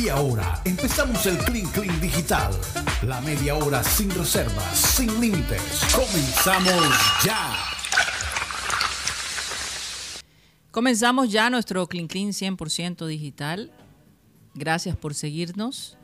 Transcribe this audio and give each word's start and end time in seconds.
Y 0.00 0.08
ahora 0.08 0.62
empezamos 0.64 1.26
el 1.26 1.36
Clean 1.36 1.66
Clean 1.72 2.00
Digital. 2.00 2.50
La 3.02 3.20
media 3.20 3.54
hora 3.54 3.84
sin 3.84 4.08
reservas, 4.08 4.78
sin 4.78 5.20
límites. 5.20 5.60
Comenzamos 5.94 6.82
ya. 7.22 7.54
Comenzamos 10.70 11.30
ya 11.30 11.50
nuestro 11.50 11.86
Clean 11.86 12.06
Clean 12.06 12.28
100% 12.28 13.06
digital. 13.06 13.70
Gracias 14.54 14.96
por 14.96 15.12
seguirnos. 15.12 15.98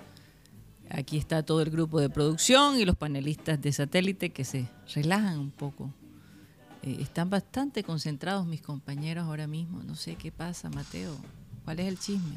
Aquí 0.90 1.16
está 1.16 1.42
todo 1.42 1.62
el 1.62 1.70
grupo 1.70 1.98
de 1.98 2.10
producción 2.10 2.78
y 2.78 2.84
los 2.84 2.96
panelistas 2.96 3.62
de 3.62 3.72
satélite 3.72 4.28
que 4.28 4.44
se 4.44 4.68
relajan 4.94 5.38
un 5.38 5.50
poco. 5.50 5.90
Eh, 6.82 6.98
están 7.00 7.30
bastante 7.30 7.82
concentrados 7.82 8.46
mis 8.46 8.60
compañeros 8.60 9.24
ahora 9.24 9.46
mismo. 9.46 9.82
No 9.84 9.94
sé 9.94 10.16
qué 10.16 10.30
pasa, 10.30 10.68
Mateo. 10.68 11.16
¿Cuál 11.64 11.80
es 11.80 11.86
el 11.86 11.98
chisme? 11.98 12.36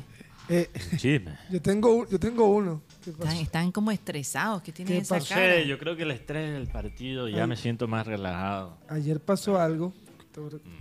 Eh, 0.50 0.70
Chisme. 0.98 1.38
yo, 1.52 1.62
tengo, 1.62 2.08
yo 2.10 2.20
tengo 2.20 2.46
uno. 2.50 2.82
¿Qué 3.04 3.12
pasó? 3.12 3.24
Están, 3.30 3.38
están 3.38 3.72
como 3.72 3.92
estresados. 3.92 4.62
¿Qué 4.64 4.72
tienen 4.72 4.96
¿Qué 4.96 5.00
esa 5.02 5.20
No 5.20 5.26
cara? 5.26 5.62
yo 5.62 5.78
creo 5.78 5.96
que 5.96 6.04
el 6.04 6.12
estrés 6.12 6.52
del 6.54 6.68
partido 6.68 7.28
ya 7.30 7.46
me 7.48 7.56
siento 7.56 7.88
más 7.88 8.06
relajado. 8.08 8.78
Ayer 8.90 9.20
pasó 9.20 9.60
algo. 9.60 9.94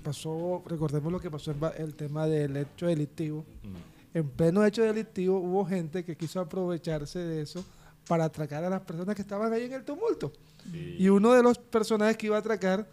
Pasó, 0.03 0.63
recordemos 0.67 1.13
lo 1.13 1.21
que 1.21 1.31
pasó 1.31 1.55
el 1.77 1.95
tema 1.95 2.27
del 2.27 2.57
hecho 2.57 2.87
delictivo. 2.87 3.45
En 4.15 4.29
pleno 4.29 4.65
hecho 4.65 4.83
delictivo 4.83 5.39
hubo 5.39 5.65
gente 5.67 6.05
que 6.05 6.17
quiso 6.17 6.41
aprovecharse 6.41 7.19
de 7.19 7.43
eso 7.43 7.65
para 8.07 8.25
atracar 8.25 8.65
a 8.65 8.71
las 8.71 8.81
personas 8.83 9.15
que 9.15 9.23
estaban 9.23 9.53
ahí 9.53 9.65
en 9.65 9.73
el 9.75 9.85
tumulto. 9.85 10.33
Y 10.73 11.09
uno 11.09 11.33
de 11.33 11.43
los 11.43 11.59
personajes 11.59 12.17
que 12.17 12.27
iba 12.27 12.37
a 12.37 12.41
atracar 12.41 12.87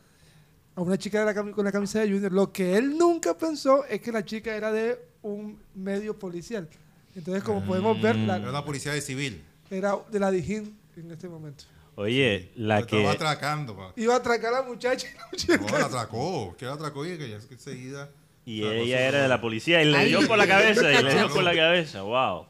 a 0.76 0.82
una 0.82 0.98
chica 0.98 1.20
de 1.20 1.26
la 1.26 1.34
cami- 1.34 1.52
con 1.54 1.64
la 1.64 1.72
camisa 1.72 2.00
de 2.02 2.12
Junior, 2.12 2.32
lo 2.32 2.52
que 2.52 2.78
él 2.78 2.98
nunca 2.98 3.38
pensó 3.38 3.86
es 3.86 4.02
que 4.02 4.12
la 4.12 4.26
chica 4.26 4.56
era 4.56 4.72
de 4.72 5.00
un 5.34 5.60
medio 5.74 6.18
policial. 6.18 6.68
Entonces, 7.16 7.44
como 7.44 7.64
podemos 7.64 8.00
ver, 8.02 8.16
la- 8.16 8.38
Era 8.38 8.50
una 8.50 8.64
policía 8.66 8.92
de 8.94 9.02
civil. 9.02 9.44
era 9.70 9.96
de 10.12 10.20
la 10.20 10.32
Dijín 10.32 10.78
en 10.98 11.12
este 11.12 11.28
momento. 11.30 11.64
Oye, 11.96 12.52
la 12.56 12.80
Estaba 12.80 13.02
que... 13.04 13.08
atracando. 13.10 13.76
pa. 13.76 13.94
Iba 13.96 14.16
a 14.16 14.18
atracar 14.18 14.54
a 14.54 14.62
la 14.62 14.68
muchacha. 14.68 15.08
y 15.12 15.18
la 15.18 15.28
muchacha 15.58 15.58
No, 15.72 15.80
la 15.80 15.86
atracó. 15.86 16.56
Que 16.58 16.66
la 16.66 16.74
atracó 16.74 17.06
y 17.06 17.18
que 17.18 17.30
ya 17.30 17.36
enseguida. 17.38 18.10
Y 18.46 18.64
ella 18.64 19.00
era 19.08 19.24
de 19.24 19.28
la 19.30 19.40
policía 19.42 19.82
y 19.82 19.90
le 19.90 19.98
Ay. 19.98 20.10
dio 20.10 20.28
por 20.28 20.38
la 20.38 20.46
cabeza, 20.46 20.92
y 20.92 21.04
le 21.04 21.14
dio 21.16 21.30
por 21.30 21.44
la 21.44 21.56
cabeza. 21.56 22.02
Wow. 22.04 22.48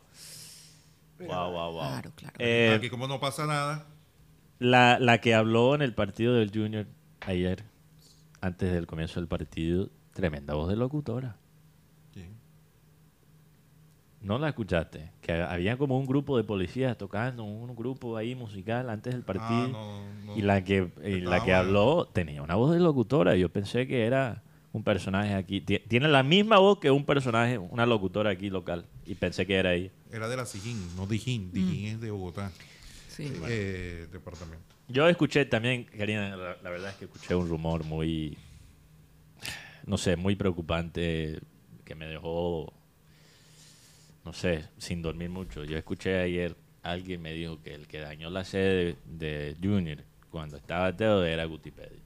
Wow, 1.20 1.28
wow, 1.52 1.72
wow. 1.72 1.80
Claro, 1.80 2.12
claro. 2.16 2.36
Eh, 2.40 2.74
Aquí, 2.78 2.90
como 2.90 3.08
no 3.08 3.20
pasa 3.22 3.46
nada. 3.46 3.86
la, 4.60 5.00
la 5.00 5.22
que 5.22 5.34
habló 5.34 5.74
en 5.76 5.82
el 5.82 5.94
partido 5.94 6.34
del 6.34 6.52
Junior 6.54 6.88
ayer, 7.22 7.64
antes 8.42 8.74
del 8.74 8.86
comienzo 8.88 9.20
del 9.22 9.28
partido, 9.30 9.90
tremenda 10.14 10.54
voz 10.56 10.68
de 10.70 10.76
locutora. 10.76 11.38
¿No 14.26 14.40
la 14.40 14.50
escuchaste? 14.50 15.12
Que 15.22 15.34
había 15.34 15.78
como 15.78 15.98
un 16.00 16.08
grupo 16.08 16.36
de 16.36 16.44
policías 16.44 16.98
tocando, 16.98 17.44
un 17.44 17.76
grupo 17.76 18.18
ahí 18.18 18.34
musical 18.34 18.90
antes 18.90 19.14
del 19.14 19.22
partido. 19.22 19.48
Ah, 19.48 19.68
no, 19.72 20.26
no. 20.26 20.36
Y 20.38 20.42
la 20.42 20.64
que, 20.64 20.90
y 21.04 21.22
la 21.22 21.44
que 21.44 21.54
habló 21.54 22.08
tenía 22.12 22.42
una 22.42 22.56
voz 22.56 22.74
de 22.74 22.80
locutora. 22.80 23.36
Yo 23.36 23.50
pensé 23.50 23.86
que 23.86 24.04
era 24.06 24.42
un 24.74 24.84
personaje 24.84 25.36
aquí. 25.36 25.62
Tie- 25.62 25.84
Tiene 25.88 26.08
la 26.08 26.24
misma 26.24 26.58
voz 26.58 26.80
que 26.80 26.90
un 26.90 27.06
personaje, 27.06 27.60
una 27.60 27.86
locutora 27.86 28.32
aquí 28.32 28.50
local. 28.50 28.86
Y 29.06 29.14
pensé 29.14 29.46
que 29.46 29.56
era 29.58 29.74
ella. 29.76 29.92
Era 30.12 30.28
de 30.28 30.38
la 30.38 30.46
Sijín, 30.48 30.80
no 30.96 31.06
Dijín. 31.06 31.52
Dijín 31.54 31.86
es 31.86 32.02
de 32.02 32.10
Bogotá. 32.10 32.52
Sí. 33.10 33.32
Eh, 33.48 34.08
departamento. 34.12 34.66
Yo 34.88 35.08
escuché 35.08 35.46
también, 35.46 35.84
Karina, 35.84 36.36
la, 36.36 36.58
la 36.64 36.70
verdad 36.72 36.90
es 36.90 36.96
que 36.96 37.06
escuché 37.06 37.36
un 37.36 37.48
rumor 37.48 37.84
muy, 37.84 38.38
no 39.86 39.98
sé, 39.98 40.16
muy 40.16 40.36
preocupante 40.36 41.40
que 41.84 41.96
me 41.96 42.08
dejó, 42.08 42.74
no 44.26 44.34
sé, 44.34 44.66
sin 44.78 45.02
dormir 45.02 45.30
mucho. 45.30 45.64
Yo 45.64 45.78
escuché 45.78 46.20
ayer, 46.20 46.56
alguien 46.84 47.22
me 47.22 47.32
dijo 47.34 47.62
que 47.62 47.74
el 47.76 47.88
que 47.88 48.00
dañó 48.00 48.30
la 48.30 48.44
sede 48.44 48.98
de, 49.06 49.54
de 49.54 49.56
Junior 49.62 50.00
cuando 50.30 50.58
estaba 50.58 50.88
ateo 50.88 51.24
era 51.24 51.46
Guti 51.46 51.72
Pedri. 51.72 52.02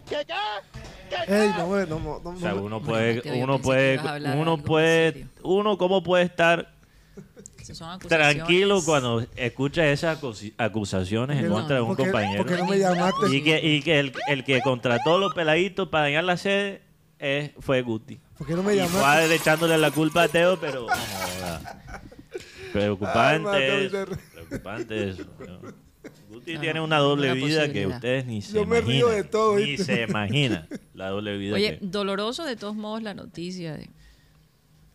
Ey, 1.28 1.50
no, 1.58 1.68
me- 1.70 1.86
no, 1.88 2.00
no, 2.00 2.20
no, 2.24 2.30
O 2.30 2.38
sea, 2.38 2.52
no, 2.54 2.62
uno 2.64 2.82
puede, 2.82 3.22
uno 3.42 3.60
puede, 3.60 4.00
uno 4.36 4.58
puede, 4.58 5.28
uno 5.42 5.78
cómo 5.78 6.04
puede 6.04 6.26
estar 6.26 6.76
Esas 7.60 7.78
son 7.78 7.90
acusaciones. 7.90 8.36
tranquilo 8.36 8.82
cuando 8.86 9.26
escucha 9.36 9.88
esas 9.90 10.20
acusaciones 10.58 11.38
en 11.38 11.46
Porque 11.46 11.54
contra 11.54 11.76
de 11.78 11.82
un 11.82 11.88
porque- 11.88 12.04
compañero. 12.04 12.38
porque 12.46 12.58
no 12.58 12.66
me 12.68 12.78
llamaste. 12.78 13.36
Y 13.36 13.42
que, 13.44 13.60
y 13.66 13.82
que 13.82 14.00
el, 14.00 14.14
el 14.28 14.44
que 14.44 14.62
contrató 14.62 15.16
a 15.16 15.20
los 15.20 15.34
peladitos 15.34 15.88
para 15.90 16.04
dañar 16.04 16.24
la 16.26 16.38
sede 16.38 16.82
es, 17.18 17.52
fue 17.60 17.82
Guti. 17.82 18.20
¿Por 18.38 18.46
qué 18.46 18.54
no 18.54 18.62
me 18.64 18.74
Y 18.74 18.78
llamaste? 18.78 19.00
fue 19.28 19.36
echándole 19.36 19.78
la 19.80 19.90
culpa 19.92 20.24
a 20.24 20.28
Teo, 20.28 20.60
pero... 20.60 20.86
joda. 22.72 23.30
Ay, 23.30 23.40
Preocupante 23.40 23.40
Mateo, 23.40 23.78
eso. 23.78 23.90
Villarreal. 23.90 24.20
Preocupante 24.34 25.10
eso. 25.10 25.26
¿no? 25.40 25.90
Guti 26.30 26.54
No, 26.56 26.62
tiene 26.62 26.80
una 26.82 26.98
doble 27.00 27.32
una 27.32 27.46
vida 27.46 27.72
que 27.72 27.86
ustedes 27.88 28.26
ni 28.26 28.42
se 28.42 28.54
Yo 28.54 28.66
me 28.66 28.80
imaginan. 28.80 28.88
río 28.88 29.10
de 29.10 29.24
todo, 29.24 29.58
Ni 29.58 29.64
¿viste? 29.66 29.84
se 29.86 30.04
imagina 30.04 30.68
la 30.94 31.10
doble 31.10 31.38
vida 31.38 31.56
Oye, 31.56 31.80
que... 31.80 31.86
doloroso 31.86 32.46
de 32.46 32.56
todos 32.56 32.76
modos 32.76 33.02
la 33.04 33.14
noticia 33.14 33.74
de, 33.76 33.90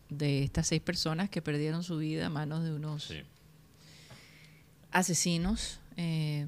de 0.08 0.44
estas 0.44 0.66
seis 0.68 0.80
personas 0.80 1.28
que 1.28 1.42
perdieron 1.42 1.82
su 1.82 1.98
vida 1.98 2.26
a 2.26 2.30
manos 2.30 2.64
de 2.64 2.72
unos 2.72 3.04
Sí. 3.04 3.22
asesinos. 4.92 5.80
Eh, 5.96 6.46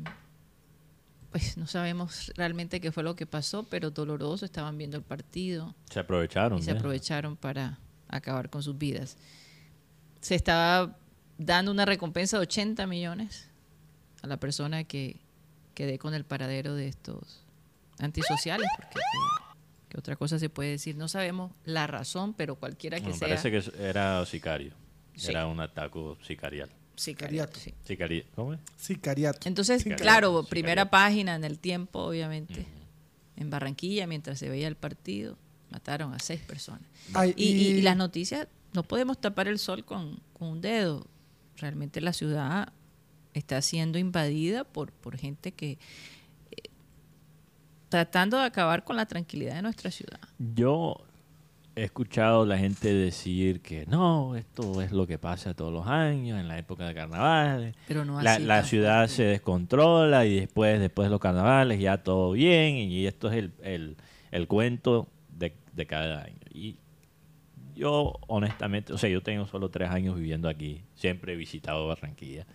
pues 1.30 1.56
no 1.58 1.66
sabemos 1.66 2.32
realmente 2.36 2.80
qué 2.80 2.92
fue 2.92 3.02
lo 3.02 3.14
que 3.14 3.26
pasó, 3.26 3.64
pero 3.64 3.90
doloroso. 3.90 4.44
Estaban 4.44 4.78
viendo 4.78 4.96
el 4.96 5.02
partido 5.02 5.74
Se 5.90 6.00
aprovecharon. 6.00 6.58
y 6.58 6.62
se 6.62 6.70
¿eh? 6.70 6.74
aprovecharon 6.74 7.36
para 7.36 7.78
acabar 8.08 8.48
con 8.48 8.62
sus 8.62 8.78
vidas. 8.78 9.16
Se 10.20 10.34
estaba 10.34 10.96
dando 11.38 11.70
una 11.70 11.84
recompensa 11.84 12.36
de 12.38 12.42
80 12.42 12.86
millones 12.86 13.48
a 14.22 14.26
la 14.26 14.38
persona 14.38 14.84
que 14.84 15.16
quede 15.74 15.98
con 15.98 16.14
el 16.14 16.24
paradero 16.24 16.74
de 16.74 16.88
estos 16.88 17.44
antisociales, 17.98 18.68
porque 18.76 18.94
¿qué, 18.94 19.44
qué 19.90 19.98
otra 19.98 20.16
cosa 20.16 20.38
se 20.38 20.48
puede 20.48 20.70
decir? 20.70 20.96
No 20.96 21.08
sabemos 21.08 21.52
la 21.64 21.86
razón, 21.86 22.34
pero 22.34 22.56
cualquiera 22.56 22.98
que 23.00 23.08
Me 23.08 23.12
sea... 23.12 23.28
parece 23.28 23.50
que 23.50 23.62
era 23.88 24.24
sicario. 24.26 24.72
Sí. 25.14 25.30
Era 25.30 25.46
un 25.46 25.60
ataque 25.60 25.98
sicarial. 26.22 26.70
sicariato, 26.94 27.58
sí. 27.58 27.74
¿Cómo 28.34 28.52
es? 28.54 28.60
Sicariato. 28.76 29.48
Entonces, 29.48 29.78
Sicariato, 29.82 30.02
claro, 30.02 30.28
sicariato. 30.28 30.48
primera 30.50 30.90
página 30.90 31.34
en 31.34 31.44
el 31.44 31.58
tiempo, 31.58 32.00
obviamente, 32.00 32.66
en 33.36 33.48
Barranquilla, 33.50 34.06
mientras 34.06 34.38
se 34.38 34.48
veía 34.50 34.68
el 34.68 34.76
partido, 34.76 35.38
mataron 35.70 36.12
a 36.12 36.18
seis 36.18 36.40
personas. 36.40 36.82
Ay, 37.14 37.32
Y, 37.36 37.44
y- 37.44 37.52
y- 37.52 37.68
y 37.78 37.82
las 37.82 37.96
noticias, 37.96 38.46
no 38.74 38.82
podemos 38.82 39.18
tapar 39.20 39.48
el 39.48 39.58
sol 39.58 39.84
con, 39.84 40.20
con 40.34 40.48
un 40.48 40.60
dedo. 40.60 41.06
Realmente 41.58 42.00
la 42.00 42.12
ciudad 42.12 42.72
está 43.34 43.60
siendo 43.62 43.98
invadida 43.98 44.64
por, 44.64 44.92
por 44.92 45.16
gente 45.16 45.52
que 45.52 45.78
eh, 46.50 46.68
tratando 47.88 48.38
de 48.38 48.44
acabar 48.44 48.84
con 48.84 48.96
la 48.96 49.06
tranquilidad 49.06 49.54
de 49.56 49.62
nuestra 49.62 49.90
ciudad. 49.90 50.20
Yo 50.38 50.96
he 51.74 51.84
escuchado 51.84 52.42
a 52.42 52.46
la 52.46 52.56
gente 52.58 52.92
decir 52.94 53.60
que 53.60 53.84
no, 53.86 54.34
esto 54.36 54.80
es 54.80 54.92
lo 54.92 55.06
que 55.06 55.18
pasa 55.18 55.52
todos 55.54 55.72
los 55.72 55.86
años, 55.86 56.40
en 56.40 56.48
la 56.48 56.58
época 56.58 56.86
de 56.86 56.94
carnavales. 56.94 57.74
Pero 57.86 58.04
no 58.04 58.20
la, 58.22 58.38
la 58.38 58.64
ciudad 58.64 59.06
se 59.08 59.24
descontrola 59.24 60.24
y 60.24 60.40
después, 60.40 60.80
después 60.80 61.06
de 61.06 61.10
los 61.10 61.20
carnavales 61.20 61.78
ya 61.78 61.98
todo 62.02 62.32
bien 62.32 62.76
y 62.76 63.06
esto 63.06 63.30
es 63.30 63.36
el, 63.36 63.52
el- 63.62 63.96
el 64.32 64.48
cuento 64.48 65.08
de, 65.28 65.54
de 65.74 65.86
cada 65.86 66.22
año. 66.24 66.36
Y 66.52 66.76
yo 67.76 68.14
honestamente, 68.26 68.92
o 68.92 68.98
sea, 68.98 69.08
yo 69.10 69.22
tengo 69.22 69.46
solo 69.46 69.68
tres 69.70 69.90
años 69.90 70.16
viviendo 70.16 70.48
aquí, 70.48 70.82
siempre 70.94 71.34
he 71.34 71.36
visitado 71.36 71.86
Barranquilla 71.86 72.46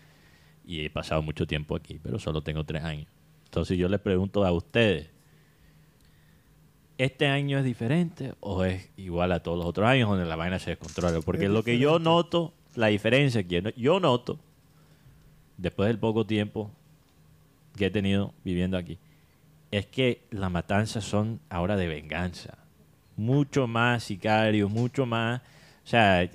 y 0.66 0.84
he 0.86 0.90
pasado 0.90 1.22
mucho 1.22 1.46
tiempo 1.48 1.76
aquí, 1.76 2.00
pero 2.02 2.20
solo 2.20 2.42
tengo 2.42 2.64
tres 2.66 2.84
años. 2.84 3.08
Entonces 3.46 3.78
yo 3.78 3.88
les 3.88 4.00
pregunto 4.00 4.44
a 4.46 4.52
ustedes, 4.52 5.09
¿este 6.98 7.28
año 7.28 7.58
es 7.58 7.66
diferente 7.66 8.34
o 8.40 8.64
es 8.64 8.90
igual 8.98 9.32
a 9.32 9.42
todos 9.42 9.58
los 9.58 9.68
otros 9.68 9.88
años 9.88 10.09
donde 10.09 10.26
la 10.26 10.36
vaina 10.36 10.59
se 10.59 10.72
descontrola? 10.72 11.20
Porque 11.22 11.46
Es 11.46 11.52
lo 11.52 11.64
que 11.64 11.78
yo 11.78 12.00
noto, 12.00 12.53
la 12.76 12.88
diferencia 12.88 13.44
que 13.44 13.62
yo- 13.62 13.70
yo 13.76 14.00
noto, 14.00 14.40
después 15.58 15.88
del 15.88 16.00
poco 16.00 16.26
tiempo 16.26 16.72
que 17.76 17.88
he 17.88 17.91
tenido 17.91 18.34
viviendo 18.44 18.78
aquí, 18.78 18.97
es 19.72 19.85
que 19.85 20.26
las 20.32 20.52
matanzas 20.52 21.03
son 21.03 21.40
ahora 21.50 21.76
de 21.78 21.88
venganza. 21.88 22.58
Mucho 23.17 23.67
más 23.67 24.03
sicarios, 24.03 24.69
mucho 24.69 25.05
más, 25.05 25.41
o 25.84 25.87
sea, 25.87 26.29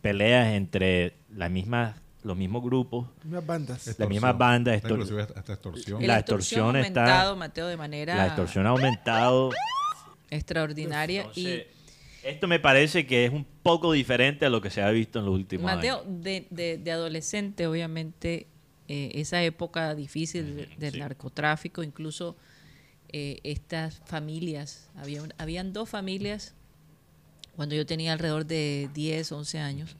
peleas 0.00 0.52
entre 0.54 1.14
las 1.34 1.50
mismas, 1.50 1.96
los 2.22 2.36
mismos 2.36 2.62
grupos, 2.62 3.08
Unas 3.26 3.44
bandas. 3.44 3.98
la 3.98 4.06
misma 4.06 4.32
banda, 4.32 4.72
Esta 4.74 4.88
extor- 4.88 4.98
Inclusive 5.00 5.22
hasta, 5.22 5.40
hasta 5.40 5.52
extorsión. 5.54 6.00
La 6.02 6.06
La 6.08 6.18
extorsión 6.20 6.76
extorsión 6.76 6.76
ha 6.76 6.80
está- 6.86 7.00
aumentado, 7.02 7.36
Mateo, 7.36 7.66
de 7.66 7.76
manera 7.76 8.14
la 8.16 8.26
extorsión 8.26 8.66
ha 8.66 8.70
aumentado. 8.70 9.50
extraordinaria. 10.30 11.20
Entonces, 11.22 11.66
esto 12.22 12.48
me 12.48 12.58
parece 12.58 13.06
que 13.06 13.26
es 13.26 13.32
un 13.32 13.44
poco 13.62 13.92
diferente 13.92 14.46
a 14.46 14.50
lo 14.50 14.60
que 14.60 14.70
se 14.70 14.82
ha 14.82 14.90
visto 14.90 15.18
en 15.18 15.26
los 15.26 15.34
últimos 15.34 15.64
Mateo, 15.64 16.00
años. 16.00 16.22
de, 16.22 16.46
de- 16.50 16.78
de 16.78 16.92
adolescente, 16.92 17.66
obviamente, 17.66 18.46
eh, 18.88 19.10
esa 19.14 19.42
época 19.42 19.94
difícil 19.94 20.56
de- 20.56 20.66
del 20.78 20.92
sí. 20.94 20.98
narcotráfico, 20.98 21.82
incluso 21.82 22.36
eh, 23.08 23.40
estas 23.44 24.00
familias, 24.06 24.88
había 24.96 25.22
un- 25.22 25.32
habían 25.38 25.72
dos 25.72 25.88
familias 25.88 26.54
cuando 27.56 27.74
yo 27.74 27.86
tenía 27.86 28.12
alrededor 28.12 28.46
de 28.46 28.90
10, 28.94 29.30
11 29.32 29.58
años, 29.60 29.96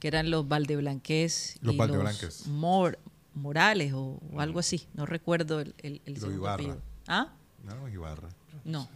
que 0.00 0.08
eran 0.08 0.30
los 0.30 0.46
Valdeblanqués 0.48 1.56
Los 1.60 1.74
y 1.74 1.78
Valdeblanques. 1.78 2.46
Mor- 2.48 2.98
Morales 3.34 3.92
o, 3.92 4.18
o 4.32 4.40
algo 4.40 4.58
así, 4.58 4.86
no 4.94 5.04
recuerdo 5.06 5.60
el, 5.60 5.74
el, 5.82 6.00
segundo 6.16 6.38
Ibarra. 6.38 6.54
apellido. 6.54 6.82
¿Ah? 7.06 7.32
No, 7.64 7.88
Ibarra. 7.88 8.28
No, 8.64 8.88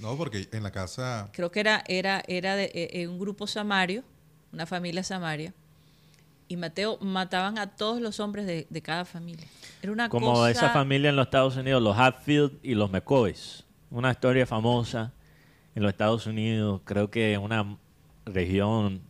No, 0.00 0.16
porque 0.16 0.48
en 0.52 0.62
la 0.62 0.70
casa 0.70 1.28
creo 1.32 1.50
que 1.50 1.60
era, 1.60 1.84
era, 1.86 2.22
era 2.26 2.56
de 2.56 2.64
eh, 2.66 2.90
eh, 3.02 3.08
un 3.08 3.18
grupo 3.18 3.46
samario, 3.46 4.02
una 4.52 4.64
familia 4.66 5.02
samaria, 5.02 5.52
y 6.50 6.56
Mateo 6.56 6.98
mataban 7.00 7.58
a 7.58 7.68
todos 7.76 8.00
los 8.00 8.18
hombres 8.18 8.44
de, 8.44 8.66
de 8.68 8.82
cada 8.82 9.04
familia. 9.04 9.46
Era 9.82 9.92
una 9.92 10.08
Como 10.08 10.32
cosa... 10.32 10.50
esa 10.50 10.70
familia 10.70 11.10
en 11.10 11.14
los 11.16 11.26
Estados 11.28 11.56
Unidos, 11.56 11.80
los 11.80 11.96
Hatfield 11.96 12.58
y 12.64 12.74
los 12.74 12.90
McCoys. 12.90 13.64
Una 13.88 14.10
historia 14.10 14.44
famosa 14.46 15.12
en 15.76 15.84
los 15.84 15.92
Estados 15.92 16.26
Unidos, 16.26 16.80
creo 16.84 17.08
que 17.08 17.34
en 17.34 17.40
una 17.42 17.76
región 18.26 19.00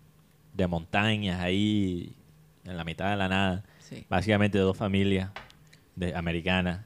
de 0.53 0.67
montañas 0.67 1.41
ahí, 1.41 2.15
en 2.65 2.77
la 2.77 2.85
mitad 2.85 3.09
de 3.11 3.17
la 3.17 3.29
nada. 3.29 3.65
Sí. 3.79 4.05
Básicamente 4.11 4.59
dos 4.59 4.77
familias 4.77 5.31
de, 5.97 6.15
americanas. 6.15 6.85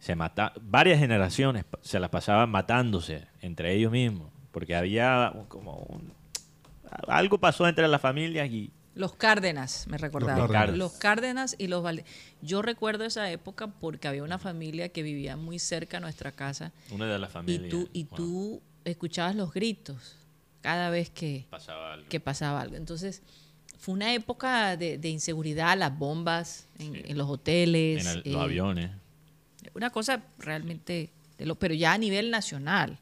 Se 0.00 0.14
mata, 0.14 0.52
varias 0.60 0.98
generaciones 0.98 1.64
se 1.80 1.98
las 1.98 2.10
pasaban 2.10 2.50
matándose 2.50 3.26
entre 3.40 3.72
ellos 3.72 3.90
mismos, 3.90 4.28
porque 4.52 4.76
había 4.76 5.32
como 5.48 5.76
un- 5.76 6.12
algo 7.08 7.38
pasó 7.38 7.66
entre 7.66 7.88
las 7.88 8.00
familias 8.02 8.50
y 8.50 8.70
Los 8.98 9.14
Cárdenas, 9.14 9.86
me 9.86 9.96
recordaba. 9.96 10.38
Los 10.40 10.50
Cárdenas. 10.50 10.92
Cárdenas, 10.98 11.56
y 11.58 11.68
los 11.68 11.82
Valde. 11.84 12.04
Yo 12.42 12.62
recuerdo 12.62 13.04
esa 13.04 13.30
época 13.30 13.68
porque 13.68 14.08
había 14.08 14.24
una 14.24 14.38
familia 14.38 14.88
que 14.88 15.02
vivía 15.04 15.36
muy 15.36 15.58
cerca 15.60 15.98
a 15.98 16.00
nuestra 16.00 16.32
casa 16.32 16.72
una 16.90 17.06
de 17.06 17.18
las 17.18 17.30
y 17.30 17.32
familias 17.32 17.70
tú, 17.70 17.88
y 17.92 18.04
tú 18.04 18.60
escuchabas 18.84 19.36
los 19.36 19.52
gritos 19.54 20.16
cada 20.62 20.90
vez 20.90 21.10
que, 21.10 21.46
pasaba 21.48 21.92
algo. 21.92 22.08
que 22.08 22.18
pasaba 22.18 22.60
algo. 22.60 22.74
Entonces, 22.74 23.22
fue 23.78 23.94
una 23.94 24.12
época 24.12 24.76
de, 24.76 24.98
de 24.98 25.08
inseguridad, 25.10 25.78
las 25.78 25.96
bombas 25.96 26.66
en, 26.80 26.96
en 26.96 27.16
los 27.16 27.28
hoteles. 27.30 28.04
en 28.04 28.12
el- 28.12 28.18
eh, 28.26 28.32
los 28.32 28.42
aviones. 28.42 28.90
Una 29.74 29.90
cosa 29.90 30.24
realmente, 30.40 31.10
de 31.38 31.46
lo, 31.46 31.54
pero 31.54 31.72
ya 31.74 31.92
a 31.92 31.98
nivel 31.98 32.32
nacional. 32.32 32.98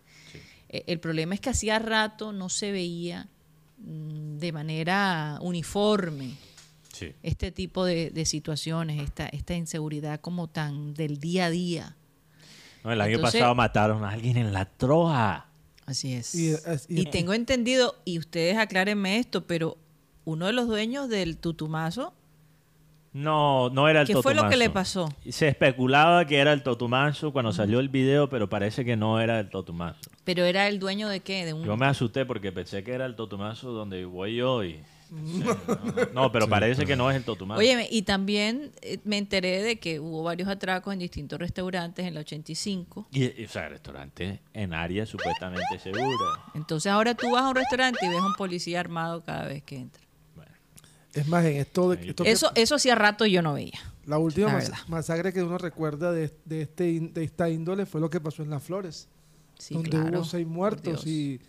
Eh, 0.69 0.85
el 0.89 1.01
problema 1.01 1.35
es 1.35 1.41
que 1.41 1.49
hacía 1.49 1.79
rato 1.79 2.33
no 2.33 2.51
se 2.51 2.71
veía 2.73 3.29
de 3.79 4.53
manera 4.53 5.39
uniforme 5.43 6.35
Sí. 6.93 7.13
este 7.23 7.53
tipo 7.53 7.85
de, 7.85 8.11
de 8.11 8.25
situaciones, 8.25 9.03
esta, 9.03 9.27
esta 9.29 9.55
inseguridad 9.55 10.19
como 10.21 10.49
tan 10.49 10.95
del 10.95 11.19
día 11.19 11.47
a 11.47 11.51
día. 11.51 11.97
No, 12.83 12.91
el 12.93 13.01
año 13.01 13.17
Entonces- 13.17 13.41
pasado 13.41 13.55
mataron 13.55 14.03
a 14.05 14.11
alguien 14.11 14.39
en 14.39 14.53
la 14.53 14.65
troja. 14.65 15.47
Así 15.85 16.15
es. 16.15 16.35
Y, 16.35 16.51
es- 16.53 16.87
y- 16.89 17.03
Y 17.03 17.05
tengo 17.07 17.35
entendido, 17.35 17.97
y 18.07 18.19
ustedes 18.19 18.57
aclárenme 18.57 19.19
esto, 19.19 19.47
pero 19.47 19.77
uno 20.25 20.47
de 20.47 20.53
los 20.55 20.67
dueños 20.69 21.09
del 21.11 21.37
tutumazo, 21.37 22.15
No, 23.17 23.71
no 23.71 23.89
era 23.89 24.03
el 24.03 24.07
¿qué 24.07 24.15
fue 24.21 24.35
lo 24.35 24.47
que 24.51 24.59
le 24.59 24.69
pasó? 24.69 25.09
Se 25.27 25.49
especulaba 25.49 26.27
que 26.27 26.37
era 26.37 26.53
el 26.53 26.63
Totumazo 26.63 27.33
cuando 27.33 27.51
salió 27.51 27.81
el 27.81 27.89
video, 27.89 28.29
pero 28.29 28.47
parece 28.51 28.85
que 28.85 28.95
no 28.95 29.19
era 29.23 29.41
el 29.41 29.49
Totumazo. 29.49 29.99
Pero 30.25 30.45
era 30.45 30.69
el 30.69 30.79
dueño 30.79 31.09
de 31.09 31.21
qué? 31.21 31.47
De 31.47 31.55
un... 31.55 31.65
Yo 31.65 31.79
me 31.79 31.87
asusté 31.87 32.27
porque 32.27 32.53
pensé 32.53 32.85
que 32.85 32.93
era 32.93 33.07
el 33.07 33.17
Totumazo 33.17 33.73
donde 33.73 34.05
voy 34.05 34.37
yo 34.37 34.63
y... 34.63 34.83
Sí, 35.09 35.43
no, 35.43 36.13
no, 36.13 36.33
pero 36.33 36.47
parece 36.47 36.85
que 36.85 36.95
no 36.95 37.11
es 37.11 37.17
el 37.17 37.25
Totumazo. 37.25 37.59
Oye, 37.59 37.89
y 37.91 38.03
también 38.03 38.73
eh, 38.83 38.99
me 39.05 39.17
enteré 39.17 39.63
de 39.63 39.79
que 39.79 39.99
hubo 39.99 40.23
varios 40.23 40.51
atracos 40.51 40.93
en 40.93 40.99
distintos 40.99 41.39
restaurantes 41.39 42.05
en 42.05 42.13
el 42.13 42.19
85. 42.19 43.07
Y, 43.13 43.41
y, 43.41 43.47
o 43.47 43.49
sea, 43.49 43.71
restaurante 43.71 44.41
en 44.53 44.75
área 44.75 45.07
supuestamente 45.07 45.79
segura. 45.79 46.43
Entonces 46.55 46.93
ahora 46.93 47.15
tú 47.15 47.31
vas 47.31 47.45
a 47.45 47.49
un 47.49 47.55
restaurante 47.55 48.05
y 48.05 48.11
ves 48.11 48.21
a 48.21 48.27
un 48.27 48.35
policía 48.35 48.81
armado 48.81 49.25
cada 49.25 49.47
vez 49.47 49.63
que 49.63 49.77
entra. 49.77 50.06
Es 51.17 51.27
más, 51.29 51.45
en 51.45 51.57
esto, 51.57 51.91
de, 51.91 52.09
esto 52.11 52.25
que- 52.25 52.31
Eso, 52.31 52.51
eso 52.55 52.75
hacía 52.77 52.95
rato 52.95 53.27
yo 53.27 53.43
no 53.43 53.55
veía. 53.55 53.79
la 54.07 54.19
última 54.19 54.49
la 54.49 54.53
mas- 54.55 54.89
masacre 54.89 55.33
que 55.33 55.43
uno 55.43 55.59
recuerda 55.59 56.13
de, 56.13 56.31
de 56.45 56.63
este, 56.63 56.85
de 57.01 57.25
esta 57.25 57.49
índole 57.51 57.87
fue 57.87 58.01
lo 58.01 58.09
que 58.11 58.21
pasó 58.21 58.43
en 58.43 58.51
Las 58.51 58.63
Flores. 58.63 59.09
Sí, 59.59 59.75
donde 59.75 59.91
claro, 59.91 60.19
hubo 60.19 60.25
seis 60.25 60.47
muertos. 60.47 61.07
Y, 61.07 61.41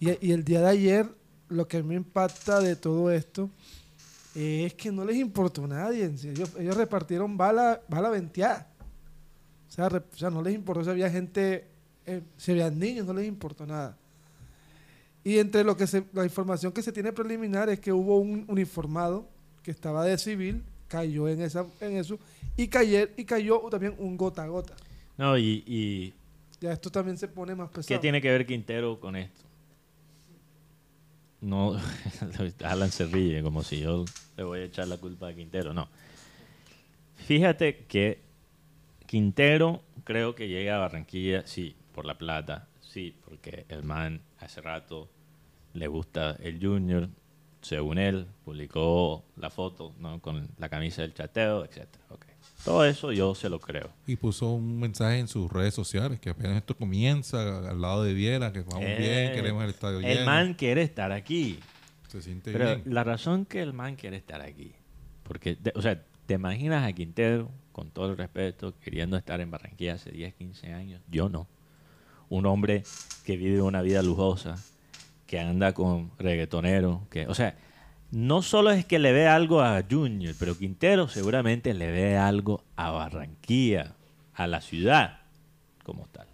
y, 0.00 0.26
y 0.26 0.32
el 0.32 0.42
día 0.44 0.60
de 0.62 0.68
ayer, 0.68 1.06
lo 1.48 1.68
que 1.68 1.82
me 1.82 1.94
impacta 1.94 2.60
de 2.60 2.76
todo 2.76 3.10
esto 3.10 3.50
es 4.34 4.72
que 4.74 4.90
no 4.90 5.04
les 5.04 5.16
importó 5.16 5.64
a 5.64 5.68
nadie. 5.68 6.06
Ellos, 6.06 6.50
ellos 6.58 6.76
repartieron 6.76 7.36
bala, 7.36 7.82
bala 7.88 8.08
venteada. 8.08 8.68
O 9.68 9.70
sea, 9.70 9.88
re- 9.90 9.98
o 10.12 10.16
sea, 10.16 10.30
no 10.30 10.42
les 10.42 10.54
importó 10.54 10.82
si 10.84 10.90
había 10.90 11.10
gente, 11.10 11.66
eh, 12.06 12.22
si 12.38 12.52
había 12.52 12.70
niños, 12.70 13.06
no 13.06 13.12
les 13.12 13.26
importó 13.28 13.66
nada. 13.66 13.96
Y 15.24 15.38
entre 15.38 15.64
lo 15.64 15.76
que 15.76 15.86
se, 15.86 16.04
la 16.12 16.24
información 16.24 16.72
que 16.72 16.82
se 16.82 16.92
tiene 16.92 17.12
preliminar 17.12 17.68
es 17.68 17.78
que 17.80 17.92
hubo 17.92 18.18
un 18.18 18.44
uniformado 18.48 19.28
que 19.62 19.70
estaba 19.70 20.04
de 20.04 20.18
civil, 20.18 20.62
cayó 20.88 21.28
en, 21.28 21.40
esa, 21.42 21.64
en 21.80 21.96
eso, 21.96 22.18
y, 22.56 22.68
cayer, 22.68 23.14
y 23.16 23.24
cayó 23.24 23.60
también 23.70 23.94
un 23.98 24.16
gota 24.16 24.42
a 24.42 24.48
gota. 24.48 24.74
no, 25.16 25.38
y, 25.38 25.62
y 25.66 26.12
Ya 26.60 26.72
esto 26.72 26.90
también 26.90 27.16
se 27.16 27.28
pone 27.28 27.54
más 27.54 27.70
pesado. 27.70 27.88
¿qué 27.88 27.98
tiene 28.00 28.20
que 28.20 28.30
ver 28.30 28.44
Quintero 28.44 28.98
con 28.98 29.16
esto? 29.16 29.42
No, 31.40 31.76
Alan 32.64 32.90
se 32.90 33.06
ríe 33.06 33.42
como 33.42 33.62
si 33.62 33.80
yo 33.80 34.04
le 34.36 34.44
voy 34.44 34.60
a 34.60 34.64
echar 34.64 34.86
la 34.88 34.96
culpa 34.96 35.28
a 35.28 35.34
Quintero. 35.34 35.72
No. 35.74 35.88
Fíjate 37.16 37.84
que 37.86 38.20
Quintero 39.06 39.82
creo 40.04 40.34
que 40.34 40.48
llega 40.48 40.76
a 40.76 40.78
Barranquilla, 40.78 41.46
sí, 41.46 41.74
por 41.94 42.06
la 42.06 42.16
plata, 42.16 42.68
sí, 42.92 43.14
porque 43.24 43.64
el 43.68 43.82
man 43.84 44.20
hace 44.38 44.60
rato 44.60 45.08
le 45.74 45.86
gusta 45.86 46.36
el 46.42 46.58
Junior, 46.64 47.08
según 47.62 47.98
él, 47.98 48.26
publicó 48.44 49.24
la 49.36 49.48
foto 49.50 49.94
¿no? 49.98 50.20
con 50.20 50.48
la 50.58 50.68
camisa 50.68 51.02
del 51.02 51.14
chateo, 51.14 51.64
etc. 51.64 51.86
Todo 52.64 52.84
eso 52.84 53.10
yo 53.12 53.34
se 53.34 53.48
lo 53.48 53.58
creo. 53.58 53.90
y 54.06 54.16
puso 54.16 54.50
un 54.52 54.78
mensaje 54.78 55.18
en 55.18 55.26
sus 55.28 55.50
redes 55.50 55.74
sociales 55.74 56.20
que 56.20 56.30
apenas 56.30 56.56
esto 56.58 56.76
comienza 56.76 57.68
al 57.70 57.80
lado 57.80 58.04
de 58.04 58.14
Viera, 58.14 58.52
que 58.52 58.60
vamos 58.60 58.80
bien, 58.84 59.00
Eh, 59.00 59.32
queremos 59.34 59.64
el 59.64 59.70
estadio 59.70 59.98
El 59.98 60.04
lleno. 60.04 60.26
man 60.26 60.54
quiere 60.54 60.82
estar 60.82 61.10
aquí. 61.12 61.58
se 62.08 62.20
siente 62.20 62.52
Pero 62.52 62.66
bien. 62.66 62.82
la 62.84 63.04
razón 63.04 63.46
que 63.46 63.62
el 63.62 63.72
man 63.72 63.96
quiere 63.96 64.16
estar 64.18 64.42
aquí, 64.42 64.72
porque, 65.22 65.56
de- 65.56 65.72
o 65.74 65.80
sea, 65.82 66.04
te 66.26 66.34
imaginas 66.34 66.86
a 66.86 66.92
Quintero, 66.92 67.50
con 67.72 67.90
todo 67.90 68.10
el 68.10 68.18
respeto, 68.18 68.74
queriendo 68.80 69.16
estar 69.16 69.40
en 69.40 69.50
Barranquilla 69.50 69.94
hace 69.94 70.10
10, 70.12 70.34
15 70.34 70.72
años. 70.74 71.00
Yo 71.10 71.28
no. 71.30 71.48
Un 72.32 72.46
hombre 72.46 72.82
que 73.26 73.36
vive 73.36 73.60
una 73.60 73.82
vida 73.82 74.02
lujosa, 74.02 74.56
que 75.26 75.38
anda 75.38 75.74
con 75.74 76.10
reggaetoneros, 76.18 77.06
que, 77.10 77.26
o 77.26 77.34
sea, 77.34 77.54
no 78.10 78.40
solo 78.40 78.70
es 78.70 78.86
que 78.86 78.98
le 78.98 79.12
ve 79.12 79.28
algo 79.28 79.60
a 79.60 79.82
Junior, 79.88 80.34
pero 80.38 80.56
Quintero 80.56 81.08
seguramente 81.08 81.74
le 81.74 81.90
ve 81.90 82.16
algo 82.16 82.62
a 82.74 82.90
Barranquilla, 82.90 83.94
a 84.34 84.46
la 84.46 84.62
ciudad 84.62 85.18
como 85.84 86.06
tal. 86.06 86.26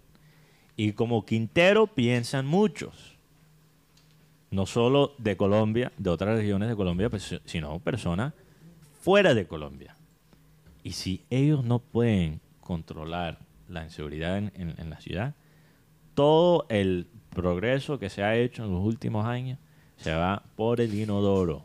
Y 0.77 0.93
como 0.93 1.25
Quintero 1.25 1.87
piensan 1.87 2.45
muchos 2.45 3.17
no 4.51 4.65
solo 4.65 5.13
de 5.17 5.35
Colombia, 5.35 5.91
de 5.97 6.09
otras 6.09 6.37
regiones 6.37 6.69
de 6.69 6.75
Colombia, 6.77 7.09
pues, 7.09 7.41
sino 7.43 7.77
personas 7.79 8.33
fuera 9.01 9.33
de 9.33 9.45
Colombia. 9.47 9.97
Y 10.81 10.93
si 10.93 11.23
ellos 11.29 11.65
no 11.65 11.79
pueden 11.79 12.39
controlar 12.61 13.37
la 13.67 13.83
inseguridad 13.83 14.37
en- 14.37 14.53
en 14.55 14.89
la 14.89 15.01
ciudad, 15.01 15.35
todo 16.19 16.65
el 16.67 17.07
progreso 17.29 17.97
que 17.97 18.09
se 18.09 18.23
ha 18.23 18.35
hecho 18.35 18.65
en 18.65 18.73
los 18.73 18.83
últimos 18.83 19.25
años 19.25 19.57
se 19.95 20.11
va 20.13 20.43
por 20.57 20.81
el 20.81 20.93
inodoro. 20.93 21.63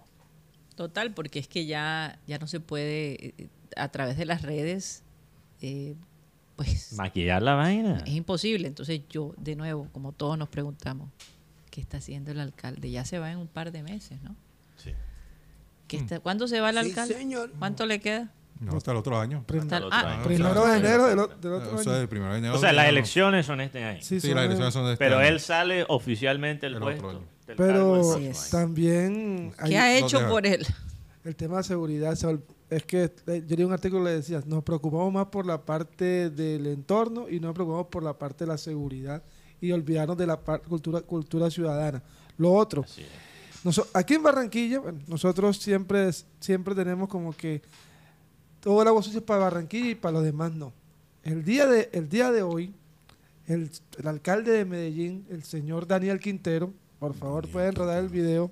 Total, 0.77 1.13
porque 1.13 1.41
es 1.41 1.49
que 1.49 1.67
ya, 1.67 2.21
ya 2.29 2.39
no 2.39 2.47
se 2.47 2.61
puede, 2.61 3.15
eh, 3.37 3.49
a 3.77 3.89
través 3.89 4.17
de 4.17 4.27
las 4.27 4.43
redes, 4.43 5.03
eh, 5.61 5.97
pues 6.55 6.93
Maquillar 6.93 7.43
la 7.43 7.55
vaina. 7.55 8.05
es 8.07 8.13
imposible. 8.15 8.69
Entonces 8.69 9.01
yo, 9.11 9.35
de 9.39 9.57
nuevo, 9.57 9.89
como 9.93 10.13
todos 10.13 10.39
nos 10.39 10.49
preguntamos, 10.49 11.11
¿qué 11.71 11.81
está 11.81 11.97
haciendo 11.97 12.31
el 12.31 12.39
alcalde? 12.39 12.93
Ya 12.93 13.05
se 13.05 13.19
va 13.19 13.33
en 13.33 13.39
un 13.39 13.49
par 13.49 13.73
de 13.73 13.83
meses, 13.83 14.23
¿no? 14.23 14.37
Sí. 14.77 14.93
¿Qué 15.89 15.97
está- 15.97 16.21
¿Cuándo 16.21 16.47
se 16.47 16.61
va 16.61 16.71
el 16.71 16.77
Sí, 16.79 16.91
alcalde? 16.91 17.15
señor. 17.15 17.51
¿Cuánto 17.59 17.87
le 17.87 18.01
queda? 18.01 18.33
No, 18.61 18.77
hasta 18.77 18.93
el 18.93 18.97
otro 18.99 19.19
año. 19.19 19.43
Prim- 19.47 19.63
Hasta 19.63 19.77
el- 19.79 19.85
otro 19.85 19.99
ah, 19.99 20.15
año. 20.15 20.25
primero 20.25 20.65
de 20.67 20.77
enero 20.79 21.07
del, 21.09 21.19
otro 21.19 21.75
o 21.75 21.79
sea, 21.83 21.93
año. 21.95 22.03
el 22.03 22.09
primero 22.09 22.33
de 22.33 22.39
enero. 22.39 22.55
O 22.55 22.59
sea, 22.59 22.73
las 22.73 22.89
elecciones 22.89 23.45
son 23.47 23.61
este 23.61 23.85
año. 23.85 24.01
Sí, 24.01 24.21
Sí, 24.21 24.33
las 24.33 24.45
elecciones 24.45 24.73
son 24.73 24.87
de 24.87 24.93
este 24.93 25.05
Pero 25.05 25.19
año. 25.19 25.29
él 25.29 25.41
sale 25.41 25.85
oficialmente 25.89 26.67
el 26.67 26.75
El 26.75 26.83
otro 26.83 26.91
puesto. 26.99 27.11
año. 27.11 27.21
del 27.47 27.57
cargo 27.57 28.15
Pero 28.17 28.33
también 28.51 29.53
hay 29.59 29.71
¿Qué 29.71 29.79
ha 29.79 29.99
hecho 29.99 30.27
por 30.29 30.47
él? 30.47 30.67
el 31.25 31.37
tema 31.37 31.59
de 31.59 31.65
seguridad. 31.65 32.17
Es 32.71 32.85
que 32.85 33.13
eh, 33.27 33.43
yo 33.47 33.57
leí 33.57 33.65
un 33.65 33.73
artículo 33.73 34.03
que 34.05 34.11
le 34.11 34.17
decía, 34.17 34.41
nos 34.47 34.63
preocupamos 34.65 35.13
más 35.13 35.27
por 35.27 35.45
la 35.45 35.61
parte 35.65 36.31
del 36.31 36.67
entorno 36.67 37.29
y 37.29 37.39
no 37.41 37.49
nos 37.49 37.55
preocupamos 37.55 37.89
por 37.89 38.03
la 38.03 38.17
parte 38.17 38.45
de 38.45 38.49
la 38.49 38.57
seguridad 38.59 39.23
y 39.61 39.71
olvidarnos 39.73 40.17
de 40.17 40.27
la 40.27 40.37
cultura, 40.37 41.03
cultura 41.03 41.51
ciudadana. 41.51 42.03
Lo 42.39 42.53
otro, 42.53 42.85
aquí 43.93 44.15
en 44.15 44.23
Barranquilla, 44.23 44.79
bueno, 44.81 44.99
nosotros 45.07 45.59
siempre, 45.59 46.11
siempre 46.41 46.75
tenemos 46.75 47.09
como 47.09 47.33
que 47.37 47.63
todo 48.65 48.81
el 48.83 48.89
agua 48.89 49.03
sucia 49.03 49.19
es 49.19 49.25
para 49.25 49.41
Barranquilla 49.41 49.91
y 49.91 49.95
para 49.95 50.15
los 50.15 50.25
demás 50.25 50.53
no. 50.53 50.73
El 51.23 51.45
día 51.45 51.67
de, 51.67 51.91
el 51.93 52.09
día 52.09 52.33
de 52.33 52.43
hoy, 52.43 52.75
el, 53.47 53.71
el 53.99 54.09
alcalde 54.09 54.53
de 54.53 54.65
Medellín, 54.65 55.27
el 55.31 55.45
señor 55.45 55.87
Daniel 55.87 56.19
Quintero, 56.19 56.73
por 56.99 57.15
favor 57.15 57.47
pueden 57.49 57.75
rodar 57.75 58.03
el 58.03 58.09
video, 58.09 58.51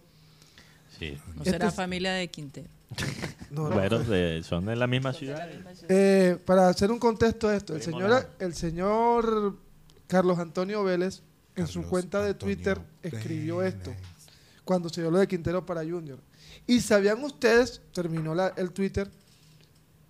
Sí. 0.98 1.18
No 1.34 1.38
Este 1.38 1.50
será 1.52 1.68
es- 1.68 1.74
familia 1.74 2.12
de 2.12 2.28
Quintero. 2.28 2.68
No, 3.50 3.68
no. 3.68 3.74
Bueno, 3.74 3.98
de- 3.98 4.42
son 4.44 4.64
de 4.66 4.76
la 4.76 4.86
misma 4.86 5.12
ciudad. 5.12 5.46
Eh, 5.88 6.38
para 6.46 6.68
hacer 6.68 6.90
un 6.90 6.98
contexto 6.98 7.48
de 7.48 7.56
esto, 7.58 7.74
el 7.74 7.82
señor, 7.82 8.30
el 8.38 8.54
señor 8.54 9.58
Carlos 10.06 10.38
Antonio 10.38 10.82
Vélez 10.84 11.22
en 11.56 11.66
su 11.66 11.82
cuenta 11.82 12.22
de 12.22 12.30
Antonio 12.30 12.54
Twitter 12.56 12.78
escribió 13.02 13.58
Vélez. 13.58 13.74
esto 13.74 13.92
cuando 14.64 14.88
se 14.88 15.02
dio 15.02 15.10
lo 15.10 15.18
de 15.18 15.28
Quintero 15.28 15.66
para 15.66 15.82
Junior. 15.82 16.18
Y 16.66 16.80
sabían 16.80 17.22
ustedes, 17.24 17.82
terminó 17.92 18.34
la- 18.34 18.54
el 18.56 18.70
Twitter, 18.72 19.10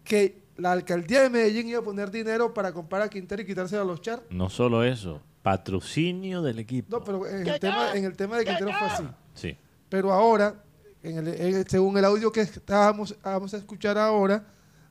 que 0.05 0.43
la 0.57 0.73
alcaldía 0.73 1.23
de 1.23 1.31
Medellín 1.31 1.69
iba 1.69 1.81
a 1.81 1.83
poner 1.83 2.11
dinero 2.11 2.53
para 2.53 2.73
comprar 2.73 3.03
a 3.03 3.09
Quintero 3.09 3.43
y 3.43 3.47
quitárselo 3.47 3.83
a 3.83 3.85
los 3.85 4.01
Char. 4.01 4.23
No 4.31 4.49
solo 4.51 4.85
eso, 4.85 5.21
patrocinio 5.43 6.43
del 6.43 6.59
equipo. 6.59 6.89
No, 6.99 7.03
pero 7.05 7.27
en 7.27 7.47
el, 7.47 7.59
tema, 7.61 7.95
en 7.95 8.05
el 8.05 8.17
tema 8.17 8.37
de 8.39 8.45
Quintero 8.45 8.71
fue 8.79 8.87
así. 8.89 9.05
Sí. 9.35 9.57
Pero 9.89 10.13
ahora, 10.13 10.63
en 11.03 11.19
el- 11.19 11.29
en- 11.41 11.69
según 11.69 11.97
el 11.99 12.05
audio 12.05 12.31
que 12.31 12.41
estábamos 12.43 13.17
vamos 13.23 13.53
a 13.55 13.57
escuchar 13.57 13.97
ahora, 13.99 14.45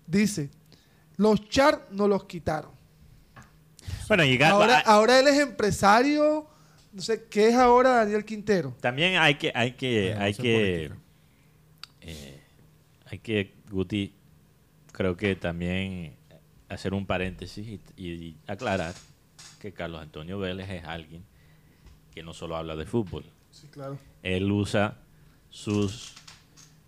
dice, 0.07 0.49
los 1.17 1.47
Char 1.49 1.87
no 1.91 2.07
los 2.07 2.25
quitaron. 2.25 2.71
Bueno, 4.07 4.23
Ga- 4.23 4.49
Ahora, 4.49 4.79
ah, 4.85 4.93
ahora 4.93 5.19
él 5.19 5.27
es 5.27 5.39
empresario, 5.39 6.47
no 6.91 7.01
sé, 7.01 7.25
¿qué 7.29 7.47
es 7.49 7.55
ahora 7.55 7.91
Daniel 7.91 8.25
Quintero? 8.25 8.75
también 8.81 9.15
hay 9.17 9.35
que, 9.35 9.51
hay 9.55 9.71
que, 9.73 10.09
Bueno, 10.09 10.21
hay 10.25 10.33
que, 10.33 10.91
eh, 12.01 12.41
hay 13.05 13.19
que, 13.19 13.53
Guti, 13.69 14.13
creo 15.01 15.17
que 15.17 15.36
también 15.36 16.13
hacer 16.70 16.93
un 16.93 17.08
paréntesis 17.08 17.67
y, 17.67 17.81
y 18.08 18.38
aclarar 18.48 18.93
que 19.60 19.72
Carlos 19.74 20.00
Antonio 20.00 20.38
Vélez 20.38 20.70
es 20.70 20.86
alguien 20.86 21.24
que 22.13 22.22
no 22.22 22.34
solo 22.36 22.55
habla 22.55 22.75
de 22.75 22.86
fútbol, 22.86 23.24
Sí, 23.50 23.67
claro. 23.72 23.98
él 24.22 24.51
usa 24.51 24.98
sus, 25.50 26.13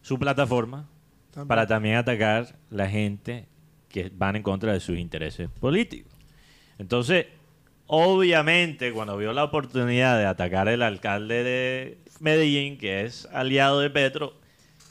su 0.04 0.20
plataforma 0.20 0.88
También. 1.32 1.48
para 1.48 1.66
también 1.66 1.96
atacar 1.96 2.56
la 2.70 2.88
gente 2.88 3.48
que 3.90 4.12
van 4.16 4.36
en 4.36 4.44
contra 4.44 4.74
de 4.74 4.80
sus 4.80 4.98
intereses 5.00 5.50
políticos. 5.60 6.14
Entonces, 6.78 7.26
obviamente, 7.88 8.92
cuando 8.94 9.18
vio 9.18 9.34
la 9.34 9.44
oportunidad 9.44 10.18
de 10.20 10.26
atacar 10.26 10.68
al 10.70 10.82
alcalde 10.84 11.44
de 11.44 11.98
Medellín, 12.20 12.78
que 12.78 13.06
es 13.06 13.26
aliado 13.34 13.80
de 13.80 13.90
Petro, 13.90 14.36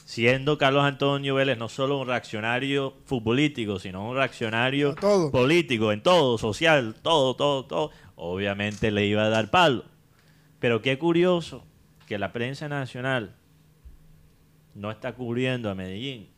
siendo 0.05 0.57
Carlos 0.57 0.83
Antonio 0.83 1.35
Vélez 1.35 1.57
no 1.57 1.69
solo 1.69 1.99
un 1.99 2.07
reaccionario 2.07 2.95
futbolístico, 3.05 3.79
sino 3.79 4.07
un 4.09 4.15
reaccionario 4.15 4.95
todo. 4.95 5.31
político, 5.31 5.91
en 5.91 6.03
todo, 6.03 6.37
social, 6.37 6.95
todo, 7.01 7.35
todo, 7.35 7.65
todo, 7.65 7.91
obviamente 8.15 8.91
le 8.91 9.05
iba 9.07 9.23
a 9.23 9.29
dar 9.29 9.49
palo. 9.49 9.85
Pero 10.59 10.81
qué 10.81 10.97
curioso 10.97 11.65
que 12.07 12.17
la 12.17 12.31
prensa 12.33 12.67
nacional 12.67 13.35
no 14.75 14.91
está 14.91 15.13
cubriendo 15.13 15.69
a 15.69 15.75
Medellín 15.75 16.29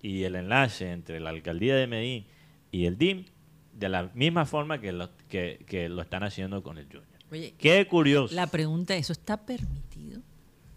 y 0.00 0.22
el 0.24 0.36
enlace 0.36 0.90
entre 0.92 1.20
la 1.20 1.30
alcaldía 1.30 1.76
de 1.76 1.86
Medellín 1.86 2.26
y 2.70 2.86
el 2.86 2.96
DIM 2.98 3.24
de 3.72 3.88
la 3.88 4.10
misma 4.14 4.44
forma 4.46 4.80
que 4.80 4.92
lo, 4.92 5.10
que, 5.28 5.64
que 5.66 5.88
lo 5.88 6.02
están 6.02 6.22
haciendo 6.24 6.62
con 6.62 6.78
el 6.78 6.86
Junior. 6.86 7.06
Oye, 7.30 7.54
Qué 7.58 7.86
curioso. 7.88 8.34
la 8.34 8.46
pregunta, 8.46 8.94
¿eso 8.96 9.12
está 9.12 9.38
permitido? 9.38 9.91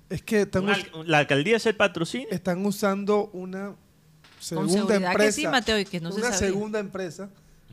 Es 0.10 0.22
que 0.22 0.42
están, 0.42 0.64
Una 0.66 0.78
la 1.06 1.18
alcaldía 1.20 1.58
es 1.58 1.66
el 1.66 1.76
patrocinio. 1.76 2.28
están 2.32 2.64
usando 2.66 3.30
una 3.34 3.76
segunda 4.40 4.72
seguridad 4.74 5.00
que 5.00 5.06
empresa. 5.08 5.32
sí, 5.36 5.48
Mateo, 5.48 5.80
y 5.80 5.86
que 5.86 6.00
no 6.00 6.12
se 6.12 6.20
una 6.20 6.32
sabía. 6.32 6.48
segunda 6.50 6.80
empresa 6.80 7.30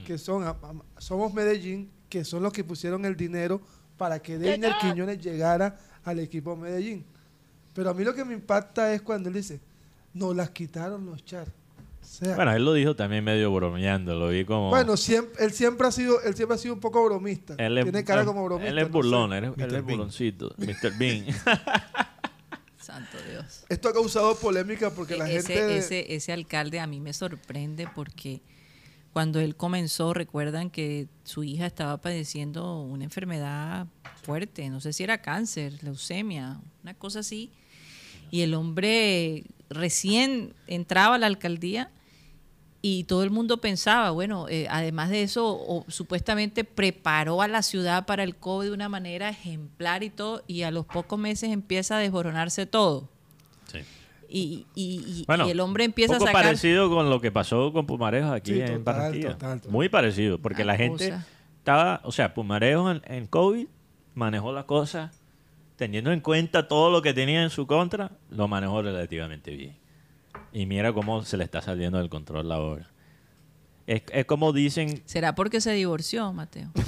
que 0.06 0.16
son 0.18 0.42
a- 0.44 0.50
a- 0.50 1.00
Somos 1.00 1.32
Medellín, 1.34 1.90
que 2.08 2.24
son 2.24 2.42
los 2.42 2.52
que 2.52 2.64
pusieron 2.64 3.04
el 3.04 3.16
dinero 3.16 3.60
para 3.98 4.20
que 4.20 4.38
Deiner 4.38 4.72
Quiñones 4.80 5.20
llegara 5.20 5.78
al 6.04 6.18
equipo 6.18 6.56
Medellín. 6.56 7.04
Pero 7.74 7.90
a 7.90 7.94
mí 7.94 8.02
lo 8.04 8.14
que 8.14 8.24
me 8.24 8.34
impacta 8.34 8.92
es 8.94 9.02
cuando 9.02 9.28
él 9.28 9.34
dice, 9.36 9.60
nos 10.14 10.34
las 10.34 10.50
quitaron 10.50 11.04
los 11.06 11.24
char. 11.24 11.48
O 11.48 12.04
sea, 12.04 12.34
Bueno, 12.34 12.52
él 12.52 12.64
lo 12.64 12.72
dijo 12.74 12.96
también 12.96 13.22
medio 13.22 13.52
bromeando, 13.54 14.14
lo 14.16 14.28
vi 14.28 14.44
como... 14.44 14.70
Bueno, 14.70 14.96
siempre, 14.96 15.44
él 15.44 15.52
siempre 15.52 15.86
ha 15.86 15.92
sido, 15.92 16.20
él 16.22 16.34
siempre 16.34 16.56
ha 16.56 16.58
sido 16.58 16.74
un 16.74 16.80
poco 16.80 17.02
bromista. 17.04 17.54
él 17.58 17.78
es, 17.78 17.84
Tiene 17.84 18.04
cara 18.04 18.22
él- 18.22 18.26
como 18.26 18.44
bromista. 18.44 18.70
Él 18.70 18.78
es 18.78 18.82
no 18.84 18.88
sé. 18.88 18.92
burlón, 18.92 19.32
él 19.32 19.44
es, 19.44 19.50
él 19.50 19.56
Mr. 19.56 19.64
es 19.66 19.70
Bean. 19.72 19.84
burloncito. 19.86 20.54
Mr. 20.58 20.98
Bean. 20.98 21.24
Santo 22.82 23.16
Dios. 23.30 23.64
Esto 23.68 23.88
ha 23.88 23.92
causado 23.92 24.36
polémica 24.36 24.90
porque 24.90 25.16
la 25.16 25.30
E- 25.30 25.36
ese, 25.36 25.54
gente. 25.54 25.76
ese, 25.78 26.14
ese 26.14 26.32
alcalde 26.32 26.80
a 26.80 26.86
mí 26.86 27.00
me 27.00 27.12
sorprende 27.12 27.88
porque 27.94 28.42
cuando 29.12 29.40
él 29.40 29.56
comenzó, 29.56 30.14
recuerdan 30.14 30.70
que 30.70 31.06
su 31.24 31.44
hija 31.44 31.66
estaba 31.66 31.98
padeciendo 32.00 32.80
una 32.80 33.04
enfermedad 33.04 33.86
fuerte, 34.22 34.68
no 34.70 34.80
sé 34.80 34.92
si 34.92 35.02
era 35.04 35.20
cáncer, 35.20 35.82
leucemia, 35.82 36.60
una 36.82 36.94
cosa 36.94 37.18
así, 37.20 37.50
y 38.30 38.40
el 38.40 38.54
hombre 38.54 39.44
recién 39.68 40.54
entraba 40.66 41.16
a 41.16 41.18
la 41.18 41.26
alcaldía 41.26 41.90
y 42.84 43.04
todo 43.04 43.22
el 43.22 43.30
mundo 43.30 43.58
pensaba, 43.58 44.10
bueno, 44.10 44.48
eh, 44.48 44.66
además 44.68 45.08
de 45.10 45.22
eso, 45.22 45.46
o, 45.46 45.84
supuestamente 45.88 46.64
preparó 46.64 47.40
a 47.40 47.46
la 47.48 47.62
ciudad 47.62 48.06
para 48.06 48.24
el 48.24 48.34
COVID 48.34 48.66
de 48.68 48.74
una 48.74 48.88
manera 48.88 49.28
ejemplar 49.28 50.02
y 50.02 50.10
todo, 50.10 50.42
y 50.48 50.62
a 50.62 50.70
los 50.72 50.84
pocos 50.84 51.18
meses 51.18 51.50
empieza 51.52 51.96
a 51.96 52.00
desboronarse 52.00 52.66
todo. 52.66 53.08
Sí. 53.70 53.78
Y, 54.28 54.66
y- 54.74 55.04
y- 55.20 55.24
Bueno, 55.26 55.46
y 55.46 55.50
el 55.50 55.60
hombre 55.60 55.84
empieza 55.84 56.14
a 56.14 56.18
poco 56.18 56.26
sacar 56.26 56.44
parecido 56.44 56.88
con 56.90 57.08
lo 57.08 57.20
que 57.20 57.30
pasó 57.30 57.72
con 57.72 57.86
Pumarejo 57.86 58.32
aquí 58.32 58.54
Sí, 58.54 58.60
en 58.60 58.78
total, 58.78 58.82
Barranquilla. 58.82 59.32
total, 59.34 59.58
total. 59.60 59.72
Muy 59.72 59.88
parecido, 59.88 60.38
porque 60.38 60.62
Una 60.62 60.72
la 60.72 60.78
gente 60.78 61.14
estaba, 61.58 62.00
o 62.02 62.10
sea, 62.12 62.34
Pumarejo 62.34 62.90
en, 62.90 63.02
en 63.04 63.26
COVID 63.26 63.66
manejó 64.14 64.52
la 64.52 64.64
cosa 64.64 65.12
teniendo 65.76 66.10
en 66.12 66.20
cuenta 66.20 66.66
todo 66.66 66.90
lo 66.90 67.02
que 67.02 67.12
tenía 67.14 67.42
en 67.42 67.50
su 67.50 67.66
contra, 67.66 68.10
lo 68.30 68.48
manejó 68.48 68.82
relativamente 68.82 69.50
bien. 69.54 69.76
Y 70.52 70.66
mira 70.66 70.92
cómo 70.92 71.24
se 71.24 71.36
le 71.36 71.44
está 71.44 71.62
saliendo 71.62 71.98
del 71.98 72.10
control 72.10 72.50
ahora. 72.52 72.90
Es, 73.86 74.02
es 74.12 74.24
como 74.26 74.52
dicen, 74.52 75.02
¿Será 75.06 75.34
porque 75.34 75.60
se 75.60 75.72
divorció, 75.72 76.32
Mateo? 76.32 76.70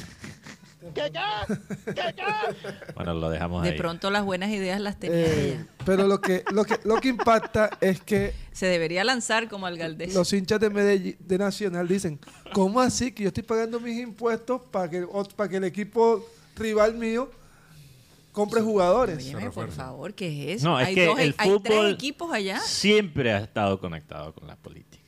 bueno, 2.94 3.14
lo 3.14 3.30
dejamos 3.30 3.62
De 3.62 3.70
ahí. 3.70 3.76
pronto 3.78 4.10
las 4.10 4.24
buenas 4.24 4.50
ideas 4.50 4.80
las 4.80 4.98
tenía 4.98 5.16
eh, 5.18 5.48
ella. 5.54 5.66
pero 5.84 6.06
lo 6.06 6.20
que, 6.20 6.44
lo, 6.52 6.64
que, 6.64 6.78
lo 6.84 7.00
que 7.00 7.08
impacta 7.08 7.70
es 7.80 8.00
que 8.02 8.34
Se 8.52 8.66
debería 8.66 9.02
lanzar 9.04 9.48
como 9.48 9.66
alcaldesa. 9.66 10.18
los 10.18 10.32
hinchas 10.32 10.60
de 10.60 10.70
Medellín, 10.70 11.16
de 11.18 11.38
Nacional 11.38 11.88
dicen, 11.88 12.18
¿cómo 12.52 12.80
así 12.80 13.12
que 13.12 13.22
yo 13.24 13.28
estoy 13.28 13.42
pagando 13.44 13.80
mis 13.80 13.98
impuestos 13.98 14.60
para 14.70 14.90
que, 14.90 15.06
para 15.36 15.48
que 15.48 15.56
el 15.56 15.64
equipo 15.64 16.24
rival 16.56 16.94
mío 16.94 17.30
compre 18.34 18.60
jugadores? 18.60 19.16
Óyeme, 19.16 19.50
por 19.50 19.70
favor, 19.70 20.12
¿qué 20.12 20.52
es 20.52 20.56
eso? 20.60 20.68
No, 20.68 20.78
es 20.80 20.88
hay 20.88 20.94
que 20.94 21.06
dos- 21.06 21.18
el 21.18 21.34
hay 21.38 21.48
fútbol 21.48 21.62
tres 21.62 21.94
equipos 21.94 22.30
allá. 22.32 22.58
siempre 22.60 23.32
ha 23.32 23.38
estado 23.38 23.80
conectado 23.80 24.34
con 24.34 24.46
la 24.46 24.56
política. 24.56 25.02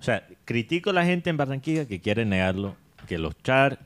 O 0.00 0.02
sea, 0.02 0.26
critico 0.44 0.90
a 0.90 0.92
la 0.94 1.04
gente 1.04 1.30
en 1.30 1.36
Barranquilla 1.36 1.86
que 1.86 2.00
quiere 2.00 2.24
negarlo, 2.24 2.74
que 3.06 3.18
los 3.18 3.36
char, 3.44 3.78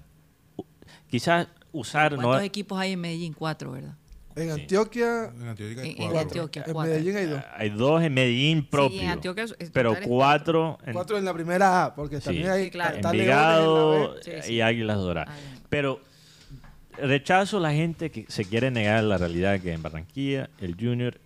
quizás 1.10 1.48
usar 1.72 2.12
no 2.12 2.22
¿Cuántos 2.22 2.44
equipos 2.44 2.78
hay 2.78 2.92
en 2.92 3.00
Medellín? 3.00 3.34
Cuatro, 3.34 3.72
¿verdad? 3.72 3.94
En 4.34 4.50
Antioquia, 4.50 5.32
En 5.34 5.48
Antioquia 5.48 5.82
hay 5.82 5.90
En- 5.90 6.02
en 6.02 6.10
cuatro. 6.10 6.18
Antioquia. 6.20 6.64
en 6.66 6.72
cuatro. 6.74 6.92
Medellín 6.92 7.16
hay 7.16 7.26
dos. 7.26 7.40
hay 7.56 7.70
dos 7.70 8.02
en 8.02 8.14
Medellín 8.14 8.66
propio, 8.66 8.98
Sí, 8.98 9.04
en 9.04 9.10
Antioquia 9.10 9.44
es- 9.44 9.54
es 9.58 9.70
pero 9.70 9.96
cuatro 10.06 10.78
en, 10.84 10.92
Cuatro 10.92 11.16
en 11.16 11.24
la 11.24 11.32
primera 11.32 11.84
A, 11.86 11.94
porque 11.94 12.18
sí, 12.18 12.24
también 12.26 12.50
hay 12.50 12.70
claro. 12.70 12.96
está 12.96 13.12
Leones 13.12 13.28
en 13.30 13.34
la 13.36 13.56
Envigado 13.56 14.14
B. 14.14 14.42
Sí, 14.42 14.52
y. 14.54 14.60
Águilas 14.60 14.96
Doradas. 14.98 15.30
Ah. 15.32 15.58
Pero 15.70 16.00
rechazo 16.98 17.58
a 17.58 17.60
la 17.60 17.72
gente 17.72 18.10
que 18.10 18.24
se 18.28 18.44
quiere 18.44 18.70
negar 18.70 19.04
la 19.04 19.18
realidad 19.18 19.60
que 19.60 19.72
en 19.72 19.82
Barranquilla 19.82 20.50
el 20.58 20.74
Junior 20.74 21.18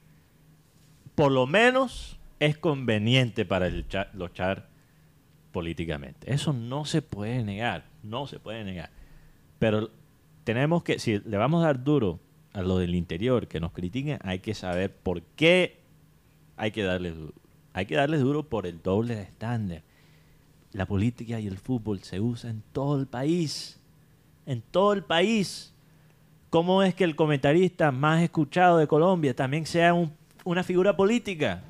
por 1.14 1.32
lo 1.32 1.46
menos 1.46 2.18
es 2.38 2.56
conveniente 2.56 3.44
para 3.44 3.66
el 3.66 3.86
cha- 3.88 4.08
los 4.14 4.32
char 4.32 4.68
políticamente. 5.52 6.32
Eso 6.32 6.52
no 6.52 6.84
se 6.84 7.02
puede 7.02 7.42
negar, 7.44 7.84
no 8.02 8.26
se 8.26 8.38
puede 8.38 8.64
negar. 8.64 8.90
Pero 9.58 9.90
tenemos 10.44 10.82
que, 10.82 10.98
si 10.98 11.18
le 11.18 11.36
vamos 11.36 11.62
a 11.62 11.66
dar 11.66 11.82
duro 11.84 12.20
a 12.52 12.62
lo 12.62 12.78
del 12.78 12.94
interior 12.94 13.48
que 13.48 13.60
nos 13.60 13.72
critiquen, 13.72 14.18
hay 14.22 14.38
que 14.38 14.54
saber 14.54 14.94
por 14.94 15.22
qué 15.22 15.78
hay 16.56 16.70
que 16.70 16.82
darles 16.82 17.16
duro. 17.16 17.34
Hay 17.72 17.86
que 17.86 17.96
darles 17.96 18.20
duro 18.20 18.48
por 18.48 18.66
el 18.66 18.82
doble 18.82 19.20
estándar. 19.20 19.82
La 20.72 20.86
política 20.86 21.40
y 21.40 21.46
el 21.46 21.58
fútbol 21.58 22.00
se 22.02 22.20
usa 22.20 22.48
en 22.50 22.62
todo 22.72 22.98
el 23.00 23.06
país. 23.06 23.79
En 24.46 24.62
todo 24.62 24.92
el 24.92 25.04
país. 25.04 25.72
¿Cómo 26.48 26.82
es 26.82 26.94
que 26.94 27.04
el 27.04 27.14
comentarista 27.14 27.92
más 27.92 28.22
escuchado 28.22 28.78
de 28.78 28.88
Colombia 28.88 29.34
también 29.36 29.66
sea 29.66 29.94
un- 29.94 30.12
una 30.44 30.64
figura 30.64 30.96
política? 30.96 31.62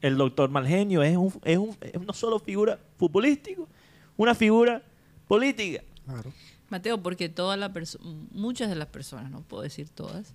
El 0.00 0.16
doctor 0.16 0.50
Malgenio 0.50 1.02
es, 1.02 1.16
un, 1.16 1.32
es, 1.44 1.58
un- 1.58 1.76
es 1.80 2.00
no 2.00 2.12
solo 2.12 2.38
figura 2.40 2.78
futbolístico, 2.98 3.68
una 4.16 4.34
figura 4.34 4.82
política. 5.28 5.82
Claro. 6.04 6.32
Mateo, 6.68 7.00
porque 7.00 7.28
todas 7.28 7.58
las 7.58 7.70
perso- 7.72 8.00
muchas 8.32 8.68
de 8.68 8.74
las 8.74 8.88
personas, 8.88 9.30
no 9.30 9.42
puedo 9.42 9.62
decir 9.62 9.88
todas, 9.88 10.34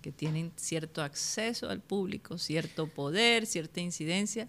que 0.00 0.10
tienen 0.12 0.52
cierto 0.56 1.02
acceso 1.02 1.68
al 1.68 1.80
público, 1.80 2.38
cierto 2.38 2.86
poder, 2.86 3.44
cierta 3.44 3.80
incidencia, 3.80 4.48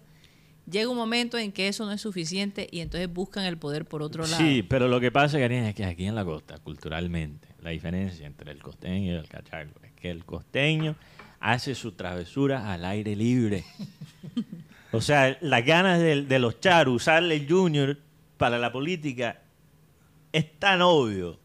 llega 0.70 0.88
un 0.88 0.96
momento 0.96 1.36
en 1.38 1.52
que 1.52 1.68
eso 1.68 1.84
no 1.84 1.92
es 1.92 2.00
suficiente 2.00 2.68
y 2.70 2.80
entonces 2.80 3.12
buscan 3.12 3.44
el 3.44 3.58
poder 3.58 3.84
por 3.86 4.02
otro 4.02 4.26
lado. 4.26 4.36
Sí, 4.36 4.62
pero 4.62 4.88
lo 4.88 5.00
que 5.00 5.10
pasa, 5.10 5.38
Karina, 5.38 5.68
es 5.68 5.74
que 5.74 5.84
aquí 5.84 6.06
en 6.06 6.14
la 6.14 6.24
costa, 6.24 6.58
culturalmente, 6.58 7.48
la 7.60 7.70
diferencia 7.70 8.26
entre 8.26 8.52
el 8.52 8.62
costeño 8.62 9.12
y 9.12 9.16
el 9.16 9.28
cachaco 9.28 9.80
es 9.82 9.92
que 9.92 10.10
el 10.10 10.24
costeño 10.24 10.96
hace 11.40 11.74
su 11.74 11.92
travesura 11.92 12.72
al 12.72 12.84
aire 12.84 13.16
libre. 13.16 13.64
O 14.92 15.00
sea, 15.00 15.38
las 15.40 15.64
ganas 15.64 16.00
de, 16.00 16.24
de 16.24 16.38
los 16.40 16.58
charos 16.58 16.96
usarle 16.96 17.36
el 17.36 17.48
junior 17.48 17.96
para 18.36 18.58
la 18.58 18.72
política 18.72 19.40
es 20.32 20.58
tan 20.58 20.82
obvio, 20.82 21.38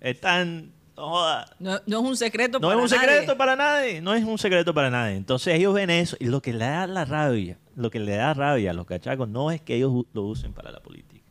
es 0.00 0.20
tan... 0.20 0.70
no 0.96 1.08
joda, 1.10 1.46
No, 1.58 1.80
no 1.86 1.98
es 2.00 2.04
un 2.04 2.16
secreto 2.16 2.58
no 2.60 2.68
para 2.68 2.80
es 2.84 2.92
un 2.92 2.96
nadie. 2.98 3.08
secreto 3.10 3.36
para 3.38 3.56
nadie, 3.56 4.00
no 4.00 4.14
es 4.14 4.24
un 4.24 4.38
secreto 4.38 4.74
para 4.74 4.90
nadie. 4.90 5.16
Entonces 5.16 5.54
ellos 5.54 5.74
ven 5.74 5.90
eso 5.90 6.16
y 6.20 6.26
lo 6.26 6.40
que 6.42 6.52
le 6.52 6.64
da 6.66 6.86
la 6.86 7.04
rabia, 7.04 7.58
lo 7.76 7.90
que 7.90 7.98
le 8.00 8.14
da 8.16 8.34
rabia 8.34 8.70
a 8.70 8.74
los 8.74 8.86
cachacos 8.86 9.28
no 9.28 9.50
es 9.50 9.60
que 9.60 9.74
ellos 9.76 9.92
lo 10.12 10.22
usen 10.22 10.52
para 10.52 10.70
la 10.70 10.80
política, 10.80 11.24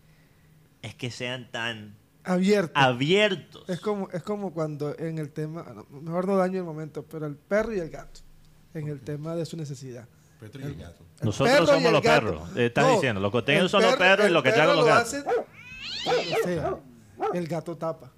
es 0.81 0.95
que 0.95 1.11
sean 1.11 1.49
tan 1.51 1.95
Abierto. 2.23 2.71
abiertos. 2.75 3.67
Es 3.69 3.79
como, 3.79 4.09
es 4.11 4.21
como 4.23 4.53
cuando 4.53 4.95
en 4.97 5.17
el 5.17 5.31
tema, 5.31 5.65
no, 5.73 5.85
mejor 6.01 6.27
no 6.27 6.37
daño 6.37 6.59
el 6.59 6.65
momento, 6.65 7.03
pero 7.03 7.25
el 7.25 7.35
perro 7.35 7.73
y 7.75 7.79
el 7.79 7.89
gato, 7.89 8.21
en 8.73 8.87
el 8.87 9.01
tema 9.01 9.35
de 9.35 9.45
su 9.45 9.57
necesidad. 9.57 10.07
Petro 10.39 10.61
y 10.61 10.65
el 10.65 10.75
gato. 10.75 11.03
El 11.19 11.25
Nosotros 11.27 11.53
perro 11.55 11.67
somos 11.67 11.91
los 11.91 12.01
gato. 12.01 12.25
perros. 12.25 12.49
Eh, 12.57 12.65
Estás 12.67 12.85
No, 12.85 12.93
diciendo, 12.93 13.21
los 13.21 13.31
costeños 13.31 13.63
el 13.63 13.69
son 13.69 13.81
los 13.83 13.95
perros 13.95 14.23
y 14.25 14.27
el 14.27 14.33
los 14.33 14.43
cachacos 14.43 14.65
perro 14.65 14.75
los 14.75 14.85
lo 14.85 14.95
gatos. 14.95 15.13
hace 15.13 15.23
cuando 16.03 16.35
sea. 16.43 16.75
El 17.35 17.47
gato 17.47 17.77
tapa. 17.77 18.11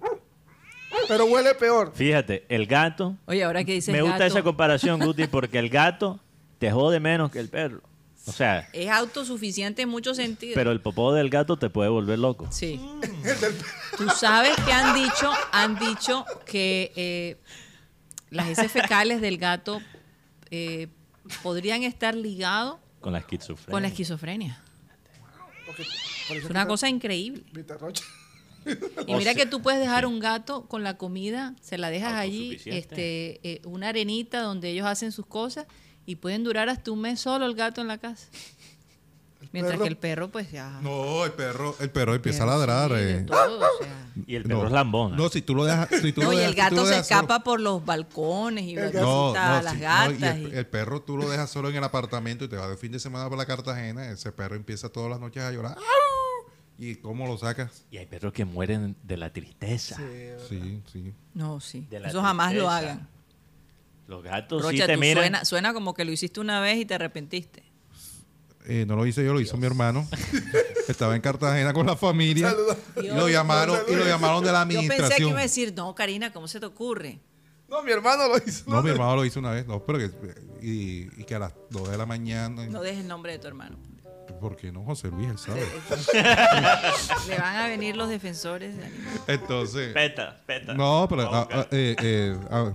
Pero 1.08 1.26
huele 1.26 1.54
peor. 1.54 1.92
Fíjate, 1.94 2.44
el 2.48 2.66
gato, 2.66 3.16
Oye, 3.26 3.44
ahora 3.44 3.64
que 3.64 3.72
dices 3.72 3.92
me 3.92 4.02
gusta 4.02 4.18
gato, 4.18 4.26
esa 4.26 4.42
comparación, 4.42 5.00
Guti, 5.00 5.26
porque 5.26 5.58
el 5.58 5.68
gato 5.68 6.20
te 6.58 6.70
jode 6.70 7.00
menos 7.00 7.30
que 7.30 7.40
el 7.40 7.48
perro. 7.48 7.82
O 8.26 8.32
sea, 8.32 8.68
es 8.72 8.88
autosuficiente 8.88 9.82
en 9.82 9.90
muchos 9.90 10.16
sentidos. 10.16 10.54
pero 10.54 10.72
el 10.72 10.80
popó 10.80 11.12
del 11.12 11.28
gato 11.28 11.58
te 11.58 11.68
puede 11.68 11.90
volver 11.90 12.18
loco. 12.18 12.48
Sí. 12.50 12.78
Mm. 12.78 13.00
Tú 13.98 14.08
sabes 14.08 14.56
que 14.64 14.72
han 14.72 14.94
dicho, 14.94 15.30
han 15.52 15.78
dicho 15.78 16.24
que 16.46 16.90
eh, 16.96 17.36
las 18.30 18.48
heces 18.48 18.72
fecales 18.72 19.20
del 19.20 19.36
gato 19.36 19.82
eh, 20.50 20.88
podrían 21.42 21.82
estar 21.82 22.14
ligados 22.14 22.78
Con 23.00 23.12
la 23.12 23.18
esquizofrenia. 23.18 23.70
con 23.72 23.82
la 23.82 23.88
esquizofrenia. 23.88 24.62
Porque, 25.66 25.84
por 26.28 26.36
eso 26.36 26.46
Es 26.46 26.50
una 26.50 26.66
cosa 26.66 26.88
increíble. 26.88 27.44
Y 29.06 29.14
mira 29.14 29.34
que 29.34 29.46
tú 29.46 29.60
puedes 29.62 29.80
dejar 29.80 30.06
un 30.06 30.18
gato 30.20 30.66
con 30.66 30.82
la 30.82 30.96
comida, 30.96 31.54
se 31.62 31.78
la 31.78 31.90
dejas 31.90 32.14
allí, 32.14 32.58
este, 32.66 33.40
eh, 33.42 33.60
una 33.64 33.88
arenita 33.88 34.40
donde 34.40 34.70
ellos 34.70 34.86
hacen 34.86 35.12
sus 35.12 35.26
cosas 35.26 35.66
y 36.06 36.16
pueden 36.16 36.44
durar 36.44 36.68
hasta 36.68 36.90
un 36.90 37.00
mes 37.00 37.20
solo 37.20 37.46
el 37.46 37.54
gato 37.54 37.80
en 37.80 37.88
la 37.88 37.98
casa. 37.98 38.26
Mientras 39.52 39.76
perro- 39.76 39.82
que 39.82 39.88
el 39.88 39.96
perro, 39.98 40.28
pues 40.30 40.50
ya. 40.50 40.80
No, 40.82 41.24
el 41.24 41.32
perro, 41.32 41.76
el 41.78 41.90
perro 41.90 42.14
empieza 42.14 42.44
a 42.44 42.46
ladrar. 42.46 42.90
Sí, 42.92 42.96
eh. 42.98 43.24
todo, 43.26 43.58
o 43.58 43.84
sea. 43.84 44.00
Y 44.26 44.36
el 44.36 44.44
perro 44.44 44.60
No. 44.60 44.66
es 44.66 44.72
lambón. 44.72 45.16
No, 45.16 45.28
si 45.28 45.42
tú 45.42 45.54
lo 45.54 45.64
dejas. 45.64 45.88
Si 46.00 46.12
tú 46.12 46.22
No, 46.22 46.28
lo 46.28 46.32
y 46.32 46.36
dejas- 46.38 46.48
el 46.48 46.54
si 46.54 46.56
tú 46.56 46.62
gato 46.76 46.86
se 46.86 46.92
solo- 46.92 47.00
escapa 47.02 47.40
por 47.44 47.60
los 47.60 47.84
balcones 47.84 48.64
y 48.64 48.74
va 48.76 48.88
No, 48.90 49.34
a 49.34 49.60
las 49.62 49.74
no, 49.74 49.78
y 49.78 49.82
gatas. 49.82 50.36
el, 50.36 50.52
y- 50.54 50.56
el 50.56 50.66
perro 50.66 51.02
tú 51.02 51.16
lo 51.18 51.28
dejas 51.28 51.50
solo 51.50 51.68
en 51.68 51.76
el 51.76 51.84
apartamento 51.84 52.44
y 52.44 52.48
te 52.48 52.56
vas 52.56 52.68
de 52.70 52.76
fin 52.76 52.90
de 52.92 52.98
semana 53.00 53.24
para 53.26 53.36
la 53.36 53.46
Cartagena. 53.46 54.08
Ese 54.10 54.32
perro 54.32 54.56
empieza 54.56 54.88
todas 54.88 55.10
las 55.10 55.20
noches 55.20 55.42
a 55.42 55.52
llorar. 55.52 55.76
¿Y 56.90 56.96
cómo 56.96 57.26
lo 57.26 57.38
sacas? 57.38 57.84
Y 57.90 57.96
hay 57.98 58.06
perros 58.06 58.32
que 58.32 58.44
mueren 58.44 58.94
de 59.02 59.16
la 59.16 59.32
tristeza. 59.32 59.96
Sí, 60.48 60.82
sí. 60.92 61.14
No, 61.32 61.60
sí. 61.60 61.86
De 61.90 62.00
la 62.00 62.08
Eso 62.08 62.20
jamás 62.22 62.54
lo 62.54 62.68
hagan. 62.68 63.08
Los 64.06 64.22
gatos 64.22 64.62
Rocha, 64.62 64.82
sí 64.82 64.86
te 64.86 64.94
tú 64.94 65.00
miran. 65.00 65.22
suena, 65.24 65.44
suena 65.46 65.72
como 65.72 65.94
que 65.94 66.04
lo 66.04 66.12
hiciste 66.12 66.40
una 66.40 66.60
vez 66.60 66.76
y 66.78 66.84
te 66.84 66.94
arrepentiste. 66.94 67.62
Eh, 68.66 68.84
no 68.86 68.96
lo 68.96 69.06
hice 69.06 69.24
yo, 69.24 69.32
lo 69.32 69.40
hizo 69.40 69.56
mi 69.56 69.66
hermano. 69.66 70.06
Estaba 70.88 71.14
en 71.16 71.22
Cartagena 71.22 71.72
con 71.72 71.86
la 71.86 71.96
familia. 71.96 72.54
Y 72.96 73.06
lo 73.08 73.14
Dios. 73.14 73.30
llamaron, 73.30 73.78
y 73.88 73.94
lo 73.94 74.04
llamaron 74.06 74.44
de 74.44 74.52
la 74.52 74.62
Yo 74.64 74.68
pensé 74.68 74.80
que 74.88 74.92
administración. 74.94 75.28
iba 75.30 75.38
a 75.38 75.42
decir, 75.42 75.72
no, 75.74 75.94
Karina, 75.94 76.32
¿cómo 76.32 76.48
se 76.48 76.60
te 76.60 76.66
ocurre? 76.66 77.20
No, 77.68 77.82
mi 77.82 77.92
hermano 77.92 78.28
lo 78.28 78.36
hizo. 78.46 78.70
No, 78.70 78.82
mi 78.82 78.90
hermano 78.90 79.16
lo 79.16 79.24
hizo 79.24 79.40
una 79.40 79.50
vez. 79.52 79.66
No, 79.66 79.82
pero 79.84 79.98
que. 79.98 80.10
Y, 80.62 81.08
y 81.20 81.24
que 81.24 81.34
a 81.34 81.38
las 81.38 81.52
2 81.70 81.90
de 81.90 81.96
la 81.98 82.04
mañana. 82.06 82.66
No 82.66 82.82
dejes 82.82 83.00
el 83.00 83.08
nombre 83.08 83.32
de 83.32 83.38
tu 83.38 83.46
hermano. 83.48 83.76
¿Por 84.40 84.56
qué 84.56 84.72
no, 84.72 84.84
José 84.84 85.08
Luis? 85.08 85.28
Él 85.28 85.38
sabe. 85.38 85.60
Le 87.28 87.38
van 87.38 87.56
a 87.56 87.68
venir 87.68 87.96
los 87.96 88.08
defensores 88.08 88.76
de 88.76 88.84
animales. 88.84 89.22
Entonces. 89.28 89.92
Peta, 89.92 90.40
peta. 90.46 90.74
No, 90.74 91.06
pero 91.08 91.22
a 91.22 91.40
ah, 91.42 91.48
ah, 91.50 91.66
eh, 91.70 91.96
eh, 92.02 92.38
ah, 92.50 92.72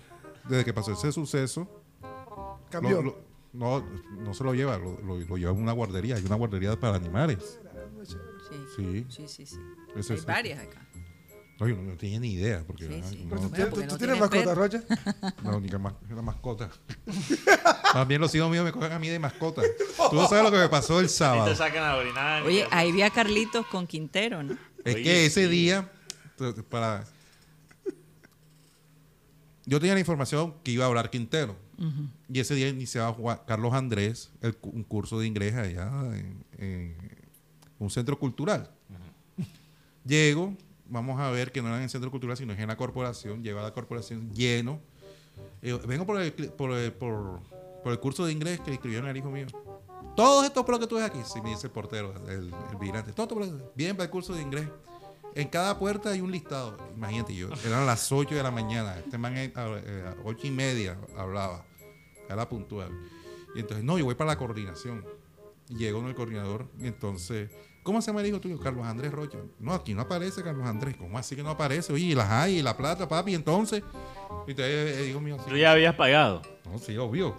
desde 0.48 0.66
que 0.66 0.74
pasó 0.74 0.92
ese 0.94 1.12
suceso, 1.12 1.68
Cambió. 2.70 3.02
lo- 3.02 3.12
lo- 3.12 3.30
no, 3.52 3.84
no 4.20 4.34
se 4.34 4.44
lo 4.44 4.54
lleva, 4.54 4.78
lo, 4.78 5.00
lo- 5.02 5.18
lo 5.20 5.38
lleva 5.38 5.52
a 5.52 5.54
una 5.54 5.72
guardería. 5.72 6.16
Hay 6.16 6.24
una 6.26 6.36
guardería 6.36 6.80
para 6.80 6.96
animales. 6.96 7.60
Sí, 8.76 9.06
Sí. 9.10 9.28
sí, 9.28 9.46
sí. 9.46 9.60
Hay 10.14 10.20
varias 10.26 10.60
acá. 10.60 10.82
No, 11.60 11.68
yo 11.68 11.76
no, 11.76 11.82
no 11.84 11.98
tenía 11.98 12.20
ni 12.20 12.32
idea. 12.34 12.64
Porque 12.66 12.88
Sí, 12.88 13.02
ah, 13.04 13.08
sí. 13.10 13.26
no, 13.26 13.36
tú, 13.36 13.42
tú 13.42 13.50
no 13.50 13.72
tienes 13.72 13.98
tienes 13.98 14.20
mascota. 14.20 14.56
Rocha. 14.56 14.84
no, 15.44 15.60
ni 15.60 15.68
que 15.70 15.78
mascota. 15.78 16.70
Más 17.94 18.08
bien 18.08 18.22
los 18.22 18.34
hijos 18.34 18.50
míos 18.50 18.64
me 18.64 18.72
cogen 18.72 18.92
a 18.94 19.00
mí 19.00 19.10
de 19.10 19.20
mascota. 19.20 19.62
Tú 20.10 20.16
no 20.16 20.28
sabes 20.28 20.44
lo 20.46 20.52
que 20.52 20.58
me 20.58 20.70
pasó 20.70 21.00
el 21.00 21.06
Y 21.08 21.10
te 21.10 21.14
sábado. 21.14 21.56
sacan 21.56 21.84
a 21.84 21.96
orinar. 21.96 22.44
Oye, 22.44 22.66
ahí 22.72 22.92
vi 22.92 23.02
a 23.02 23.10
Carlitos 23.10 23.66
con 23.68 23.88
Quintero, 23.88 24.42
¿no? 24.44 24.58
Es 24.86 24.96
Oye, 24.96 25.04
que 25.04 25.26
ese 25.26 25.46
sí. 25.46 25.50
día, 25.52 25.92
para... 26.70 27.04
Yo 29.66 29.80
tenía 29.80 29.94
la 29.94 30.00
información 30.00 30.56
que 30.64 30.72
iba 30.72 30.86
a 30.86 30.88
hablar 30.88 31.10
Quintero. 31.10 31.56
Y 32.32 32.40
ese 32.40 32.56
día 32.56 32.68
iniciaba 32.70 33.14
Juan- 33.14 33.40
Carlos 33.48 33.74
Andrés 33.74 34.32
el 34.42 34.58
un 34.64 34.84
curso 34.84 35.18
de 35.20 35.28
inglés 35.28 35.56
allá 35.56 35.90
en, 36.14 36.44
en 36.58 36.98
un 37.78 37.90
centro 37.90 38.20
cultural. 38.20 38.70
Llego, 40.06 40.58
vamos 40.90 41.20
a 41.20 41.30
ver 41.32 41.52
que 41.52 41.62
no 41.62 41.68
era 41.68 41.78
en 41.78 41.84
el 41.84 41.90
centro 41.90 42.12
cultural, 42.12 42.36
sino 42.38 42.54
es 42.54 42.60
en 42.60 42.68
la 42.68 42.78
corporación. 42.78 43.44
Llego 43.44 43.60
a 43.60 43.64
la 43.64 43.74
corporación 43.74 44.34
lleno. 44.34 44.80
Yo, 45.62 45.80
vengo 45.80 46.06
por 46.06 46.20
el, 46.22 46.34
por, 46.34 46.72
el, 46.72 48.00
curso 48.00 48.26
de 48.26 48.32
inglés 48.32 48.60
que 48.60 48.74
escribieron 48.74 49.10
el 49.10 49.18
hijo 49.18 49.30
mío. 49.30 49.48
Todo 50.16 50.44
esto 50.44 50.66
por 50.66 50.76
lo 50.76 50.80
que 50.80 50.88
tú 50.88 50.96
ves 50.96 51.06
aquí, 51.06 51.20
sí, 51.26 51.42
me 51.42 51.50
dice 51.52 51.68
el 51.68 51.72
portero, 51.72 52.14
el, 52.28 52.54
el 52.72 52.78
vigilante. 52.80 53.14
Todo 53.14 53.30
por 53.30 53.46
lo 53.46 53.58
que- 53.58 53.64
bien 53.76 53.96
para 53.96 54.06
el 54.06 54.10
curso 54.10 54.34
de 54.34 54.42
inglés. 54.42 54.68
En 55.36 55.48
cada 55.48 55.78
puerta 55.78 56.10
hay 56.10 56.22
un 56.22 56.32
listado. 56.32 56.78
Imagínate, 56.96 57.36
yo, 57.36 57.50
eran 57.66 57.86
las 57.86 58.12
8 58.12 58.36
de 58.36 58.44
la 58.44 58.52
mañana. 58.52 58.98
Este 58.98 59.18
man 59.18 59.38
eh, 59.38 59.54
a, 59.56 59.68
eh, 59.68 60.04
a 60.08 60.16
8 60.24 60.48
y 60.48 60.52
media 60.52 60.98
hablaba. 61.16 61.64
Era 62.28 62.50
puntual. 62.50 62.92
Y 63.56 63.60
entonces, 63.60 63.84
no, 63.84 63.98
yo 63.98 64.06
voy 64.06 64.16
para 64.16 64.32
la 64.32 64.38
coordinación. 64.38 65.06
Y 65.70 65.76
llegó 65.78 66.06
el 66.08 66.16
coordinador. 66.16 66.68
Y 66.80 66.88
entonces, 66.88 67.52
¿cómo 67.90 68.04
se 68.04 68.12
llama 68.12 68.22
el 68.22 68.28
hijo 68.28 68.40
tuyo? 68.40 68.60
Carlos 68.60 68.86
Andrés 68.86 69.12
Rocha. 69.12 69.40
No, 69.58 69.74
aquí 69.74 69.96
no 69.96 70.02
aparece 70.02 70.44
Carlos 70.44 70.68
Andrés. 70.68 70.96
¿Cómo 70.96 71.18
así 71.18 71.36
que 71.36 71.42
no 71.42 71.50
aparece? 71.50 71.92
Oye, 71.92 72.06
y 72.06 72.14
las 72.14 72.30
hay, 72.30 72.60
y 72.60 72.62
la 72.62 72.78
plata, 72.78 73.10
papi. 73.10 73.34
Entonces, 73.34 73.82
y 74.46 74.52
entonces 74.52 74.98
el 75.00 75.10
hijo 75.10 75.20
mío 75.20 75.38
así. 75.40 75.50
Tú 75.50 75.58
ya 75.58 75.72
habías 75.72 75.96
pagado. 75.96 76.44
No, 76.66 76.78
sí, 76.78 76.96
obvio. 76.98 77.36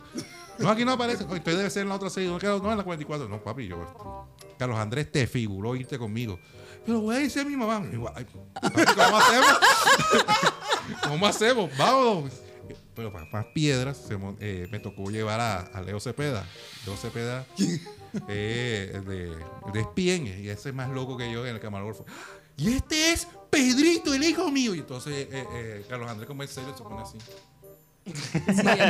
No, 0.58 0.68
aquí 0.68 0.84
no 0.84 0.92
aparece. 0.92 1.22
Oye, 1.22 1.36
Usted 1.36 1.56
debe 1.56 1.70
ser 1.70 1.82
en 1.82 1.90
la 1.90 1.94
otra 1.94 2.10
serie. 2.10 2.28
No, 2.28 2.38
no, 2.58 2.72
en 2.72 2.78
la 2.78 2.82
44. 2.82 3.28
No, 3.28 3.40
papi, 3.40 3.68
yo. 3.68 4.26
Carlos 4.58 4.76
Andrés 4.76 5.12
te 5.12 5.28
figuró 5.28 5.76
irte 5.76 5.96
conmigo. 5.98 6.40
Pero 6.84 7.00
voy 7.00 7.14
a 7.14 7.18
decir 7.20 7.42
a 7.42 7.44
mi 7.44 7.56
mamá. 7.56 7.86
Digo, 7.86 8.12
ay, 8.12 8.26
papi, 8.60 8.82
¿Cómo 8.96 9.16
hacemos? 9.18 9.58
¿Cómo 11.08 11.26
hacemos? 11.26 11.70
Vamos. 11.78 12.32
Pero 12.96 13.12
para 13.12 13.26
más 13.26 13.46
piedras, 13.54 13.96
se 13.96 14.18
eh, 14.40 14.66
me 14.72 14.80
tocó 14.80 15.10
llevar 15.10 15.38
a, 15.38 15.60
a 15.60 15.80
Leo 15.80 16.00
Cepeda. 16.00 16.44
Leo 16.84 16.96
Cepeda, 16.96 17.46
eh, 18.28 19.00
de, 19.06 19.36
de 19.72 19.86
y 20.42 20.48
ese 20.48 20.68
es 20.70 20.74
más 20.74 20.90
loco 20.90 21.16
que 21.16 21.30
yo 21.32 21.46
en 21.46 21.54
el 21.54 21.60
camarógrafo. 21.60 22.04
Y 22.56 22.72
este 22.74 23.12
es 23.12 23.26
Pedrito, 23.50 24.12
el 24.14 24.22
hijo 24.22 24.50
mío. 24.50 24.74
Y 24.74 24.80
entonces 24.80 25.28
eh, 25.30 25.44
eh, 25.54 25.84
Carlos 25.88 26.10
Andrés, 26.10 26.26
como 26.28 26.42
es 26.42 26.50
serio, 26.50 26.74
se 26.76 26.82
pone 26.82 27.00
así. 27.02 27.16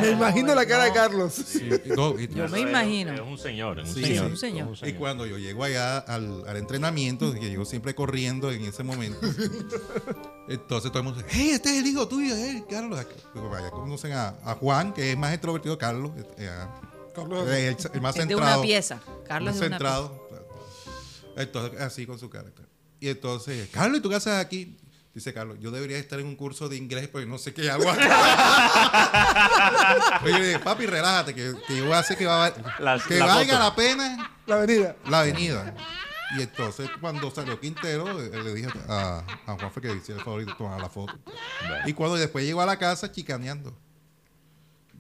Me 0.00 0.11
imagino 0.12 0.54
la 0.54 0.64
cara 0.66 0.85
de. 0.85 0.92
Carlos. 0.92 1.35
Sí, 1.35 1.68
no, 1.96 2.18
y- 2.18 2.28
Yo 2.28 2.48
me 2.48 2.61
imagino. 2.61 3.12
Es 3.12 3.20
un 3.20 3.38
señor, 3.38 3.80
es 3.80 3.88
un 3.88 3.94
Sí, 3.94 4.02
señor. 4.04 4.24
sí. 4.26 4.30
Un 4.30 4.37
señor. 4.37 4.76
Y 4.88 4.92
cuando 4.94 5.26
yo 5.26 5.37
llego 5.37 5.64
allá 5.64 5.98
al, 5.98 6.44
al 6.48 6.56
entrenamiento, 6.56 7.33
que 7.35 7.40
llego 7.50 7.64
siempre 7.64 7.94
corriendo 7.94 8.50
en 8.50 8.64
ese 8.64 8.83
momento, 8.83 9.18
entonces 10.48 10.90
todo 10.90 11.00
el 11.00 11.04
mundo 11.04 11.22
dice, 11.22 11.28
hey, 11.38 11.50
este 11.50 11.70
es 11.70 11.78
el 11.83 11.87
hijo 11.88 12.09
tuyo, 12.09 12.35
eh, 12.35 12.64
Carlos. 12.70 13.04
Digo, 13.35 13.48
Vaya, 13.50 13.70
conocen 13.70 14.12
a, 14.12 14.28
a 14.44 14.54
Juan, 14.54 14.92
que 14.94 15.12
es 15.12 15.18
más 15.18 15.33
extrovertido, 15.33 15.76
Carlos, 15.76 16.12
eh, 16.38 16.48
a- 16.48 16.80
Carlos. 17.14 17.49
eh, 17.49 17.68
el, 17.68 17.77
el 17.94 18.01
más 18.01 18.16
Es 18.16 18.29
de 18.29 18.35
una 18.37 18.61
pieza. 18.62 19.01
Carlos 19.27 19.55
más 19.55 19.57
es 19.57 19.61
de 19.61 19.66
una 19.68 19.79
pieza. 19.79 19.96
centrado. 19.96 20.29
Entonces, 21.37 21.81
así 21.81 22.07
con 22.07 22.18
su 22.18 22.29
carácter. 22.31 22.66
Y 23.01 23.09
entonces, 23.09 23.68
Carlos, 23.73 23.99
¿y 23.99 24.03
tú 24.03 24.09
qué 24.11 24.16
haces 24.16 24.35
aquí? 24.35 24.77
Dice 25.14 25.33
Carlos, 25.35 25.57
yo 25.61 25.70
debería 25.73 25.99
estar 25.99 26.20
en 26.20 26.27
un 26.27 26.37
curso 26.37 26.68
de 26.68 26.77
inglés, 26.77 27.09
pero 27.12 27.27
no 27.27 27.37
sé 27.38 27.53
qué 27.53 27.68
hago 27.70 27.88
acá. 27.90 28.07
Oye, 30.25 30.33
yo 30.33 30.38
le 30.38 30.46
dije, 30.46 30.59
papi, 30.61 30.87
relájate, 30.87 31.35
que, 31.35 31.53
que 31.66 31.77
yo 31.79 31.85
voy 31.85 31.94
a 31.94 31.99
hacer 31.99 32.16
que, 32.16 32.27
va- 32.27 32.53
Las- 32.79 33.05
que 33.07 33.18
la 33.18 33.27
valga 33.27 33.55
foto. 33.55 33.64
la 33.64 33.75
pena 33.75 34.31
La 34.46 34.55
avenida. 34.57 34.96
la 35.09 35.20
avenida. 35.20 35.75
Y 36.38 36.42
entonces, 36.42 36.88
cuando 37.01 37.29
salió 37.33 37.59
Quintero, 37.59 38.20
eh, 38.23 38.31
le 38.42 38.55
dije 38.55 38.68
a, 38.88 39.25
a 39.46 39.55
Juan 39.59 39.73
que 39.83 39.92
hiciera 39.96 40.20
el 40.20 40.25
favor 40.25 40.44
de 40.46 40.53
tomar 40.55 40.81
la 40.81 40.88
foto. 40.88 41.18
Y 41.87 41.92
cuando 41.92 42.14
después 42.16 42.44
llegó 42.44 42.62
a 42.62 42.66
la 42.66 42.79
casa, 42.79 43.11
chicaneando. 43.11 43.77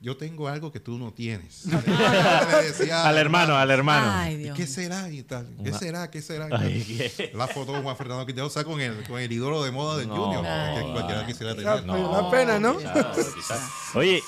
Yo 0.02 0.16
tengo 0.16 0.48
algo 0.48 0.72
que 0.72 0.80
tú 0.80 0.96
no 0.98 1.12
tienes. 1.12 1.66
Le 1.66 2.62
decía 2.66 3.06
Al 3.06 3.18
hermano, 3.18 3.56
al 3.56 3.70
hermano. 3.70 4.06
Ay, 4.10 4.34
¿Y 4.34 4.36
Dios. 4.38 4.56
qué 4.56 4.66
será 4.66 5.10
y 5.10 5.22
tal? 5.22 5.46
¿Qué 5.62 5.72
será? 5.74 6.10
¿Qué 6.10 6.22
será? 6.22 6.48
Ay, 6.50 6.82
¿qué? 7.16 7.30
La 7.34 7.46
foto 7.46 7.72
de 7.74 7.82
Juan 7.82 7.96
Fernando 7.96 8.24
Quintero, 8.24 8.46
o 8.46 8.50
sea, 8.50 8.64
con 8.64 8.80
el, 8.80 9.02
con 9.04 9.20
el 9.20 9.30
ídolo 9.30 9.62
de 9.62 9.70
moda 9.70 9.98
del 9.98 10.08
No, 10.08 10.16
Junior, 10.16 10.42
que 10.42 10.80
no, 10.86 10.92
cualquiera 10.92 11.20
no. 11.20 11.26
quisiera 11.26 11.54
tener. 11.54 11.84
dio 11.84 12.10
una 12.10 12.30
pena, 12.30 12.58
¿no? 12.58 12.78
quizás, 12.78 13.16
quizás. 13.34 13.70
Oye, 13.94 14.22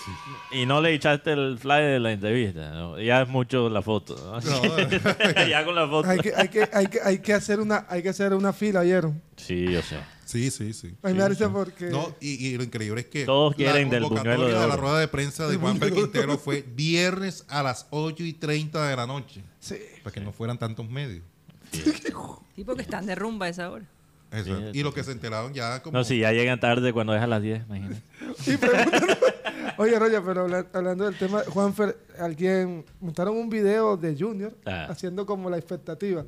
y 0.50 0.66
no 0.66 0.80
le 0.82 0.92
echaste 0.94 1.32
el 1.32 1.58
fly 1.58 1.82
de 1.82 1.98
la 2.00 2.12
entrevista. 2.12 2.70
¿no? 2.72 3.00
Ya 3.00 3.22
es 3.22 3.28
mucho 3.28 3.68
la 3.70 3.80
foto. 3.80 4.14
¿no? 4.16 4.40
No. 4.40 4.78
ya 5.48 5.64
con 5.64 5.74
la 5.74 5.88
foto. 5.88 6.08
Hay 6.08 6.18
que, 6.18 6.34
hay 6.36 6.48
que, 6.48 6.68
hay 6.72 6.86
que, 6.88 7.00
hay 7.02 7.18
que 7.20 7.32
hacer 7.32 7.60
una, 7.60 7.86
hay 7.88 8.02
que 8.02 8.10
hacer 8.10 8.34
una 8.34 8.52
fila, 8.52 8.82
¿vieron? 8.82 9.22
Sí, 9.36 9.64
yo 9.72 9.80
sé. 9.82 9.96
Sí, 10.32 10.50
sí, 10.50 10.72
sí. 10.72 10.94
Ay, 11.02 11.12
me 11.12 11.20
da 11.20 11.28
risa 11.28 11.52
porque 11.52 11.90
No, 11.90 12.14
y, 12.18 12.46
y 12.46 12.56
lo 12.56 12.62
increíble 12.64 13.02
es 13.02 13.06
que 13.08 13.26
Todos 13.26 13.54
quieren 13.54 13.88
la 13.88 13.94
del 13.96 14.02
convocatoria 14.04 14.36
buñuelo 14.38 14.54
de 14.58 14.62
de 14.62 14.68
la 14.68 14.76
rueda 14.76 14.98
de 14.98 15.08
prensa 15.08 15.46
de 15.46 15.56
Juan 15.56 15.78
Quintero 15.94 16.38
fue 16.38 16.62
viernes 16.74 17.44
a 17.48 17.62
las 17.62 17.86
8 17.90 18.24
y 18.24 18.32
30 18.32 18.88
de 18.88 18.96
la 18.96 19.06
noche, 19.06 19.42
sí. 19.60 19.76
para 20.02 20.14
que 20.14 20.20
no 20.20 20.32
fueran 20.32 20.56
tantos 20.58 20.88
medios. 20.88 21.22
Sí, 21.70 22.64
porque 22.64 22.80
están 22.82 23.04
de 23.04 23.14
rumba 23.14 23.44
a 23.46 23.48
esa 23.50 23.70
hora. 23.70 23.84
Eso. 24.30 24.56
Sí, 24.72 24.78
y 24.78 24.82
los 24.82 24.94
que 24.94 25.04
se 25.04 25.12
enteraron 25.12 25.52
ya 25.52 25.82
como... 25.82 25.98
No, 25.98 26.04
si 26.04 26.18
ya 26.18 26.32
llegan 26.32 26.58
tarde 26.58 26.94
cuando 26.94 27.14
es 27.14 27.20
a 27.20 27.26
las 27.26 27.42
10, 27.42 27.64
imagínate. 27.66 28.02
Y 28.46 29.80
Oye, 29.80 29.98
Roger, 29.98 30.22
pero 30.24 30.42
habla- 30.42 30.66
hablando 30.72 31.04
del 31.04 31.16
tema, 31.18 31.42
Juanfer, 31.48 31.96
alguien 32.18 32.84
montaron 33.00 33.36
un 33.36 33.48
video 33.50 33.96
de 33.96 34.16
Junior 34.18 34.56
Ah. 34.64 34.86
haciendo 34.88 35.26
como 35.26 35.50
la 35.50 35.58
expectativa. 35.58 36.24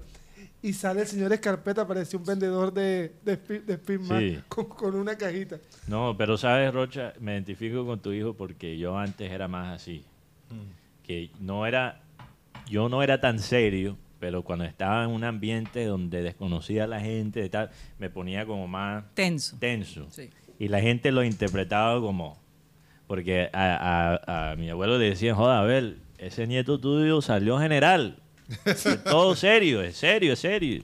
Y 0.66 0.72
sale 0.72 1.02
el 1.02 1.06
señor 1.06 1.30
Escarpeta, 1.32 1.86
parece 1.86 2.16
un 2.16 2.24
vendedor 2.24 2.72
de, 2.72 3.16
de, 3.22 3.34
Spi- 3.36 3.58
de 3.58 3.74
Spin 3.74 4.04
Sí. 4.06 4.38
con, 4.48 4.64
con 4.64 4.94
una 4.94 5.14
cajita. 5.16 5.58
No, 5.86 6.16
pero 6.16 6.38
sabes, 6.38 6.72
Rocha, 6.72 7.12
me 7.20 7.32
identifico 7.34 7.84
con 7.84 8.00
tu 8.00 8.12
hijo 8.12 8.32
porque 8.34 8.78
yo 8.78 8.96
antes 8.96 9.30
era 9.30 9.46
más 9.46 9.76
así. 9.76 10.04
Que 11.02 11.30
no 11.38 11.66
era, 11.66 12.00
yo 12.66 12.88
no 12.88 13.02
era 13.02 13.20
tan 13.20 13.38
serio, 13.40 13.98
pero 14.20 14.42
cuando 14.42 14.64
estaba 14.64 15.04
en 15.04 15.10
un 15.10 15.22
ambiente 15.24 15.84
donde 15.84 16.22
desconocía 16.22 16.84
a 16.84 16.86
la 16.86 17.00
gente 17.00 17.46
tal, 17.50 17.68
me 17.98 18.08
ponía 18.08 18.46
como 18.46 18.66
más 18.66 19.04
Tenso. 19.12 19.58
tenso. 19.58 20.06
Sí. 20.10 20.30
Y 20.58 20.68
la 20.68 20.80
gente 20.80 21.12
lo 21.12 21.24
interpretaba 21.24 22.00
como, 22.00 22.38
porque 23.06 23.50
a, 23.52 24.16
a- 24.24 24.52
a 24.52 24.56
mi 24.56 24.70
abuelo 24.70 24.96
le 24.98 25.10
decían, 25.10 25.36
joda, 25.36 25.60
a 25.60 25.64
ver, 25.64 25.96
ese 26.16 26.46
nieto 26.46 26.80
tuyo 26.80 27.20
salió 27.20 27.58
general. 27.58 28.22
Todo 29.04 29.34
serio, 29.36 29.80
es 29.82 29.96
serio, 29.96 30.32
es 30.32 30.38
serio. 30.38 30.82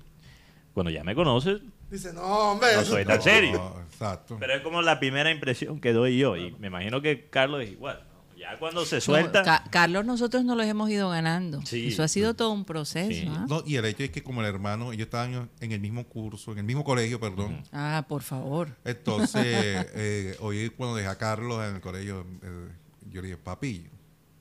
Cuando 0.72 0.90
ya 0.90 1.04
me 1.04 1.14
conoces, 1.14 1.60
Dice, 1.90 2.12
no, 2.12 2.22
hombre. 2.22 2.68
no 2.74 2.80
eso- 2.82 2.92
soy 2.92 3.04
tan 3.04 3.20
serio. 3.20 3.52
No, 3.74 3.80
exacto. 3.82 4.36
Pero 4.38 4.54
es 4.54 4.62
como 4.62 4.80
la 4.82 4.98
primera 5.00 5.30
impresión 5.30 5.80
que 5.80 5.92
doy 5.92 6.16
yo. 6.18 6.36
Y 6.36 6.52
me 6.58 6.68
imagino 6.68 7.02
que 7.02 7.28
Carlos 7.28 7.62
es 7.62 7.70
igual. 7.72 8.04
¿no? 8.12 8.38
Ya 8.38 8.56
cuando 8.58 8.84
se 8.86 8.96
No, 8.96 9.00
suelta. 9.02 9.42
Ca- 9.42 9.64
Carlos, 9.70 10.04
nosotros 10.06 10.44
nos 10.44 10.56
los 10.56 10.64
hemos 10.66 10.88
ido 10.88 11.10
ganando. 11.10 11.60
Sí. 11.66 11.88
Eso 11.88 12.02
ha 12.04 12.08
sido 12.08 12.34
todo 12.34 12.52
un 12.52 12.64
proceso. 12.64 13.10
Sí. 13.10 13.28
¿ah? 13.28 13.44
No, 13.48 13.62
y 13.66 13.74
el 13.76 13.84
hecho 13.84 14.04
es 14.04 14.10
que 14.10 14.22
como 14.22 14.40
el 14.40 14.46
hermano, 14.46 14.92
ellos 14.92 15.06
estaban 15.06 15.50
en 15.60 15.72
el 15.72 15.80
mismo 15.80 16.04
curso, 16.04 16.52
en 16.52 16.58
el 16.58 16.64
mismo 16.64 16.84
colegio, 16.84 17.18
perdón. 17.20 17.62
Ah, 17.72 18.06
por 18.08 18.22
favor. 18.22 18.74
Entonces, 18.84 19.44
eh, 19.94 20.36
hoy 20.40 20.70
cuando 20.70 20.96
dejé 20.96 21.08
a 21.08 21.18
Carlos 21.18 21.62
en 21.68 21.74
el 21.74 21.80
colegio, 21.82 22.24
eh, 22.42 22.68
yo 23.10 23.20
le 23.20 23.26
dije, 23.28 23.36
papi, 23.36 23.88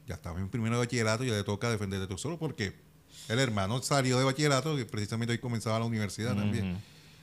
ya 0.06 0.16
estaba 0.16 0.40
en 0.40 0.50
primero 0.50 0.76
de 0.76 0.80
bachillerato, 0.86 1.24
ya 1.24 1.34
le 1.34 1.44
toca 1.44 1.70
defenderte 1.70 2.08
tú 2.08 2.18
solo 2.18 2.38
porque 2.38 2.74
el 3.30 3.40
hermano 3.40 3.82
salió 3.82 4.18
de 4.20 4.26
bachillerato 4.26 4.78
y 4.80 4.84
precisamente 4.86 5.32
hoy 5.32 5.40
comenzaba 5.40 5.80
la 5.80 5.86
universidad 5.86 6.36
también. 6.36 6.78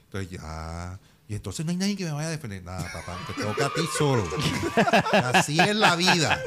Entonces 0.04 0.30
ya... 0.30 0.98
Y 1.28 1.34
entonces 1.34 1.66
no 1.66 1.72
hay 1.72 1.76
nadie 1.76 1.96
que 1.96 2.04
me 2.04 2.12
vaya 2.12 2.28
a 2.28 2.30
defender. 2.30 2.62
Nada, 2.62 2.88
papá, 2.92 3.18
te 3.26 3.42
toca 3.42 3.66
a 3.66 3.70
ti 3.70 3.80
solo. 3.98 4.24
Así 5.34 5.58
es 5.58 5.74
la 5.74 5.96
vida. 5.96 6.40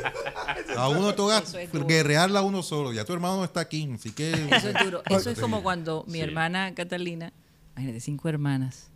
A 0.77 0.87
uno 0.87 1.13
toca 1.15 1.39
es 1.39 1.71
guerrearla 1.85 2.39
a 2.39 2.41
uno 2.43 2.63
solo. 2.63 2.93
Ya 2.93 3.03
tu 3.03 3.11
hermano 3.11 3.35
no 3.37 3.43
está 3.43 3.59
aquí, 3.59 3.91
así 3.93 4.11
que... 4.13 4.31
Eso 4.31 4.69
es 4.69 4.75
duro. 4.85 5.03
Eso 5.09 5.29
es 5.31 5.39
como 5.39 5.61
cuando 5.63 6.05
mi 6.07 6.13
Sí. 6.13 6.21
hermana 6.21 6.73
Catalina, 6.75 7.33
imagínate, 7.75 7.99
cinco 7.99 8.29
hermanas, 8.29 8.87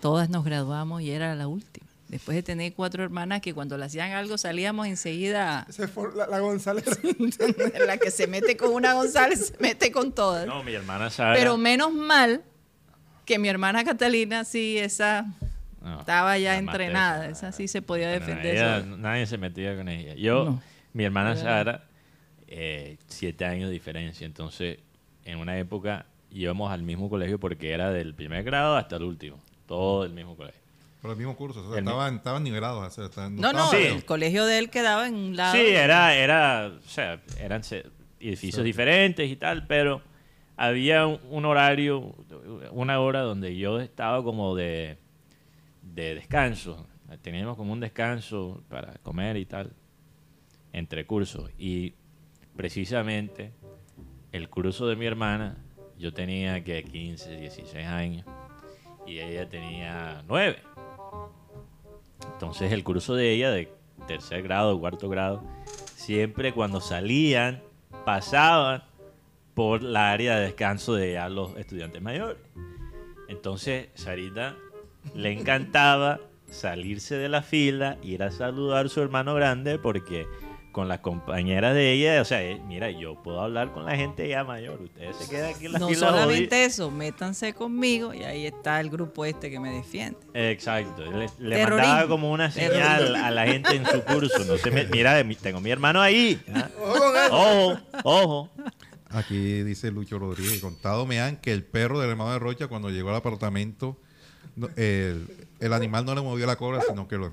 todas 0.00 0.30
nos 0.30 0.44
graduamos 0.44 1.02
y 1.02 1.10
era 1.10 1.34
la 1.34 1.48
última. 1.48 1.88
Después 2.12 2.34
de 2.36 2.42
tener 2.42 2.74
cuatro 2.74 3.02
hermanas 3.02 3.40
que 3.40 3.54
cuando 3.54 3.76
le 3.78 3.86
hacían 3.86 4.12
algo 4.12 4.36
salíamos 4.36 4.86
enseguida, 4.86 5.66
Se 5.70 5.88
fue 5.88 6.14
la, 6.14 6.26
la 6.26 6.40
González. 6.40 6.84
la 7.86 7.96
que 7.96 8.10
se 8.10 8.26
mete 8.26 8.56
con 8.56 8.70
una 8.72 8.92
González 8.92 9.46
se 9.48 9.56
mete 9.60 9.90
con 9.90 10.12
todas. 10.12 10.46
No, 10.46 10.62
mi 10.62 10.74
hermana 10.74 11.08
Sara. 11.08 11.34
Pero 11.34 11.56
menos 11.56 11.90
mal 11.92 12.42
que 13.24 13.38
mi 13.38 13.48
hermana 13.48 13.82
Catalina 13.84 14.44
sí, 14.44 14.76
esa 14.78 15.24
no, 15.80 16.00
estaba 16.00 16.36
ya 16.38 16.58
entrenada, 16.58 17.28
esa 17.30 17.50
sí 17.50 17.66
se 17.66 17.80
podía 17.80 18.08
Bueno, 18.10 18.26
defender. 18.26 18.56
ella- 18.56 18.80
nadie 18.82 19.26
se 19.26 19.38
metía 19.38 19.74
con 19.74 19.88
ella. 19.88 20.14
Yo, 20.14 20.44
No. 20.44 20.62
mi 20.92 21.04
hermana 21.04 21.34
Sara, 21.34 21.84
eh, 22.46 22.98
siete 23.08 23.46
años 23.46 23.68
de 23.68 23.72
diferencia. 23.72 24.26
Entonces, 24.26 24.78
en 25.24 25.38
una 25.38 25.56
época 25.58 26.04
íbamos 26.30 26.70
al 26.70 26.82
mismo 26.82 27.08
colegio 27.08 27.40
porque 27.40 27.72
era 27.72 27.90
del 27.90 28.14
primer 28.14 28.44
grado 28.44 28.76
hasta 28.76 28.96
el 28.96 29.04
último. 29.04 29.40
Todo 29.66 30.04
el 30.04 30.12
mismo 30.12 30.36
colegio. 30.36 30.60
Pero 31.02 31.12
el 31.12 31.18
mismo 31.18 31.36
curso, 31.36 31.60
o 31.66 31.70
sea, 31.70 31.80
estaban, 31.80 32.14
estaban 32.16 32.44
nivelados. 32.44 32.86
o 32.86 32.90
sea, 32.90 33.04
estaban- 33.06 33.34
No, 33.36 33.52
no, 33.52 33.68
Sí. 33.70 33.78
el 33.78 34.04
colegio 34.04 34.46
de 34.46 34.58
él 34.58 34.70
quedaba 34.70 35.08
en 35.08 35.14
un 35.16 35.36
lado. 35.36 35.52
Sí, 35.54 35.60
era, 35.66 36.14
era, 36.14 36.72
o 36.78 36.88
sea, 36.88 37.20
eran 37.40 37.62
edificios 38.20 38.62
diferentes 38.64 39.28
y 39.28 39.34
tal, 39.36 39.66
pero 39.66 40.00
había 40.56 41.06
un, 41.06 41.18
un 41.28 41.44
horario, 41.44 42.14
una 42.70 43.00
hora 43.00 43.22
donde 43.22 43.56
yo 43.56 43.80
estaba 43.80 44.22
como 44.22 44.54
de, 44.54 44.96
de 45.82 46.14
descanso. 46.14 46.86
Teníamos 47.20 47.56
como 47.56 47.72
un 47.72 47.80
descanso 47.80 48.62
para 48.68 48.94
comer 49.02 49.36
y 49.36 49.44
tal, 49.44 49.72
entre 50.72 51.04
cursos. 51.04 51.50
Y 51.58 51.94
precisamente 52.56 53.52
el 54.30 54.48
curso 54.48 54.86
de 54.86 54.94
mi 54.96 55.04
hermana, 55.06 55.56
yo 55.98 56.12
tenía 56.14 56.62
que 56.64 56.84
15, 56.84 57.36
16 57.38 57.86
años 57.86 58.24
y 59.06 59.18
ella 59.18 59.48
tenía 59.48 60.22
9. 60.28 60.58
Entonces 62.32 62.72
el 62.72 62.84
curso 62.84 63.14
de 63.14 63.32
ella 63.32 63.50
de 63.50 63.72
tercer 64.06 64.42
grado, 64.42 64.78
cuarto 64.78 65.08
grado, 65.08 65.42
siempre 65.94 66.52
cuando 66.52 66.80
salían 66.80 67.62
pasaban 68.04 68.82
por 69.54 69.82
la 69.82 70.10
área 70.12 70.36
de 70.36 70.46
descanso 70.46 70.94
de 70.94 71.12
ya 71.12 71.28
los 71.28 71.56
estudiantes 71.56 72.02
mayores. 72.02 72.38
Entonces 73.28 73.88
Sarita 73.94 74.56
le 75.14 75.32
encantaba 75.32 76.20
salirse 76.50 77.16
de 77.16 77.28
la 77.28 77.42
fila, 77.42 77.98
ir 78.02 78.22
a 78.22 78.30
saludar 78.30 78.86
a 78.86 78.88
su 78.88 79.00
hermano 79.00 79.34
grande 79.34 79.78
porque 79.78 80.26
con 80.72 80.88
las 80.88 81.00
compañeras 81.00 81.74
de 81.74 81.92
ella, 81.92 82.20
o 82.20 82.24
sea, 82.24 82.42
eh, 82.42 82.60
mira, 82.66 82.90
yo 82.90 83.14
puedo 83.22 83.40
hablar 83.42 83.72
con 83.72 83.84
la 83.84 83.94
gente 83.94 84.26
ya 84.26 84.42
mayor, 84.42 84.80
ustedes 84.80 85.14
se 85.16 85.28
quedan 85.28 85.54
aquí 85.54 85.66
en 85.66 85.72
la 85.72 85.78
No 85.78 85.88
fila. 85.88 86.00
solamente 86.00 86.56
jodidos". 86.56 86.72
eso, 86.72 86.90
métanse 86.90 87.52
conmigo 87.52 88.14
y 88.14 88.22
ahí 88.24 88.46
está 88.46 88.80
el 88.80 88.88
grupo 88.90 89.24
este 89.26 89.50
que 89.50 89.60
me 89.60 89.70
defiende. 89.70 90.18
Exacto. 90.34 91.02
Le, 91.38 91.66
mandaba 91.66 92.08
como 92.08 92.32
una 92.32 92.50
señal 92.50 93.14
a 93.16 93.30
la 93.30 93.46
gente 93.46 93.76
en 93.76 93.84
su 93.86 94.02
curso. 94.02 94.44
No 94.46 94.56
se 94.56 94.70
me- 94.70 94.86
mira, 94.86 95.22
mi- 95.24 95.36
tengo 95.36 95.60
mi 95.60 95.70
hermano 95.70 96.00
ahí. 96.00 96.40
¿ah? 96.54 96.68
Ojo, 97.30 97.78
ojo. 98.04 98.50
Aquí 99.10 99.62
dice 99.62 99.90
Lucho 99.90 100.18
Rodríguez, 100.18 100.58
contado 100.60 101.04
me 101.04 101.20
han 101.20 101.36
que 101.36 101.52
el 101.52 101.62
perro 101.64 102.00
del 102.00 102.08
hermano 102.10 102.32
de 102.32 102.38
Rocha 102.38 102.66
cuando 102.68 102.88
llegó 102.88 103.10
al 103.10 103.16
apartamento, 103.16 103.98
el, 104.76 105.28
el 105.60 105.72
animal 105.74 106.04
no 106.06 106.14
le 106.14 106.22
movió 106.22 106.46
la 106.46 106.56
cola, 106.56 106.80
sino 106.86 107.06
que, 107.08 107.16
lo, 107.18 107.30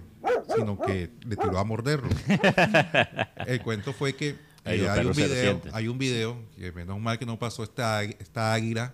sino 0.56 0.80
que 0.80 1.12
le 1.26 1.36
tiró 1.36 1.58
a 1.60 1.64
morderlo. 1.64 2.10
El 3.46 3.62
cuento 3.62 3.94
fue 3.94 4.16
que 4.16 4.30
eh, 4.66 4.88
hay, 4.90 5.06
un 5.06 5.14
video, 5.14 5.62
hay 5.74 5.88
un 5.88 5.98
video, 5.98 6.38
que 6.58 6.72
menos 6.72 7.00
mal 7.00 7.18
que 7.18 7.26
no 7.26 7.40
pasó 7.40 7.64
esta, 7.64 8.04
esta 8.04 8.54
águila 8.54 8.94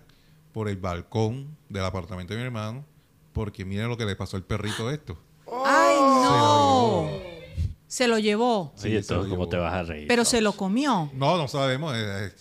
por 0.52 0.68
el 0.68 0.76
balcón 0.76 1.56
del 1.68 1.84
apartamento 1.84 2.32
de 2.34 2.40
mi 2.40 2.46
hermano, 2.46 2.84
porque 3.32 3.64
miren 3.64 3.88
lo 3.88 3.96
que 3.96 4.04
le 4.06 4.16
pasó 4.16 4.36
al 4.36 4.42
perrito 4.44 4.90
esto. 4.90 5.18
¡Ay, 5.64 5.96
no! 5.98 7.10
Se 7.88 8.08
lo 8.08 8.18
llevó, 8.18 8.72
Sí, 8.76 8.90
lo 8.90 8.98
esto, 8.98 9.14
¿cómo 9.20 9.28
llevó. 9.30 9.48
te 9.48 9.56
vas 9.58 9.74
a 9.74 9.82
reír? 9.84 10.08
pero 10.08 10.24
se 10.24 10.40
lo 10.40 10.52
comió. 10.52 11.10
No, 11.14 11.36
no 11.36 11.46
sabemos. 11.46 11.94
eh, 11.94 12.26
eh, 12.26 12.32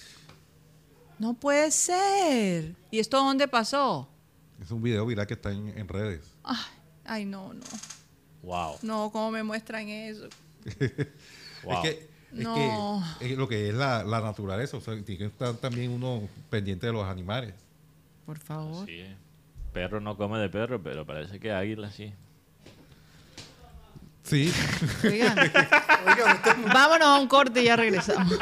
No 1.20 1.34
puede 1.36 1.70
ser. 1.72 2.76
¿Y 2.92 3.00
esto 3.00 3.18
dónde 3.18 3.48
pasó? 3.48 4.10
es 4.62 4.72
un 4.72 4.82
video 4.82 5.06
viral 5.06 5.28
que 5.28 5.34
está 5.34 5.52
en, 5.52 5.78
en 5.78 5.88
redes. 5.88 6.22
Ay, 6.44 6.56
ay, 7.04 7.26
no, 7.26 7.54
no. 7.54 7.62
Wow, 8.46 8.78
No, 8.84 9.10
¿cómo 9.12 9.32
me 9.32 9.44
muestran 9.44 9.90
eso? 9.90 10.28
wow. 11.64 11.74
Es 11.74 11.80
que, 11.82 11.90
es 11.90 12.08
No. 12.32 13.04
que 13.20 13.32
es 13.32 13.38
lo 13.38 13.48
que 13.48 13.70
es 13.70 13.74
la, 13.74 14.04
la 14.04 14.22
naturaleza. 14.22 14.78
O 14.78 14.82
sea, 14.82 14.94
tiene 15.04 15.18
que 15.18 15.26
estar 15.26 15.54
también 15.56 15.92
uno 15.92 16.22
pendiente 16.50 16.86
de 16.88 16.94
los 16.94 17.06
animales. 17.06 17.54
Por 18.26 18.38
favor. 18.40 18.86
Sí. 18.86 19.04
Perro 19.74 20.00
no 20.00 20.16
come 20.16 20.38
de 20.40 20.50
perro, 20.50 20.82
pero 20.82 21.06
parece 21.06 21.40
que 21.40 21.52
águila 21.52 21.90
sí. 21.92 22.14
Sí. 24.24 24.52
Oigan, 25.04 25.36
vámonos 26.74 27.08
a 27.08 27.20
un 27.20 27.28
corte 27.28 27.62
y 27.62 27.66
ya 27.66 27.76
regresamos. 27.76 28.34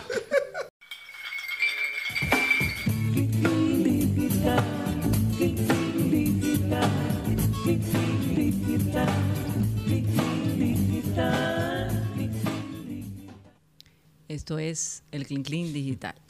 Esto 14.43 14.59
es 14.59 15.03
el 15.13 15.25
Clean 15.25 15.41
Clean 15.43 15.71
Digital. 15.73 16.15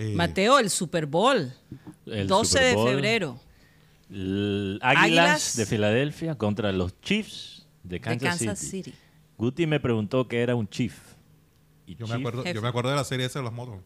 Eh, 0.00 0.14
Mateo, 0.14 0.60
el 0.60 0.70
Super 0.70 1.06
Bowl. 1.06 1.52
El 2.06 2.28
12 2.28 2.48
Super 2.50 2.64
de 2.68 2.74
Bowl, 2.76 2.88
febrero. 2.88 3.40
Águilas, 4.08 4.80
Águilas. 4.80 5.56
de 5.56 5.66
Filadelfia 5.66 6.36
contra 6.36 6.70
los 6.70 7.00
Chiefs 7.00 7.66
de 7.82 7.96
De 7.96 8.00
Kansas, 8.00 8.38
Kansas 8.38 8.58
City. 8.60 8.92
City. 8.92 8.94
Guti 9.36 9.66
me 9.66 9.80
preguntó 9.80 10.28
qué 10.28 10.40
era 10.40 10.54
un 10.54 10.68
Chief. 10.68 10.94
Y 11.84 11.96
Yo 11.96 12.06
me, 12.06 12.14
Chief- 12.14 12.26
acuerdo, 12.28 12.44
yo 12.44 12.62
me 12.62 12.68
acuerdo 12.68 12.90
de 12.90 12.96
la 12.96 13.02
serie 13.02 13.26
esa 13.26 13.40
de 13.40 13.42
los 13.46 13.52
motos. 13.52 13.80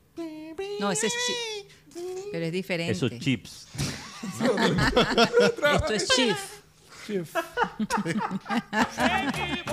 No, 0.79 0.93
ese 0.93 1.07
es 1.07 1.15
chi- 1.15 1.95
Pero 2.31 2.45
es 2.45 2.53
diferente. 2.53 2.93
Esos 2.93 3.19
chips. 3.19 3.67
Esto 5.75 5.95
es 5.95 6.09
Chief. 6.09 6.37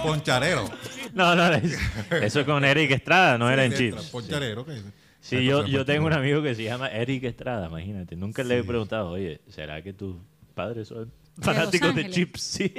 Poncharero. 0.04 0.70
No, 1.14 1.36
no, 1.36 1.52
es- 1.54 1.78
eso 2.22 2.40
es 2.42 2.46
con 2.46 2.64
Eric 2.66 2.92
Estrada, 2.92 3.38
no 3.38 3.50
era 3.50 3.66
en 3.66 3.72
Sí, 3.72 3.78
Chiefs. 3.92 4.10
Poncharero. 4.10 4.66
que- 4.66 4.82
Sí, 5.22 5.36
Ay, 5.38 5.46
yo, 5.46 5.66
yo 5.68 5.86
tengo 5.86 6.06
un 6.08 6.14
amigo 6.14 6.42
que 6.42 6.56
se 6.56 6.64
llama 6.64 6.88
Eric 6.88 7.26
Estrada, 7.26 7.68
imagínate. 7.68 8.16
Nunca 8.16 8.42
le 8.44 8.60
he 8.60 8.64
preguntado, 8.64 9.10
oye, 9.10 9.42
¿será 9.50 9.82
que 9.82 9.92
tus 9.92 10.16
padres 10.56 10.88
son 10.88 11.12
fanáticos 11.42 11.94
de. 11.94 12.10
Chips? 12.10 12.42
Sí. 12.60 12.74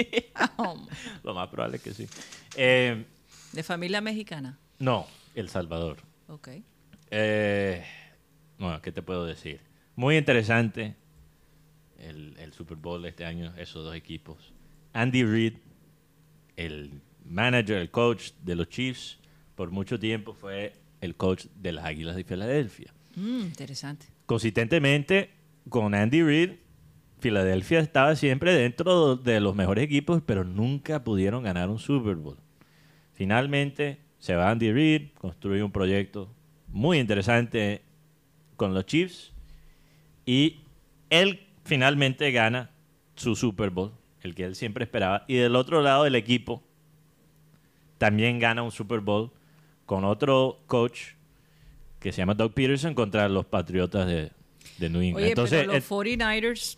Oh, 0.56 0.86
Lo 1.22 1.34
más 1.34 1.48
probable 1.48 1.76
es 1.76 1.82
que 1.82 1.92
sí. 1.92 2.08
Eh, 2.56 3.04
de 3.52 3.62
familia 3.62 4.00
mexicana. 4.00 4.58
no, 4.78 5.06
El 5.34 5.48
Salvador. 5.50 5.98
Ok. 6.28 6.48
Eh, 7.10 7.84
bueno, 8.58 8.80
¿qué 8.80 8.90
te 8.90 9.02
puedo 9.02 9.26
decir? 9.26 9.60
Muy 9.96 10.16
interesante 10.16 10.96
el, 12.00 12.36
el 12.38 12.52
Super 12.52 12.76
Bowl 12.76 13.02
de 13.02 13.10
este 13.10 13.24
año, 13.24 13.52
esos 13.56 13.84
dos 13.84 13.94
equipos. 13.94 14.52
Andy 14.92 15.24
Reid, 15.24 15.54
el 16.56 17.00
manager, 17.24 17.78
el 17.78 17.90
coach 17.90 18.32
de 18.42 18.56
los 18.56 18.68
Chiefs, 18.68 19.18
por 19.54 19.70
mucho 19.70 19.98
tiempo 19.98 20.34
fue 20.34 20.72
el 21.00 21.16
coach 21.16 21.46
de 21.54 21.72
las 21.72 21.84
Águilas 21.84 22.16
de 22.16 22.24
Filadelfia. 22.24 22.92
Mm, 23.16 23.40
interesante. 23.42 24.06
Consistentemente, 24.26 25.30
con 25.68 25.94
Andy 25.94 26.22
Reid, 26.22 26.50
Filadelfia 27.20 27.80
estaba 27.80 28.16
siempre 28.16 28.54
dentro 28.54 29.16
de 29.16 29.40
los 29.40 29.54
mejores 29.54 29.84
equipos, 29.84 30.22
pero 30.24 30.44
nunca 30.44 31.04
pudieron 31.04 31.42
ganar 31.42 31.68
un 31.68 31.78
Super 31.78 32.16
Bowl. 32.16 32.38
Finalmente, 33.12 34.00
se 34.18 34.34
va 34.34 34.50
Andy 34.50 34.72
Reid, 34.72 35.10
construye 35.18 35.62
un 35.62 35.72
proyecto 35.72 36.34
muy 36.68 36.98
interesante 36.98 37.82
con 38.56 38.74
los 38.74 38.86
Chiefs 38.86 39.32
y 40.24 40.60
él 41.10 41.40
finalmente 41.70 42.32
gana 42.32 42.70
su 43.14 43.36
Super 43.36 43.70
Bowl, 43.70 43.92
el 44.22 44.34
que 44.34 44.42
él 44.44 44.56
siempre 44.56 44.82
esperaba. 44.84 45.24
Y 45.28 45.36
del 45.36 45.54
otro 45.54 45.80
lado 45.82 46.02
del 46.02 46.16
equipo 46.16 46.62
también 47.96 48.40
gana 48.40 48.62
un 48.64 48.72
Super 48.72 48.98
Bowl 49.00 49.30
con 49.86 50.04
otro 50.04 50.58
coach 50.66 51.00
que 52.00 52.10
se 52.12 52.18
llama 52.18 52.34
Doug 52.34 52.52
Peterson 52.54 52.92
contra 52.94 53.28
los 53.28 53.46
Patriotas 53.46 54.06
de, 54.08 54.32
de 54.78 54.88
New 54.90 55.00
England. 55.00 55.16
Oye, 55.18 55.28
Entonces, 55.28 55.60
pero 55.60 55.72
los 55.74 55.84
eh, 55.84 55.88
49ers, 56.18 56.76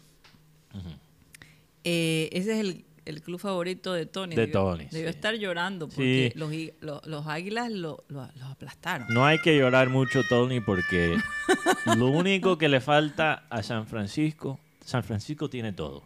eh, 1.85 2.29
ese 2.33 2.53
es 2.53 2.59
el, 2.61 2.85
el 3.05 3.23
club 3.23 3.41
favorito 3.41 3.93
de 3.93 4.07
Tony. 4.07 4.35
De 4.35 4.43
Debió- 4.49 4.53
Tony, 4.53 4.85
Debió 4.91 5.09
sí. 5.11 5.15
estar 5.17 5.35
llorando 5.37 5.89
porque 5.89 6.33
Sí. 6.35 6.73
los, 6.81 7.07
los 7.07 7.27
águilas 7.27 7.71
lo, 7.71 8.05
lo- 8.09 8.29
los 8.35 8.51
aplastaron. 8.51 9.07
no 9.11 9.25
hay 9.25 9.39
que 9.39 9.57
llorar 9.57 9.89
mucho, 9.89 10.23
Tony, 10.29 10.61
porque 10.61 11.17
lo 11.97 12.07
único 12.09 12.59
que 12.59 12.69
le 12.69 12.81
falta 12.81 13.47
a 13.51 13.63
San 13.63 13.87
Francisco, 13.87 14.59
San 14.85 15.03
Francisco 15.03 15.49
tiene 15.49 15.73
todo. 15.73 16.05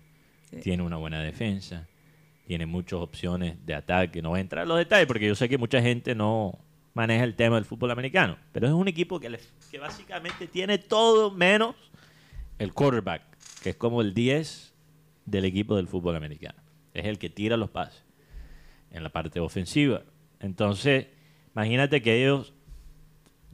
Sí. 0.51 0.61
Tiene 0.61 0.83
una 0.83 0.97
buena 0.97 1.21
defensa, 1.21 1.89
tiene 2.47 2.67
muchas 2.67 3.01
opciones 3.01 3.65
de 3.67 3.75
ataque. 3.75 4.23
No 4.23 4.31
voy 4.31 4.39
a 4.39 4.43
entrar 4.43 4.63
en 4.63 4.69
los 4.69 4.79
detalles 4.79 5.07
porque 5.07 5.27
yo 5.27 5.35
sé 5.35 5.49
que 5.49 5.59
mucha 5.59 5.83
gente 5.83 6.15
no 6.15 6.59
maneja 6.95 7.25
el 7.25 7.35
tema 7.35 7.57
del 7.57 7.65
fútbol 7.65 7.91
americano, 7.91 8.39
pero 8.53 8.67
es 8.67 8.73
un 8.73 8.89
equipo 8.89 9.21
que, 9.21 9.39
que 9.71 9.79
básicamente 9.79 10.47
tiene 10.47 10.79
todo 10.79 11.31
menos 11.31 11.75
el 12.59 12.73
quarterback, 12.73 13.23
que 13.63 13.71
es 13.71 13.77
como 13.77 14.01
el 14.01 14.15
10 14.15 14.73
del 15.27 15.45
equipo 15.45 15.77
del 15.77 15.89
fútbol 15.89 16.17
americano. 16.17 16.59
Es 16.95 17.05
el 17.05 17.19
que 17.19 17.29
tira 17.29 17.57
los 17.57 17.71
pases 17.71 18.03
en 18.91 19.03
la 19.03 19.11
parte 19.11 19.41
ofensiva. 19.41 20.03
Entonces, 20.41 21.09
imagínate 21.53 22.01
que 22.01 22.23
ellos 22.23 22.55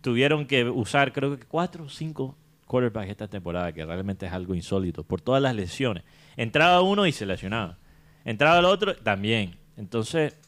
tuvieron 0.02 0.46
que 0.46 0.64
usar 0.64 1.12
creo 1.12 1.38
que 1.38 1.46
cuatro 1.46 1.84
o 1.84 1.88
cinco 1.88 2.36
quarterbacks 2.72 3.10
esta 3.10 3.28
temporada, 3.28 3.70
que 3.72 3.84
realmente 3.84 4.24
es 4.24 4.32
algo 4.32 4.54
insólito, 4.54 5.04
por 5.04 5.20
todas 5.20 5.42
las 5.42 5.54
lesiones. 5.54 6.04
Entraba 6.38 6.80
uno 6.80 7.06
y 7.06 7.12
se 7.12 7.26
lesionaba. 7.26 7.76
Entraba 8.24 8.60
el 8.60 8.64
otro 8.64 8.96
también. 8.96 9.56
Entonces, 9.76 10.38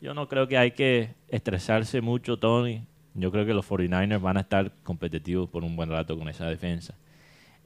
yo 0.00 0.14
no 0.14 0.26
creo 0.26 0.48
que 0.48 0.58
hay 0.58 0.72
que 0.72 1.14
estresarse 1.28 2.00
mucho, 2.00 2.38
Tony. 2.38 2.82
Yo 3.14 3.30
creo 3.30 3.46
que 3.46 3.54
los 3.54 3.64
49ers 3.68 4.20
van 4.20 4.36
a 4.36 4.40
estar 4.40 4.72
competitivos 4.82 5.48
por 5.48 5.62
un 5.62 5.76
buen 5.76 5.88
rato 5.88 6.18
con 6.18 6.28
esa 6.28 6.48
defensa. 6.48 6.96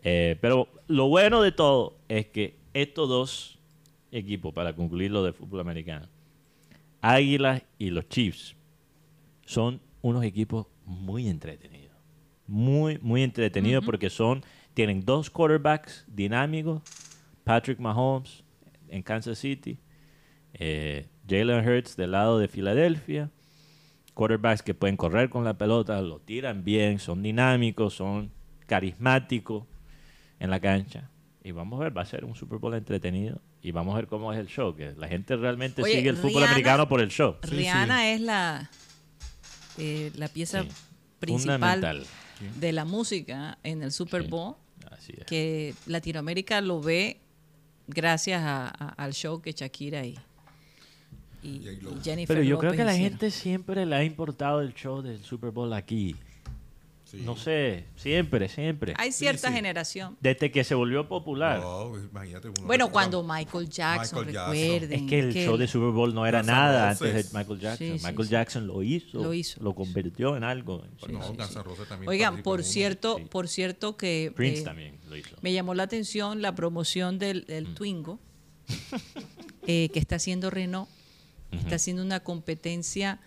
Eh, 0.03 0.37
pero 0.43 0.69
lo 0.87 1.09
bueno 1.09 1.41
de 1.41 1.53
todo 1.53 1.97
es 2.09 2.27
que 2.27 2.59
estos 2.75 3.09
dos 3.09 3.59
equipos, 4.13 4.53
para 4.53 4.77
concluir 4.77 5.11
lo 5.11 5.25
de 5.25 5.33
fútbol 5.33 5.61
americano, 5.61 6.07
Águilas 7.01 7.63
y 7.79 7.89
los 7.89 8.07
Chiefs, 8.09 8.55
son 9.47 9.81
unos 10.03 10.25
equipos 10.25 10.67
muy 10.85 11.27
entretenidos. 11.27 11.78
Muy, 12.49 12.99
muy 13.03 13.23
entretenidos 13.23 13.85
porque 13.85 14.09
son, 14.11 14.43
tienen 14.75 15.05
dos 15.05 15.29
quarterbacks 15.31 16.05
dinámicos, 16.09 16.83
Patrick 17.45 17.79
Mahomes 17.79 18.43
en 18.89 19.03
Kansas 19.03 19.39
City, 19.39 19.79
eh, 20.55 21.07
Jalen 21.29 21.67
Hurts 21.69 21.95
del 21.97 22.13
lado 22.13 22.39
de 22.39 22.49
Filadelfia, 22.49 23.31
quarterbacks 24.15 24.63
que 24.63 24.73
pueden 24.75 24.97
correr 24.97 25.29
con 25.29 25.45
la 25.45 25.59
pelota, 25.59 26.01
lo 26.01 26.21
tiran 26.21 26.65
bien, 26.65 26.99
son 26.99 27.23
dinámicos, 27.23 27.95
son 27.95 28.33
carismáticos 28.67 29.65
en 30.41 30.51
la 30.51 30.59
cancha. 30.59 31.11
Y 31.45 31.53
vamos 31.53 31.81
a 31.81 31.85
ver, 31.85 31.97
va 31.97 32.03
a 32.03 32.07
ser 32.07 32.25
un 32.25 32.35
Super 32.35 32.59
Bowl 32.59 32.75
entretenido 32.75 33.41
y 33.63 33.73
vamos 33.73 33.93
a 33.95 33.97
ver 33.99 34.07
cómo 34.07 34.33
es 34.33 34.39
el 34.39 34.47
show, 34.47 34.75
que 34.75 34.93
la 34.97 35.09
gente 35.09 35.37
realmente 35.37 35.83
Oye, 35.83 35.93
sigue 35.97 36.09
el 36.09 36.17
fútbol 36.17 36.43
Rihanna- 36.45 36.51
americano 36.51 36.89
por 36.89 37.01
el 37.01 37.11
show. 37.11 37.37
Sí, 37.45 37.51
Rihanna 37.57 38.11
es 38.11 38.21
la, 38.23 38.71
eh, 39.77 40.11
la 40.17 40.29
pieza 40.29 40.63
Sí, 40.63 40.69
principal 41.21 41.61
fundamental. 41.61 42.07
De 42.61 42.73
la 42.73 42.85
música 42.85 43.59
en 43.63 43.83
el 43.83 43.93
Super 43.93 44.23
Sí. 44.25 44.29
Bowl, 44.29 44.55
Así 44.91 45.13
es. 45.17 45.25
que 45.27 45.75
Latinoamérica 45.87 46.61
lo 46.61 46.81
ve 46.81 47.21
gracias 47.87 48.43
a- 48.43 48.69
a- 48.69 48.89
al 49.03 49.13
show 49.13 49.41
que 49.41 49.53
Shakira 49.53 50.05
y, 50.05 50.17
y, 51.43 51.49
y 51.49 51.79
Jennifer 52.03 52.37
Pero 52.37 52.43
yo 52.43 52.59
creo 52.59 52.73
que 52.73 52.83
a 52.83 52.85
la 52.85 52.95
gente 52.97 53.31
siempre 53.31 53.87
le 53.87 53.95
ha 53.97 54.05
importado 54.05 54.61
el 54.61 54.75
show 54.75 55.03
del 55.03 55.23
Super 55.25 55.51
Bowl 55.51 55.73
aquí. 55.73 56.17
Sí. 57.11 57.23
No 57.25 57.37
sé, 57.39 57.87
siempre, 57.97 58.51
siempre. 58.51 58.93
Hay 58.99 59.13
cierta 59.13 59.49
sí. 59.49 59.55
generación. 59.55 60.19
Desde 60.21 60.51
que 60.51 60.63
se 60.63 60.75
volvió 60.75 61.09
popular. 61.09 61.59
No, 61.61 61.97
imagínate. 61.99 62.49
uno 62.51 62.67
Bueno, 62.67 62.93
cuando 62.93 63.23
Michael 63.23 63.71
Jackson, 63.71 64.27
Michael 64.27 64.35
Jackson. 64.35 64.53
recuerden. 64.55 64.93
Es 65.05 65.09
que 65.09 65.19
el 65.21 65.33
show 65.35 65.57
de 65.57 65.67
Super 65.69 65.89
Bowl 65.91 66.15
no 66.15 66.27
era 66.27 66.43
nada 66.43 66.91
Roses. 66.91 67.09
antes 67.09 67.33
de 67.33 67.39
Michael 67.39 67.61
Jackson. 67.61 67.87
Sí, 67.87 67.99
sí, 67.99 68.05
Michael 68.07 68.27
sí. 68.29 68.33
Jackson 68.33 68.67
lo 68.67 68.83
hizo, 68.83 69.23
Lo 69.23 69.33
hizo. 69.33 69.63
lo 69.63 69.75
convirtió 69.75 70.37
en 70.37 70.45
algo. 70.45 70.85
No, 71.09 71.19
también 71.89 72.09
Oigan, 72.11 72.43
por 72.43 72.63
cierto, 72.63 73.17
sí. 73.17 73.25
por 73.25 73.49
cierto 73.49 73.97
que 73.97 74.31
Prince 74.37 74.61
eh, 74.61 74.65
también 74.65 74.99
lo 75.09 75.17
hizo. 75.17 75.35
me 75.41 75.55
llamó 75.55 75.73
la 75.73 75.85
atención 75.85 76.43
la 76.43 76.55
promoción 76.55 77.19
del, 77.19 77.47
del 77.47 77.69
Mm. 77.69 77.75
Twingo 77.75 78.21
eh, 79.67 79.89
que 79.93 79.99
está 79.99 80.17
haciendo 80.17 80.51
Renault. 80.51 80.89
Está 81.53 81.77
haciendo 81.77 82.03
una 82.03 82.21
competencia 82.21 83.19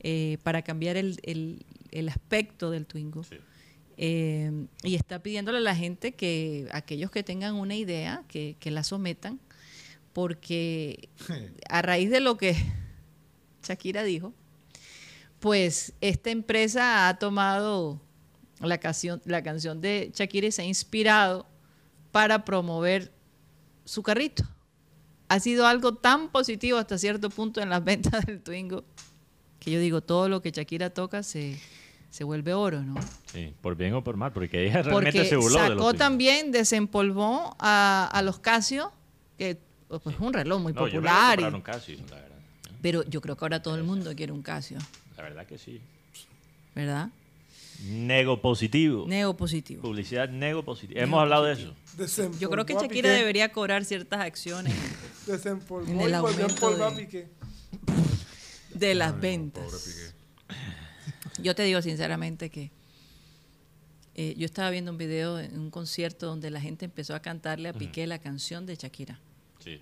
eh, 0.00 0.38
para 0.42 0.62
cambiar 0.62 0.96
el, 0.96 1.20
el- 1.24 1.66
el 1.98 2.08
aspecto 2.08 2.70
del 2.70 2.86
Twingo. 2.86 3.24
Sí. 3.24 3.36
Eh, 3.98 4.66
y 4.82 4.94
está 4.94 5.22
pidiéndole 5.22 5.58
a 5.58 5.62
la 5.62 5.74
gente 5.74 6.12
que 6.12 6.68
aquellos 6.72 7.10
que 7.10 7.22
tengan 7.22 7.54
una 7.54 7.74
idea, 7.74 8.24
que, 8.28 8.56
que 8.60 8.70
la 8.70 8.84
sometan, 8.84 9.40
porque 10.12 11.08
a 11.68 11.82
raíz 11.82 12.10
de 12.10 12.20
lo 12.20 12.36
que 12.36 12.54
Shakira 13.62 14.02
dijo, 14.02 14.34
pues 15.40 15.94
esta 16.00 16.30
empresa 16.30 17.08
ha 17.08 17.18
tomado 17.18 18.00
la 18.60 18.78
canción, 18.78 19.22
la 19.24 19.42
canción 19.42 19.80
de 19.80 20.10
Shakira 20.14 20.46
y 20.48 20.52
se 20.52 20.62
ha 20.62 20.66
inspirado 20.66 21.46
para 22.12 22.44
promover 22.44 23.12
su 23.84 24.02
carrito. 24.02 24.44
Ha 25.28 25.40
sido 25.40 25.66
algo 25.66 25.94
tan 25.94 26.30
positivo 26.30 26.78
hasta 26.78 26.98
cierto 26.98 27.30
punto 27.30 27.60
en 27.60 27.70
las 27.70 27.82
ventas 27.84 28.26
del 28.26 28.42
Twingo 28.42 28.84
que 29.66 29.72
yo 29.72 29.80
digo, 29.80 30.00
todo 30.00 30.28
lo 30.28 30.42
que 30.42 30.52
Shakira 30.52 30.90
toca 30.90 31.24
se, 31.24 31.58
se 32.16 32.24
vuelve 32.24 32.54
oro, 32.54 32.80
¿no? 32.82 32.94
Sí, 33.30 33.52
por 33.60 33.76
bien 33.76 33.92
o 33.92 34.02
por 34.02 34.16
mal, 34.16 34.32
porque 34.32 34.62
ella 34.64 34.80
realmente 34.82 35.12
Porque 35.18 35.28
se 35.28 35.36
burló 35.36 35.60
de 35.60 35.68
sacó 35.68 35.74
los 35.74 35.96
también, 35.96 36.50
desempolvó 36.50 37.54
a, 37.58 38.08
a 38.10 38.22
los 38.22 38.38
Casio, 38.38 38.90
que 39.36 39.58
pues, 39.88 40.00
es 40.06 40.18
un 40.20 40.32
reloj 40.32 40.62
muy 40.62 40.72
No, 40.72 40.86
yo 40.88 40.94
popular. 40.94 41.38
y- 41.40 41.44
un 41.44 41.60
Casio, 41.60 41.98
la 42.08 42.16
verdad. 42.16 42.36
pero 42.80 43.02
yo 43.04 43.20
creo 43.20 43.36
que 43.36 43.44
ahora 43.44 43.60
todo 43.62 43.74
el 43.76 43.84
mundo 43.84 44.14
quiere 44.16 44.32
un 44.32 44.40
Casio, 44.40 44.78
La 45.18 45.24
verdad 45.24 45.46
que 45.46 45.58
sí. 45.58 45.78
¿verdad? 46.74 47.10
Nego 47.86 48.40
positivo. 48.40 49.04
Neo 49.06 49.36
positivo. 49.36 49.82
Publicidad 49.82 50.30
nego 50.30 50.62
positivo. 50.64 50.98
Hemos 50.98 51.20
hablado 51.20 51.44
de 51.44 51.52
eso. 51.52 51.74
Desempolvó 51.98 52.40
Yo 52.40 52.48
creo 52.50 52.64
que 52.64 52.72
Shakira 52.74 53.10
debería 53.10 53.52
cobrar 53.52 53.84
ciertas 53.84 54.20
acciones 54.20 54.72
Desempolvó 55.26 55.86
en 55.90 56.00
el 56.00 56.08
y 56.08 56.12
volvió 56.12 56.16
a 56.16 56.30
aumento 56.30 56.46
empolvar 56.54 56.94
de- 56.94 57.02
Piqué. 57.04 57.28
de 58.74 58.94
las 58.94 59.20
ventas. 59.20 60.14
Yo 61.42 61.54
te 61.54 61.62
digo 61.64 61.82
sinceramente 61.82 62.50
que 62.50 62.70
eh, 64.14 64.34
yo 64.36 64.46
estaba 64.46 64.70
viendo 64.70 64.90
un 64.90 64.98
video 64.98 65.38
en 65.38 65.58
un 65.58 65.70
concierto 65.70 66.26
donde 66.26 66.50
la 66.50 66.60
gente 66.60 66.84
empezó 66.84 67.14
a 67.14 67.20
cantarle 67.20 67.68
a 67.68 67.72
Piqué 67.72 68.06
la 68.06 68.18
canción 68.18 68.64
de 68.66 68.76
Shakira. 68.76 69.20
Sí. 69.58 69.80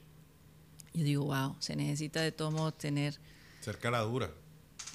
Yo 0.93 1.05
digo, 1.05 1.25
wow, 1.27 1.57
se 1.61 1.77
necesita 1.77 2.21
de 2.21 2.33
todo 2.33 2.51
modo 2.51 2.73
tener... 2.73 3.19
Ser 3.61 3.79
cara 3.79 4.01
dura. 4.01 4.31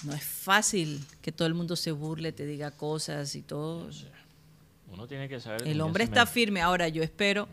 No 0.04 0.14
es 0.14 0.24
fácil 0.24 1.06
que 1.22 1.32
todo 1.32 1.48
el 1.48 1.54
mundo 1.54 1.76
se 1.76 1.92
burle, 1.92 2.32
te 2.32 2.46
diga 2.46 2.72
cosas 2.72 3.36
y 3.36 3.42
todo. 3.42 3.90
Uno 4.92 5.08
tiene 5.08 5.28
que 5.28 5.40
saber. 5.40 5.68
El 5.68 5.82
hombre 5.82 6.04
está 6.04 6.22
mete, 6.22 6.32
firme. 6.34 6.62
Ahora, 6.62 6.88
yo 6.88 7.04
espero 7.04 7.48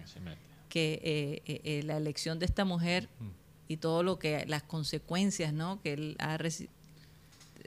que 0.68 1.00
eh, 1.02 1.42
eh, 1.46 1.60
eh, 1.64 1.82
la 1.84 1.96
elección 1.96 2.38
de 2.38 2.46
esta 2.46 2.64
mujer 2.64 3.08
y 3.68 3.78
todo 3.78 4.02
lo 4.02 4.18
que 4.18 4.44
las 4.46 4.62
consecuencias 4.62 5.52
no 5.52 5.80
que 5.82 5.92
él 5.92 6.16
ha 6.18 6.36
reci- 6.38 6.68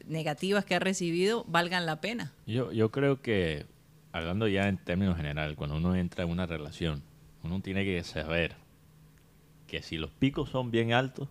negativas 0.09 0.65
que 0.65 0.75
ha 0.75 0.79
recibido 0.79 1.45
valgan 1.47 1.85
la 1.85 2.01
pena 2.01 2.33
Yo, 2.45 2.71
yo 2.71 2.89
creo 2.91 3.21
que, 3.21 3.65
hablando 4.11 4.47
ya 4.47 4.67
en 4.67 4.77
términos 4.77 5.15
generales, 5.17 5.55
cuando 5.55 5.77
uno 5.77 5.95
entra 5.95 6.23
en 6.25 6.29
una 6.31 6.45
relación, 6.45 7.03
uno 7.43 7.61
tiene 7.61 7.85
que 7.85 8.03
saber 8.03 8.55
que 9.67 9.81
si 9.81 9.97
los 9.97 10.09
picos 10.09 10.49
son 10.49 10.71
bien 10.71 10.93
altos, 10.93 11.27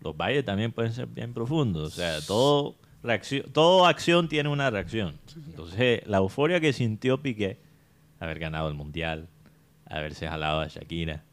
los 0.00 0.16
valles 0.16 0.44
también 0.44 0.72
pueden 0.72 0.92
ser 0.92 1.06
bien 1.08 1.34
profundos. 1.34 1.92
O 1.92 1.96
sea, 1.96 2.20
todo 2.20 2.76
reacción, 3.02 3.42
toda 3.52 3.88
acción 3.88 4.28
tiene 4.28 4.48
una 4.48 4.70
reacción. 4.70 5.18
Entonces, 5.48 6.02
la 6.06 6.18
euforia 6.18 6.60
que 6.60 6.72
sintió 6.72 7.20
Piqué, 7.22 7.58
haber 8.20 8.38
ganado 8.38 8.68
el 8.68 8.74
Mundial, 8.74 9.28
haberse 9.84 10.28
jalado 10.28 10.60
a 10.60 10.68
Shakira, 10.68 11.24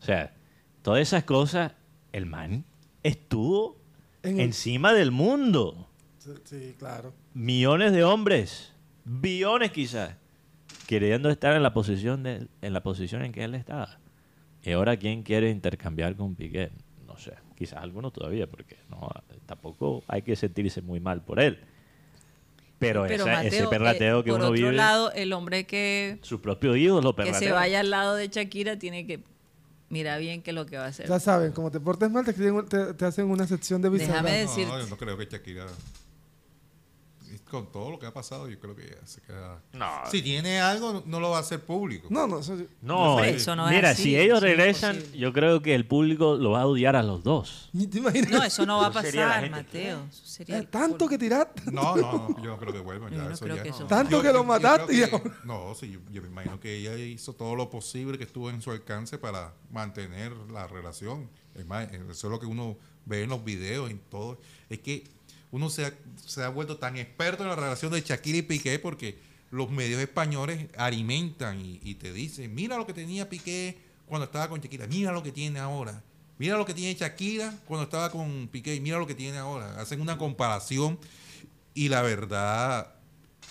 o 0.00 0.04
sea, 0.04 0.34
todas 0.82 1.00
esas 1.00 1.24
cosas, 1.24 1.72
el 2.12 2.26
man 2.26 2.64
estuvo 3.02 3.76
En 4.22 4.34
el- 4.34 4.46
encima 4.46 4.92
del 4.92 5.10
mundo 5.10 5.87
Sí, 6.18 6.30
sí, 6.44 6.74
claro. 6.78 7.12
millones 7.34 7.92
de 7.92 8.04
hombres, 8.04 8.72
billones 9.04 9.70
quizás, 9.72 10.14
queriendo 10.86 11.30
estar 11.30 11.54
en 11.56 11.62
la 11.62 11.72
posición 11.72 12.22
de, 12.22 12.48
en 12.62 12.72
la 12.72 12.82
posición 12.82 13.22
en 13.24 13.32
que 13.32 13.44
él 13.44 13.54
estaba. 13.54 13.98
Y 14.62 14.72
ahora 14.72 14.96
quién 14.96 15.22
quiere 15.22 15.50
intercambiar 15.50 16.16
con 16.16 16.34
Piqué, 16.34 16.70
no 17.06 17.16
sé, 17.16 17.32
quizás 17.56 17.78
algunos 17.82 18.12
todavía, 18.12 18.46
porque 18.48 18.76
no, 18.90 19.08
tampoco 19.46 20.02
hay 20.08 20.22
que 20.22 20.34
sentirse 20.36 20.82
muy 20.82 21.00
mal 21.00 21.22
por 21.22 21.40
él. 21.40 21.58
Pero, 22.78 23.04
pero 23.08 23.24
esa- 23.24 23.44
ese 23.44 23.66
perrateo 23.66 24.20
eh, 24.20 24.24
que 24.24 24.30
por 24.30 24.38
uno 24.40 24.48
otro 24.50 24.54
vive, 24.56 24.72
lado 24.72 25.10
el 25.12 25.32
hombre 25.32 25.64
que, 25.66 26.18
sus 26.22 26.40
propios 26.40 26.76
hijos 26.76 27.02
lo 27.02 27.12
que 27.14 27.22
perratean. 27.24 27.42
se 27.42 27.52
vaya 27.52 27.80
al 27.80 27.90
lado 27.90 28.14
de 28.14 28.28
Shakira 28.28 28.78
tiene 28.78 29.04
que 29.06 29.20
mirar 29.88 30.20
bien 30.20 30.42
qué 30.42 30.50
es 30.50 30.54
lo 30.54 30.64
que 30.66 30.76
va 30.76 30.84
a 30.84 30.88
hacer 30.88 31.08
Ya 31.08 31.18
saben, 31.18 31.50
como 31.52 31.70
te 31.72 31.80
portes 31.80 32.08
mal, 32.10 32.24
te, 32.24 32.32
escriben- 32.36 32.68
te, 32.68 32.94
te 32.94 33.04
hacen 33.04 33.26
una 33.30 33.46
sección 33.48 33.82
de 33.82 33.90
Déjame 33.90 34.12
bizarra. 34.20 34.30
decir- 34.32 34.68
No, 34.68 34.78
yo 34.78 34.86
no 34.86 34.96
creo 34.96 35.16
que 35.18 35.26
Shakira. 35.26 35.66
Con 37.50 37.72
todo 37.72 37.90
lo 37.90 37.98
que 37.98 38.06
ha 38.06 38.12
pasado, 38.12 38.48
yo 38.48 38.58
creo 38.60 38.76
que 38.76 38.82
ya 38.88 39.06
se 39.06 39.20
queda. 39.22 39.62
No. 39.72 39.86
Si 40.10 40.20
tiene 40.22 40.60
algo, 40.60 41.02
no 41.06 41.18
lo 41.18 41.30
va 41.30 41.38
a 41.38 41.40
hacer 41.40 41.60
público. 41.64 42.08
No, 42.10 42.26
no, 42.26 42.40
eso- 42.40 42.56
No, 42.82 43.24
eh, 43.24 43.30
eso 43.36 43.56
no 43.56 43.68
es 43.68 43.74
mira, 43.74 43.90
así, 43.90 44.02
si 44.02 44.18
ellos 44.18 44.40
regresan, 44.42 44.98
yo 45.14 45.32
creo 45.32 45.62
que 45.62 45.74
el 45.74 45.86
público 45.86 46.36
lo 46.36 46.50
va 46.50 46.62
a 46.62 46.66
odiar 46.66 46.94
a 46.96 47.02
los 47.02 47.22
dos. 47.24 47.70
ni 47.72 47.86
te 47.86 47.98
imaginas. 47.98 48.30
no 48.30 48.42
eso 48.44 48.66
no 48.66 48.78
va 48.78 48.86
a 48.88 48.92
pasar 48.92 49.40
gente. 49.40 49.50
Mateo 49.50 50.02
Eso 50.10 50.22
sería 50.26 50.56
Eh, 50.56 50.58
el 50.60 50.68
tanto 50.68 51.08
que 51.08 51.16
tiraste. 51.18 51.62
No, 51.72 51.96
no, 51.96 52.12
no, 52.28 52.42
yo 52.42 52.50
no 52.50 52.58
creo 52.58 52.72
que 52.72 52.80
vuelvan. 52.80 53.10
Yo 53.12 53.16
Ya, 53.18 53.24
no 53.24 53.30
eso 53.34 53.44
creo 53.44 53.56
ya 53.56 53.62
que 53.62 53.70
no. 53.70 53.76
eso- 53.76 53.86
Tanto 53.86 54.20
que 54.22 54.32
lo 54.32 54.44
mataste 54.44 54.92
que- 55.10 55.22
No, 55.44 55.74
sí, 55.74 55.90
yo, 55.92 56.00
yo 56.10 56.20
me 56.22 56.28
imagino 56.28 56.60
que 56.60 56.76
ella 56.76 56.96
hizo 56.96 57.32
todo 57.34 57.54
lo 57.56 57.70
posible 57.70 58.18
que 58.18 58.24
estuvo 58.24 58.50
en 58.50 58.60
su 58.60 58.70
alcance 58.70 59.16
para 59.18 59.54
mantener 59.70 60.32
la 60.52 60.66
relación. 60.66 61.28
Es 61.54 61.66
más, 61.66 61.90
eso 61.92 62.10
es 62.10 62.24
lo 62.24 62.38
que 62.38 62.46
uno 62.46 62.76
ve 63.06 63.22
en 63.22 63.30
los 63.30 63.42
videos, 63.42 63.90
en 63.90 63.98
todo. 64.10 64.38
Es 64.68 64.80
que 64.80 65.04
uno 65.50 65.70
se 65.70 65.86
ha, 65.86 65.94
se 66.24 66.42
ha 66.42 66.48
vuelto 66.48 66.76
tan 66.76 66.96
experto 66.96 67.42
en 67.42 67.48
la 67.48 67.56
relación 67.56 67.92
de 67.92 68.00
Shakira 68.02 68.38
y 68.38 68.42
Piqué 68.42 68.78
porque 68.78 69.18
los 69.50 69.70
medios 69.70 70.00
españoles 70.00 70.66
alimentan 70.76 71.60
y, 71.60 71.80
y 71.82 71.94
te 71.94 72.12
dicen, 72.12 72.54
mira 72.54 72.76
lo 72.76 72.86
que 72.86 72.92
tenía 72.92 73.28
Piqué 73.28 73.78
cuando 74.06 74.24
estaba 74.26 74.48
con 74.48 74.60
Shakira, 74.60 74.86
mira 74.86 75.12
lo 75.12 75.22
que 75.22 75.32
tiene 75.32 75.58
ahora. 75.58 76.02
Mira 76.38 76.56
lo 76.56 76.64
que 76.64 76.72
tiene 76.74 76.94
Shakira 76.98 77.52
cuando 77.66 77.84
estaba 77.84 78.10
con 78.10 78.48
Piqué 78.52 78.74
y 78.74 78.80
mira 78.80 78.98
lo 78.98 79.06
que 79.06 79.14
tiene 79.14 79.38
ahora. 79.38 79.80
Hacen 79.80 80.00
una 80.00 80.16
comparación 80.18 80.98
y 81.74 81.88
la 81.88 82.02
verdad, 82.02 82.94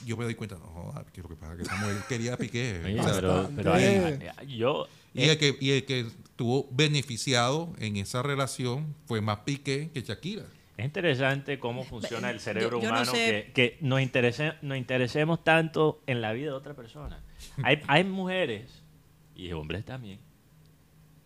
yo 0.06 0.16
me 0.18 0.24
doy 0.24 0.36
cuenta, 0.36 0.56
no, 0.56 0.66
joda, 0.68 1.06
que 1.12 1.22
lo 1.22 1.30
que 1.30 1.36
pasa 1.36 1.54
es 1.54 1.58
que 1.58 1.64
esa 1.64 1.76
mujer 1.78 1.98
quería 2.08 2.34
a 2.36 2.38
Piqué. 2.38 2.82
Oye, 2.86 3.02
pero, 3.14 3.50
pero 3.56 3.74
hay- 3.74 4.20
yo 4.58 4.88
y, 5.14 5.24
el 5.24 5.38
que, 5.40 5.58
y 5.60 5.72
el 5.72 5.86
que 5.86 6.02
estuvo 6.02 6.68
beneficiado 6.72 7.74
en 7.80 7.98
esa 7.98 8.22
relación 8.22 8.96
fue 9.08 9.20
más 9.22 9.40
Piqué 9.40 9.90
que 9.94 10.02
Shakira. 10.02 10.46
Es 10.78 10.86
interesante 10.86 11.58
cómo 11.60 11.84
funciona 11.84 12.30
el 12.30 12.40
cerebro 12.40 12.78
yo- 12.78 12.84
yo 12.84 12.90
no 12.90 12.96
humano, 12.98 13.12
sé- 13.12 13.52
que, 13.54 13.54
que 13.54 13.78
nos, 13.82 14.00
interese, 14.02 14.54
nos 14.62 14.78
interesemos 14.78 15.44
tanto 15.44 16.02
en 16.06 16.22
la 16.22 16.32
vida 16.34 16.52
de 16.52 16.56
otra 16.58 16.76
persona. 16.76 17.24
Hay, 17.64 17.82
hay 17.88 18.04
mujeres, 18.04 18.84
y 19.36 19.52
hombres 19.54 19.86
también, 19.86 20.20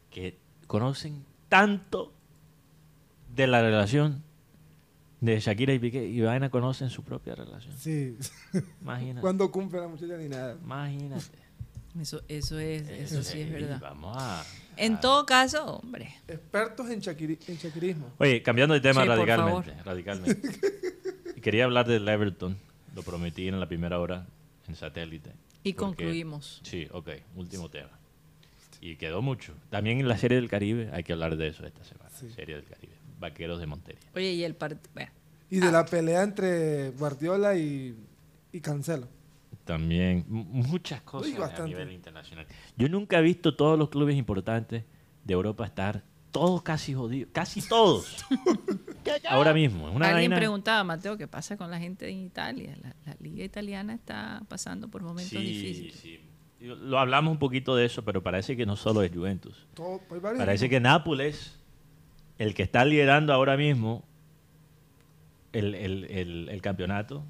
que 0.09 0.39
conocen 0.67 1.25
tanto 1.49 2.13
de 3.35 3.47
la 3.47 3.61
relación 3.61 4.23
de 5.19 5.39
Shakira 5.39 5.73
y 5.73 5.79
Piqué 5.79 6.05
y 6.07 6.21
van 6.21 6.43
a 6.43 6.49
conocen 6.49 6.89
su 6.89 7.03
propia 7.03 7.35
relación. 7.35 7.75
Sí. 7.77 8.17
Imagínate. 8.81 9.21
Cuando 9.21 9.51
cumple 9.51 9.79
la 9.81 9.87
muchacha 9.89 10.15
ni 10.17 10.29
nada. 10.29 10.57
Imagínate. 10.63 11.25
eso 11.99 12.21
eso 12.29 12.57
es 12.57 12.87
eso 12.89 13.21
sí 13.21 13.41
es 13.41 13.47
Eh, 13.49 13.51
verdad 13.51 13.79
Vamos 13.81 14.15
a... 14.17 14.43
en 14.77 14.93
a- 14.95 14.99
todo 14.99 15.25
caso 15.25 15.65
hombre 15.77 16.15
Expertos 16.27 16.89
en, 16.89 16.99
shakirismo. 16.99 18.11
Oye, 18.17 18.41
cambiando 18.43 18.73
de 18.73 18.81
tema 18.81 19.01
Sí, 19.03 19.07
por 19.07 19.17
radicalmente, 19.17 19.73
radicalmente. 19.83 20.49
Quería 21.41 21.65
hablar 21.65 21.87
del 21.87 22.07
Everton, 22.07 22.57
lo 22.95 23.01
prometí 23.03 23.47
en 23.47 23.59
la 23.59 23.67
primera 23.67 23.99
hora 23.99 24.25
en 24.67 24.75
satélite. 24.75 25.31
y 25.63 25.73
porque- 25.73 26.03
concluimos 26.03 26.59
Sí, 26.63 26.87
ok, 26.91 27.09
último 27.35 27.69
tema. 27.69 27.89
Y 28.79 28.95
quedó 28.95 29.21
mucho. 29.21 29.53
También 29.69 29.99
en 29.99 30.07
la 30.07 30.17
Serie 30.17 30.37
del 30.37 30.49
Caribe 30.49 30.89
hay 30.91 31.03
que 31.03 31.13
hablar 31.13 31.35
de 31.37 31.47
eso 31.49 31.65
esta 31.65 31.83
semana. 31.83 32.09
Serie 32.09 32.55
del 32.55 32.65
Caribe. 32.65 32.93
Vaqueros 33.19 33.59
de 33.59 33.67
Montería. 33.67 34.01
oye 34.15 34.31
y 34.33 34.43
el 34.43 34.55
partido 34.55 34.81
Y 35.51 35.59
de 35.59 35.71
la 35.71 35.85
pelea 35.85 36.23
entre 36.23 36.89
Guardiola 36.91 37.55
y, 37.55 37.95
y 38.51 38.59
Cancelo. 38.61 39.07
También 39.65 40.25
muchas 40.27 41.01
cosas 41.01 41.31
Uy, 41.31 41.61
a 41.63 41.65
nivel 41.65 41.91
internacional. 41.91 42.45
Yo 42.77 42.89
nunca 42.89 43.19
he 43.19 43.21
visto 43.21 43.55
todos 43.55 43.77
los 43.77 43.89
clubes 43.89 44.15
importantes 44.17 44.83
de 45.23 45.33
Europa 45.33 45.65
estar 45.65 46.03
todos 46.31 46.61
casi 46.63 46.93
jodidos. 46.93 47.29
Casi 47.33 47.61
todos. 47.61 48.25
Ahora 49.29 49.53
mismo. 49.53 49.89
es 49.89 49.95
Una 49.95 50.07
alguien 50.09 50.31
vaina- 50.31 50.35
preguntaba 50.37 50.83
Mateo 50.83 51.17
qué 51.17 51.27
pasa 51.27 51.57
con 51.57 51.69
la 51.69 51.79
gente 51.79 52.07
en 52.09 52.19
Italia 52.19 52.75
la, 52.81 52.95
la 53.05 53.15
liga 53.19 53.43
italiana 53.43 53.93
está 53.93 54.41
pasando 54.47 54.87
por 54.87 55.01
momentos 55.03 55.31
Sí, 55.31 55.37
difíciles 55.39 55.95
sí. 55.95 56.19
Lo 56.59 56.99
hablamos 56.99 57.31
un 57.31 57.39
poquito 57.39 57.75
de 57.75 57.85
eso, 57.85 58.03
pero 58.05 58.21
parece 58.21 58.55
que 58.55 58.65
no 58.67 58.75
solo 58.75 59.01
es 59.01 59.11
Juventus. 59.11 59.65
Todo, 59.73 59.99
varios 60.21 60.37
Parece 60.37 60.69
que 60.69 60.79
Nápoles, 60.79 61.59
el 62.37 62.53
que 62.53 62.61
está 62.63 62.85
liderando 62.85 63.33
ahora 63.33 63.57
mismo 63.57 64.03
el, 65.53 65.73
el- 65.75 66.05
el- 66.05 66.49
el 66.49 66.61
campeonato, 66.61 67.23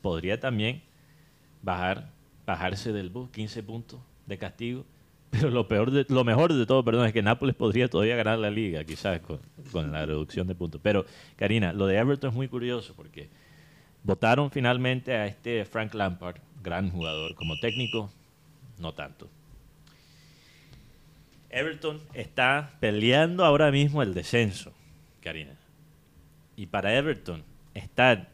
podría 0.00 0.40
también 0.40 0.82
bajar, 1.62 2.10
bajarse 2.44 2.92
del 2.92 3.10
bus, 3.10 3.30
15 3.30 3.62
puntos 3.62 4.00
de 4.26 4.38
castigo. 4.38 4.84
Pero 5.30 5.50
lo 5.50 5.66
peor 5.66 5.90
de, 5.90 6.04
lo 6.10 6.24
mejor 6.24 6.52
de 6.52 6.66
todo, 6.66 6.84
perdón, 6.84 7.06
es 7.06 7.12
que 7.14 7.22
Nápoles 7.22 7.56
podría 7.56 7.88
todavía 7.88 8.16
ganar 8.16 8.38
la 8.38 8.50
liga, 8.50 8.84
quizás 8.84 9.20
con, 9.20 9.40
con 9.70 9.90
la 9.90 10.04
reducción 10.04 10.46
de 10.46 10.54
puntos. 10.54 10.78
Pero, 10.82 11.06
Karina, 11.36 11.72
lo 11.72 11.86
de 11.86 11.96
Everton 11.96 12.30
es 12.30 12.36
muy 12.36 12.48
curioso 12.48 12.92
porque 12.94 13.30
votaron 14.02 14.50
finalmente 14.50 15.14
a 15.14 15.26
este 15.26 15.64
Frank 15.64 15.94
Lampard, 15.94 16.36
gran 16.62 16.90
jugador, 16.90 17.34
como 17.34 17.58
técnico, 17.60 18.10
no 18.78 18.92
tanto. 18.92 19.30
Everton 21.48 22.00
está 22.12 22.76
peleando 22.80 23.44
ahora 23.44 23.70
mismo 23.70 24.02
el 24.02 24.12
descenso, 24.12 24.72
Karina. 25.22 25.56
Y 26.56 26.66
para 26.66 26.94
Everton 26.94 27.42
estar 27.74 28.31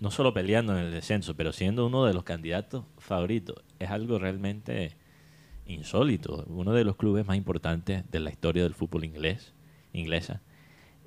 no 0.00 0.10
solo 0.10 0.32
peleando 0.32 0.76
en 0.76 0.84
el 0.84 0.92
descenso, 0.92 1.34
pero 1.34 1.52
siendo 1.52 1.86
uno 1.86 2.04
de 2.04 2.14
los 2.14 2.24
candidatos 2.24 2.84
favoritos, 2.98 3.62
es 3.78 3.90
algo 3.90 4.18
realmente 4.18 4.92
insólito. 5.66 6.44
Uno 6.48 6.72
de 6.72 6.84
los 6.84 6.96
clubes 6.96 7.26
más 7.26 7.36
importantes 7.36 8.08
de 8.10 8.20
la 8.20 8.30
historia 8.30 8.62
del 8.62 8.74
fútbol 8.74 9.04
inglés, 9.04 9.54
inglesa. 9.92 10.40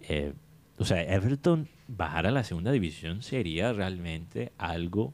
Eh, 0.01 0.33
o 0.77 0.85
sea, 0.85 1.03
Everton 1.03 1.67
bajar 1.87 2.27
a 2.27 2.31
la 2.31 2.43
segunda 2.43 2.71
división 2.71 3.21
sería 3.21 3.73
realmente 3.73 4.51
algo 4.57 5.13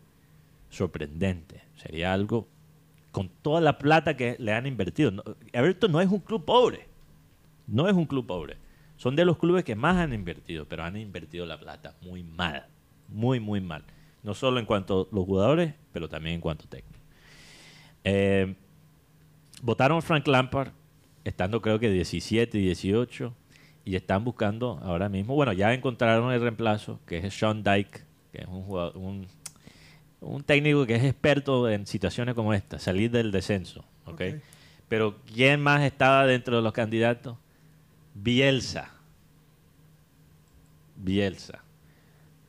sorprendente. 0.70 1.62
Sería 1.76 2.14
algo 2.14 2.48
con 3.12 3.30
toda 3.30 3.62
la 3.62 3.78
plata 3.78 4.16
que 4.16 4.36
le 4.40 4.54
han 4.54 4.66
invertido. 4.66 5.12
Everton 5.54 5.92
no 5.92 6.02
es 6.02 6.10
un 6.10 6.20
club 6.20 6.46
pobre. 6.46 6.88
No 7.68 7.88
es 7.88 7.94
un 7.94 8.06
club 8.06 8.26
pobre. 8.26 8.58
Son 8.96 9.16
de 9.16 9.26
los 9.26 9.38
clubes 9.38 9.64
que 9.64 9.76
más 9.76 9.98
han 9.98 10.14
invertido, 10.14 10.66
pero 10.66 10.84
han 10.84 10.98
invertido 10.98 11.46
la 11.46 11.60
plata 11.60 11.96
muy 12.02 12.24
mal. 12.24 12.66
Muy, 13.08 13.40
muy 13.40 13.62
mal. 13.62 13.84
No 14.24 14.34
solo 14.34 14.60
en 14.60 14.66
cuanto 14.66 15.08
a 15.12 15.16
los 15.16 15.26
jugadores, 15.26 15.74
pero 15.94 16.10
también 16.10 16.36
en 16.36 16.42
cuanto 16.42 16.66
a 16.66 16.70
técnico. 16.70 17.00
Eh, 18.04 18.56
votaron 19.62 20.02
Frank 20.02 20.28
Lampard, 20.28 20.72
estando 21.24 21.62
creo 21.62 21.80
que 21.80 21.90
17 21.90 22.58
y 22.58 22.62
18, 22.62 23.34
y 23.86 23.96
están 23.96 24.24
buscando 24.24 24.80
ahora 24.84 25.08
mismo, 25.08 25.34
bueno, 25.36 25.54
ya 25.54 25.74
encontraron 25.74 26.32
el 26.34 26.42
reemplazo, 26.42 27.00
que 27.06 27.20
es 27.20 27.34
Sean 27.34 27.64
Dyke, 27.64 28.04
que 28.32 28.42
es 28.42 28.48
un, 28.48 28.64
jugador, 28.64 28.98
un, 28.98 29.28
un 30.20 30.44
técnico 30.44 30.86
que 30.86 30.96
es 30.96 31.04
experto 31.04 31.70
en 31.70 31.88
situaciones 31.88 32.36
como 32.36 32.54
esta, 32.54 32.80
salir 32.80 33.12
del 33.12 33.32
descenso. 33.32 33.86
¿ok? 34.06 34.14
Ok. 34.14 34.22
Pero 34.88 35.18
¿quién 35.26 35.62
más 35.62 35.82
estaba 35.84 36.26
dentro 36.26 36.58
de 36.58 36.62
los 36.62 36.74
candidatos? 36.74 37.38
Bielsa. 38.14 38.90
Bielsa. 40.96 41.64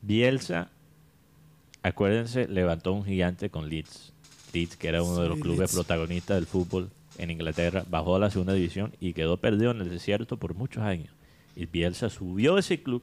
Bielsa, 0.08 0.70
acuérdense, 1.82 2.48
levantó 2.48 2.94
un 2.94 3.04
gigante 3.04 3.50
con 3.50 3.68
Leeds. 3.68 4.14
Leeds, 4.54 4.78
que 4.78 4.88
era 4.88 5.02
uno 5.02 5.20
de 5.20 5.28
los 5.28 5.38
clubes 5.38 5.58
Leeds. 5.58 5.74
protagonistas 5.74 6.38
del 6.38 6.46
fútbol 6.46 6.88
en 7.18 7.30
Inglaterra, 7.30 7.84
bajó 7.90 8.16
a 8.16 8.18
la 8.18 8.30
segunda 8.30 8.54
división 8.54 8.94
y 9.00 9.12
quedó 9.12 9.36
perdido 9.36 9.70
en 9.70 9.82
el 9.82 9.90
desierto 9.90 10.38
por 10.38 10.54
muchos 10.54 10.82
años. 10.82 11.10
Y 11.54 11.66
Bielsa 11.66 12.08
subió 12.08 12.56
ese 12.56 12.82
club 12.82 13.02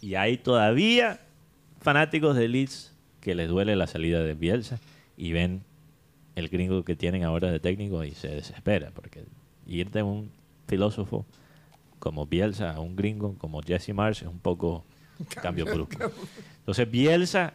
y 0.00 0.14
hay 0.14 0.38
todavía 0.38 1.18
fanáticos 1.80 2.36
de 2.36 2.46
Leeds 2.46 2.92
que 3.20 3.34
les 3.34 3.48
duele 3.48 3.74
la 3.74 3.88
salida 3.88 4.22
de 4.22 4.34
Bielsa 4.34 4.78
y 5.16 5.32
ven 5.32 5.64
el 6.36 6.48
gringo 6.48 6.84
que 6.84 6.94
tienen 6.94 7.24
ahora 7.24 7.50
de 7.50 7.58
técnico 7.58 8.04
y 8.04 8.12
se 8.12 8.28
desespera 8.28 8.92
porque 8.94 9.24
ir 9.66 9.90
de 9.90 10.04
un 10.04 10.30
filósofo 10.68 11.26
como 11.98 12.26
Bielsa 12.26 12.74
a 12.74 12.78
un 12.78 12.94
gringo 12.94 13.34
como 13.38 13.60
Jesse 13.60 13.92
Marsh 13.92 14.22
es 14.22 14.28
un 14.28 14.38
poco 14.38 14.84
cambio 15.42 15.64
brusco. 15.64 16.12
Entonces 16.58 16.90
Bielsa 16.90 17.54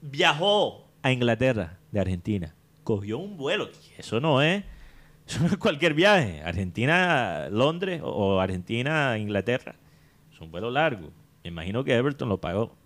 viajó 0.00 0.88
a 1.02 1.12
Inglaterra 1.12 1.78
de 1.90 2.00
Argentina, 2.00 2.54
cogió 2.84 3.18
un 3.18 3.36
vuelo. 3.36 3.70
Eso 3.96 4.20
no 4.20 4.42
es, 4.42 4.64
eso 5.26 5.40
no 5.40 5.46
es 5.48 5.56
cualquier 5.56 5.94
viaje. 5.94 6.42
Argentina, 6.42 7.48
Londres 7.50 8.00
o 8.02 8.10
o 8.10 8.40
Argentina, 8.40 9.18
Inglaterra. 9.18 9.74
Es 10.32 10.40
un 10.40 10.50
vuelo 10.50 10.70
largo. 10.70 11.10
Me 11.42 11.48
imagino 11.48 11.84
que 11.84 11.94
Everton 11.94 12.28
lo 12.28 12.40
pagó. 12.40 12.76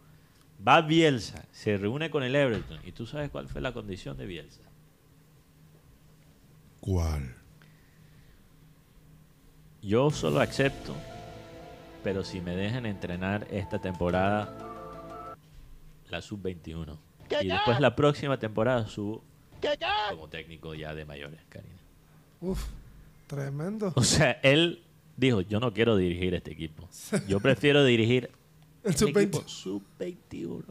Va 0.66 0.80
Bielsa, 0.80 1.44
se 1.50 1.76
reúne 1.76 2.10
con 2.10 2.22
el 2.22 2.36
Everton. 2.36 2.78
¿Y 2.84 2.92
tú 2.92 3.06
sabes 3.06 3.30
cuál 3.30 3.48
fue 3.48 3.60
la 3.60 3.72
condición 3.72 4.16
de 4.16 4.26
Bielsa? 4.26 4.62
¿Cuál? 6.80 7.34
Yo 9.82 10.10
solo 10.10 10.40
acepto, 10.40 10.94
pero 12.02 12.24
si 12.24 12.40
me 12.40 12.56
dejan 12.56 12.86
entrenar 12.86 13.46
esta 13.50 13.78
temporada, 13.78 15.34
la 16.08 16.20
sub-21. 16.22 16.96
Y 17.42 17.48
después 17.48 17.80
la 17.80 17.96
próxima 17.96 18.38
temporada 18.38 18.86
subo 18.86 19.24
como 20.10 20.28
técnico 20.28 20.74
ya 20.74 20.94
de 20.94 21.04
mayores, 21.04 21.40
Karina. 21.48 21.76
Uf, 22.40 22.64
tremendo. 23.26 23.92
O 23.94 24.02
sea, 24.02 24.32
él 24.42 24.82
dijo, 25.16 25.40
yo 25.40 25.60
no 25.60 25.72
quiero 25.72 25.96
dirigir 25.96 26.34
este 26.34 26.52
equipo. 26.52 26.88
Yo 27.28 27.40
prefiero 27.40 27.84
dirigir 27.84 28.30
El 28.82 28.90
un 28.90 28.98
sub-20. 28.98 29.20
equipo 29.22 29.48
sub-21. 29.48 30.64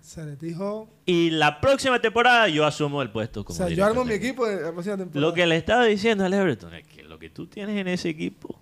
Se 0.00 0.24
les 0.24 0.40
dijo. 0.40 0.88
Y 1.06 1.30
la 1.30 1.60
próxima 1.60 2.00
temporada 2.00 2.48
yo 2.48 2.64
asumo 2.66 3.02
el 3.02 3.10
puesto 3.10 3.40
O 3.42 3.44
como 3.44 3.56
sea, 3.56 3.66
yo 3.66 3.70
director 3.70 3.90
armo 3.92 4.04
mi 4.04 4.14
equipo 4.14 4.46
de 4.46 4.62
la 4.62 4.72
próxima 4.72 4.96
temporada. 4.96 5.20
Lo 5.20 5.34
que 5.34 5.46
le 5.46 5.56
estaba 5.56 5.84
diciendo 5.84 6.24
al 6.24 6.32
Everton 6.34 6.74
es 6.74 6.86
que 6.86 7.02
lo 7.02 7.18
que 7.18 7.30
tú 7.30 7.46
tienes 7.46 7.76
en 7.78 7.88
ese 7.88 8.08
equipo 8.08 8.58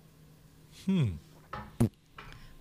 Hmm. 0.85 1.17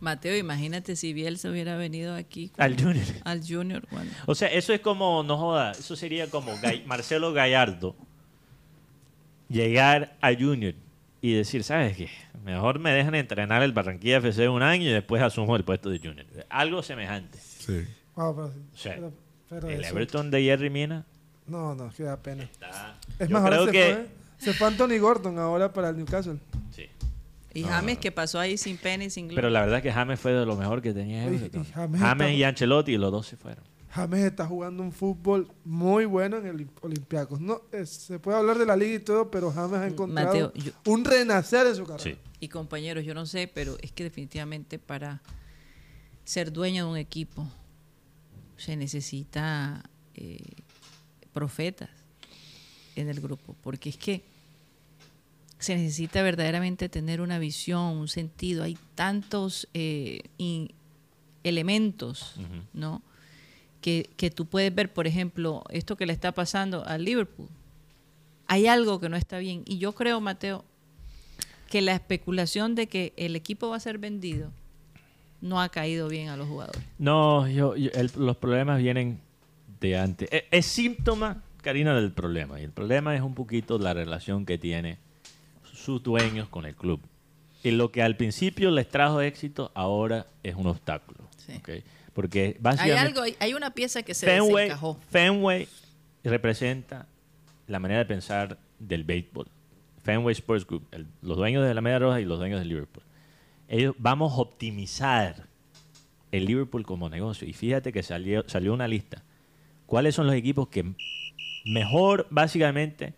Mateo, 0.01 0.37
imagínate 0.37 0.95
si 0.95 1.13
Bielsa 1.13 1.49
hubiera 1.51 1.77
venido 1.77 2.15
aquí 2.15 2.51
con- 2.51 2.63
al 2.63 2.81
Junior. 2.81 3.07
al 3.25 3.41
Junior. 3.47 3.87
bueno. 3.91 4.11
O 4.27 4.35
sea, 4.35 4.49
eso 4.49 4.73
es 4.73 4.81
como, 4.81 5.23
no 5.23 5.39
joda, 5.39 5.73
eso 5.73 5.97
sería 5.97 6.29
como 6.31 6.53
Marcelo 6.87 7.33
Gallardo 7.33 7.97
llegar 9.49 10.17
a 10.21 10.35
Junior 10.35 10.75
y 11.21 11.33
decir, 11.35 11.65
¿sabes 11.65 11.97
qué? 11.97 12.11
Mejor 12.45 12.79
me 12.79 12.93
dejan 12.93 13.15
entrenar 13.15 13.63
el 13.63 13.73
Barranquilla 13.73 14.19
FC 14.19 14.49
un 14.49 14.63
año 14.63 14.85
y 14.85 14.93
después 14.93 15.23
asumo 15.23 15.57
el 15.57 15.65
puesto 15.65 15.89
de 15.91 15.99
Junior. 15.99 16.27
Algo 16.49 16.83
semejante. 16.83 17.39
Sí. 17.39 17.85
Wow, 18.15 18.35
pero, 18.35 18.47
O 18.49 18.77
sea, 18.77 18.95
pero- 18.95 19.13
pero 19.49 19.69
el 19.71 19.81
eso- 19.83 19.91
Everton 19.95 20.31
de 20.31 20.43
Jerry 20.43 20.71
Mina 20.71 21.05
No, 21.47 21.75
no, 21.75 21.91
que 21.91 22.03
da 22.03 22.17
pena. 22.23 22.45
está... 22.45 22.99
Es 23.19 23.29
Yo 23.29 23.35
más, 23.35 23.45
ahora 23.45 23.65
se 23.65 23.71
que... 23.73 23.95
fue. 23.95 24.07
Se 24.39 24.53
fue 24.53 24.67
Anthony 24.69 24.99
Gordon 25.01 25.39
ahora 25.39 25.73
para 25.73 25.89
el 25.89 25.97
Newcastle. 25.97 26.39
Sí. 26.71 26.87
Y 27.61 27.63
James 27.65 27.99
que 27.99 28.13
pasó 28.13 28.39
ahí 28.39 28.57
sin 28.57 28.77
pena 28.77 29.05
y 29.05 29.11
sin 29.11 29.27
gloria. 29.27 29.37
Pero 29.39 29.51
la 29.51 29.61
verdad 29.63 29.83
que 29.83 29.93
James 29.93 30.19
fue 30.21 30.33
de 30.33 30.45
lo 30.47 30.57
mejor 30.57 30.83
que 30.83 30.93
tenía 30.93 31.23
Y- 31.25 31.33
y 31.33 31.37
Everton. 31.37 31.65
James 31.65 32.01
James, 32.01 32.27
está- 32.27 32.33
y 32.33 32.43
Ancelotti, 32.45 32.97
los 32.97 33.11
dos 33.13 33.27
se 33.27 33.37
fueron. 33.37 33.65
James 33.91 34.21
está 34.25 34.47
jugando 34.47 34.83
un 34.83 34.93
fútbol 34.93 35.49
muy 35.65 36.05
bueno 36.05 36.37
en 36.37 36.47
el 36.47 36.69
Olympiacos. 36.83 37.41
No, 37.41 37.63
es- 37.73 37.89
se 37.89 38.19
puede 38.19 38.37
hablar 38.37 38.59
de 38.59 38.67
la 38.67 38.77
liga 38.77 38.95
y 38.97 38.99
todo, 38.99 39.31
pero 39.31 39.51
James 39.51 39.79
ha 39.81 39.87
encontrado 39.87 40.27
Mateo, 40.29 40.53
yo- 40.55 40.73
un 40.93 41.05
renacer 41.05 41.67
en 41.67 41.75
su 41.77 41.85
carrera. 41.87 42.03
Sí. 42.05 42.19
Y 42.41 42.49
compañeros, 42.49 43.05
yo 43.05 43.15
no 43.15 43.25
sé, 43.25 43.49
pero 43.53 43.79
es 43.81 43.93
que 43.93 44.05
definitivamente 44.05 44.79
para 44.79 45.23
ser 46.25 46.53
dueño 46.53 46.85
de 46.87 46.91
un 46.91 46.97
equipo 46.99 47.47
se 48.59 48.77
necesita 48.77 49.83
eh, 50.15 50.41
profetas 51.33 51.91
en 52.97 53.09
el 53.09 53.21
grupo, 53.21 53.55
porque 53.63 53.89
es 53.91 53.97
que 53.97 54.25
se 55.59 55.75
necesita 55.77 56.23
verdaderamente 56.23 56.89
tener 56.89 57.21
una 57.21 57.39
visión, 57.39 57.97
un 57.97 58.09
sentido. 58.09 58.63
Hay 58.65 58.77
tantos 58.95 59.69
eh, 59.75 60.21
in- 60.39 60.71
elementos. 61.45 62.35
¿no? 62.73 63.03
Que, 63.81 64.11
que 64.17 64.31
tú 64.31 64.47
puedes 64.47 64.75
ver, 64.75 64.93
por 64.93 65.07
ejemplo, 65.07 65.63
esto 65.71 65.97
que 65.97 66.07
le 66.07 66.13
está 66.13 66.33
pasando 66.33 66.85
al 66.87 67.05
Liverpool. 67.05 67.49
Hay 68.49 68.67
algo 68.67 69.01
que 69.01 69.09
no 69.09 69.17
está 69.17 69.39
bien. 69.39 69.63
Y 69.67 69.79
yo 69.79 69.93
creo, 69.93 70.21
Mateo, 70.21 70.65
que 71.71 71.83
la 71.83 71.93
especulación 71.95 72.75
de 72.75 72.87
que 72.89 73.13
el 73.17 73.37
equipo 73.37 73.69
va 73.69 73.77
a 73.77 73.81
ser 73.81 73.99
vendido 73.99 74.51
no 75.41 75.61
ha 75.61 75.69
caído 75.69 76.09
bien 76.09 76.29
a 76.31 76.37
los 76.37 76.49
jugadores. 76.49 76.83
No, 76.99 77.47
yo, 77.49 77.77
yo- 77.77 77.91
el- 77.95 78.11
los 78.17 78.37
problemas 78.37 78.79
vienen 78.81 79.21
de 79.81 79.97
antes. 79.99 80.29
E- 80.33 80.47
Es, 80.51 80.67
síntoma, 80.67 81.43
Karina, 81.63 81.95
del 81.95 82.11
problema. 82.13 82.61
Y 82.61 82.65
el 82.65 82.71
problema 82.71 83.15
es 83.15 83.23
un 83.23 83.35
poquito 83.35 83.79
la 83.79 83.95
relación 83.95 84.47
que 84.47 84.59
tiene 84.59 84.99
sus 85.87 86.03
dueños 86.03 86.49
con 86.49 86.67
el 86.67 86.75
club. 86.75 87.01
Y 87.63 87.71
lo 87.71 87.91
que 87.91 88.03
al 88.03 88.17
principio 88.17 88.71
les 88.71 88.89
trajo 88.89 89.21
éxito, 89.21 89.73
ahora 89.75 90.27
es 90.43 90.55
un 90.55 90.67
obstáculo. 90.67 91.19
Sí. 91.39 91.55
¿ok? 91.57 91.71
Porque 92.13 92.45
Hay 92.45 92.57
básicamente 92.61 92.99
algo, 93.01 93.23
hay, 93.23 93.37
hay 93.41 93.55
una 93.55 93.71
pieza 93.71 94.03
que 94.03 94.15
se 94.15 94.27
Fenway, 94.27 94.65
desencajó. 94.65 94.99
Fenway 95.11 95.69
representa 96.25 97.07
la 97.67 97.79
manera 97.79 97.99
de 98.01 98.07
pensar 98.07 98.59
del 98.79 99.05
béisbol. 99.05 99.47
Fenway 100.03 100.33
Sports 100.33 100.67
Group, 100.67 100.87
el- 100.93 101.07
los 101.23 101.37
dueños 101.37 101.67
de 101.67 101.75
la 101.75 101.81
Media 101.81 101.99
Roja 101.99 102.21
y 102.21 102.25
los 102.25 102.39
dueños 102.39 102.59
del 102.61 102.69
Liverpool. 102.69 103.03
Ellos 103.69 103.95
vamos 103.99 104.33
a 104.33 104.37
optimizar 104.37 105.47
el 106.33 106.45
Liverpool 106.47 106.85
como 106.85 107.09
negocio. 107.09 107.49
Y 107.49 107.53
fíjate 107.53 107.93
que 107.93 108.03
salió, 108.03 108.45
salió 108.49 108.73
una 108.73 108.87
lista. 108.87 109.23
¿Cuáles 109.87 110.15
son 110.15 110.27
los 110.27 110.35
equipos 110.37 110.69
que 110.69 110.85
mejor, 111.65 112.27
básicamente, 112.31 113.15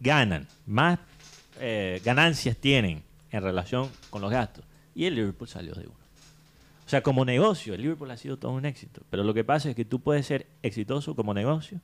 ganan, 0.00 0.46
más 0.66 0.98
eh, 1.60 2.00
ganancias 2.04 2.56
tienen 2.56 3.02
en 3.30 3.42
relación 3.42 3.90
con 4.10 4.22
los 4.22 4.30
gastos? 4.30 4.64
Y 4.94 5.06
el 5.06 5.14
Liverpool 5.14 5.48
salió 5.48 5.74
de 5.74 5.86
uno. 5.86 6.04
O 6.86 6.88
sea, 6.88 7.02
como 7.02 7.24
negocio, 7.24 7.74
el 7.74 7.82
Liverpool 7.82 8.10
ha 8.10 8.16
sido 8.16 8.36
todo 8.38 8.52
un 8.52 8.66
éxito. 8.66 9.02
Pero 9.10 9.24
lo 9.24 9.32
que 9.32 9.42
pasa 9.42 9.70
es 9.70 9.76
que 9.76 9.84
tú 9.84 10.00
puedes 10.00 10.26
ser 10.26 10.46
exitoso 10.62 11.16
como 11.16 11.32
negocio, 11.32 11.80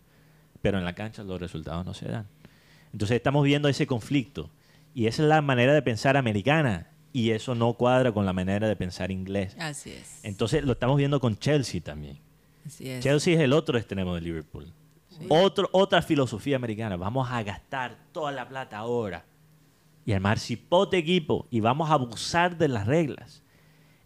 pero 0.60 0.78
en 0.78 0.84
la 0.84 0.94
cancha 0.94 1.24
los 1.24 1.40
resultados 1.40 1.86
no 1.86 1.94
se 1.94 2.06
dan. 2.06 2.26
Entonces 2.92 3.16
estamos 3.16 3.44
viendo 3.44 3.68
ese 3.68 3.86
conflicto. 3.86 4.50
Y 4.94 5.06
esa 5.06 5.22
es 5.22 5.28
la 5.28 5.40
manera 5.40 5.72
de 5.72 5.82
pensar 5.82 6.16
americana. 6.16 6.88
Y 7.12 7.30
eso 7.30 7.54
no 7.54 7.72
cuadra 7.72 8.12
con 8.12 8.26
la 8.26 8.32
manera 8.32 8.68
de 8.68 8.76
pensar 8.76 9.10
inglés. 9.10 9.56
Así 9.58 9.90
es. 9.90 10.20
Entonces 10.22 10.64
lo 10.64 10.72
estamos 10.72 10.96
viendo 10.96 11.18
con 11.18 11.38
Chelsea 11.38 11.80
también. 11.80 12.18
Así 12.66 12.88
es. 12.88 13.02
Chelsea 13.02 13.34
es 13.34 13.40
el 13.40 13.52
otro 13.52 13.78
extremo 13.78 14.14
de 14.14 14.20
Liverpool. 14.20 14.72
Otro, 15.28 15.68
otra 15.72 16.02
filosofía 16.02 16.56
americana. 16.56 16.96
Vamos 16.96 17.28
a 17.30 17.42
gastar 17.42 17.96
toda 18.12 18.32
la 18.32 18.48
plata 18.48 18.78
ahora 18.78 19.24
y 20.04 20.12
armar 20.12 20.38
cipote 20.38 20.96
equipo 20.98 21.46
y 21.50 21.60
vamos 21.60 21.90
a 21.90 21.94
abusar 21.94 22.56
de 22.58 22.68
las 22.68 22.86
reglas. 22.86 23.42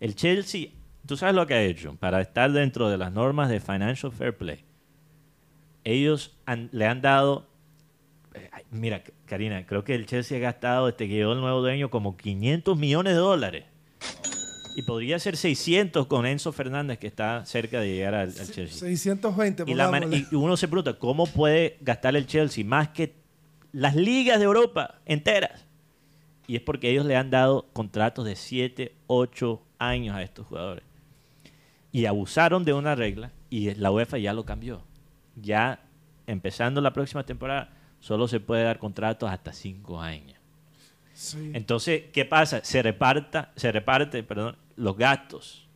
El 0.00 0.14
Chelsea, 0.14 0.68
tú 1.06 1.16
sabes 1.16 1.34
lo 1.34 1.46
que 1.46 1.54
ha 1.54 1.62
hecho 1.62 1.94
para 1.96 2.20
estar 2.20 2.52
dentro 2.52 2.88
de 2.90 2.98
las 2.98 3.12
normas 3.12 3.48
de 3.48 3.60
Financial 3.60 4.12
Fair 4.12 4.36
Play. 4.36 4.64
Ellos 5.84 6.34
han- 6.46 6.68
le 6.72 6.86
han 6.86 7.00
dado, 7.02 7.46
eh, 8.34 8.48
mira, 8.70 9.02
Karina, 9.26 9.66
creo 9.66 9.84
que 9.84 9.94
el 9.94 10.06
Chelsea 10.06 10.38
ha 10.38 10.40
gastado 10.40 10.86
desde 10.86 10.98
que 10.98 11.08
llegó 11.08 11.32
el 11.32 11.40
nuevo 11.40 11.60
dueño 11.60 11.90
como 11.90 12.16
500 12.16 12.76
millones 12.78 13.12
de 13.14 13.18
dólares. 13.18 13.64
Y 14.76 14.82
podría 14.82 15.18
ser 15.20 15.36
600 15.36 16.06
con 16.06 16.26
Enzo 16.26 16.50
Fernández, 16.52 16.98
que 16.98 17.06
está 17.06 17.44
cerca 17.46 17.78
de 17.80 17.94
llegar 17.94 18.14
al, 18.14 18.28
al 18.30 18.50
Chelsea. 18.50 18.76
620, 18.88 19.64
Y, 19.70 19.74
la 19.74 19.88
y 20.10 20.34
uno 20.34 20.56
se 20.56 20.66
pregunta, 20.66 20.98
¿cómo 20.98 21.26
puede 21.26 21.76
gastar 21.80 22.16
el 22.16 22.26
Chelsea 22.26 22.64
más 22.64 22.88
que 22.88 23.14
las 23.72 23.94
ligas 23.94 24.38
de 24.40 24.46
Europa 24.46 24.96
enteras? 25.06 25.63
Y 26.46 26.56
es 26.56 26.62
porque 26.62 26.90
ellos 26.90 27.06
le 27.06 27.16
han 27.16 27.30
dado 27.30 27.66
contratos 27.72 28.24
de 28.24 28.36
7, 28.36 28.94
8 29.06 29.62
años 29.78 30.14
a 30.14 30.22
estos 30.22 30.46
jugadores. 30.46 30.84
Y 31.92 32.06
abusaron 32.06 32.64
de 32.64 32.72
una 32.72 32.94
regla 32.94 33.32
y 33.50 33.74
la 33.74 33.90
UEFA 33.90 34.18
ya 34.18 34.32
lo 34.32 34.44
cambió. 34.44 34.82
Ya 35.36 35.80
empezando 36.26 36.80
la 36.80 36.92
próxima 36.92 37.24
temporada, 37.24 37.70
solo 38.00 38.28
se 38.28 38.40
puede 38.40 38.64
dar 38.64 38.78
contratos 38.78 39.30
hasta 39.30 39.52
5 39.52 40.00
años. 40.00 40.38
Sí. 41.12 41.52
Entonces, 41.54 42.04
¿qué 42.12 42.24
pasa? 42.24 42.62
Se 42.64 42.82
reparta, 42.82 43.52
se 43.56 43.70
reparte, 43.70 44.22
perdón, 44.24 44.56
los 44.76 44.96
gastos 44.96 45.68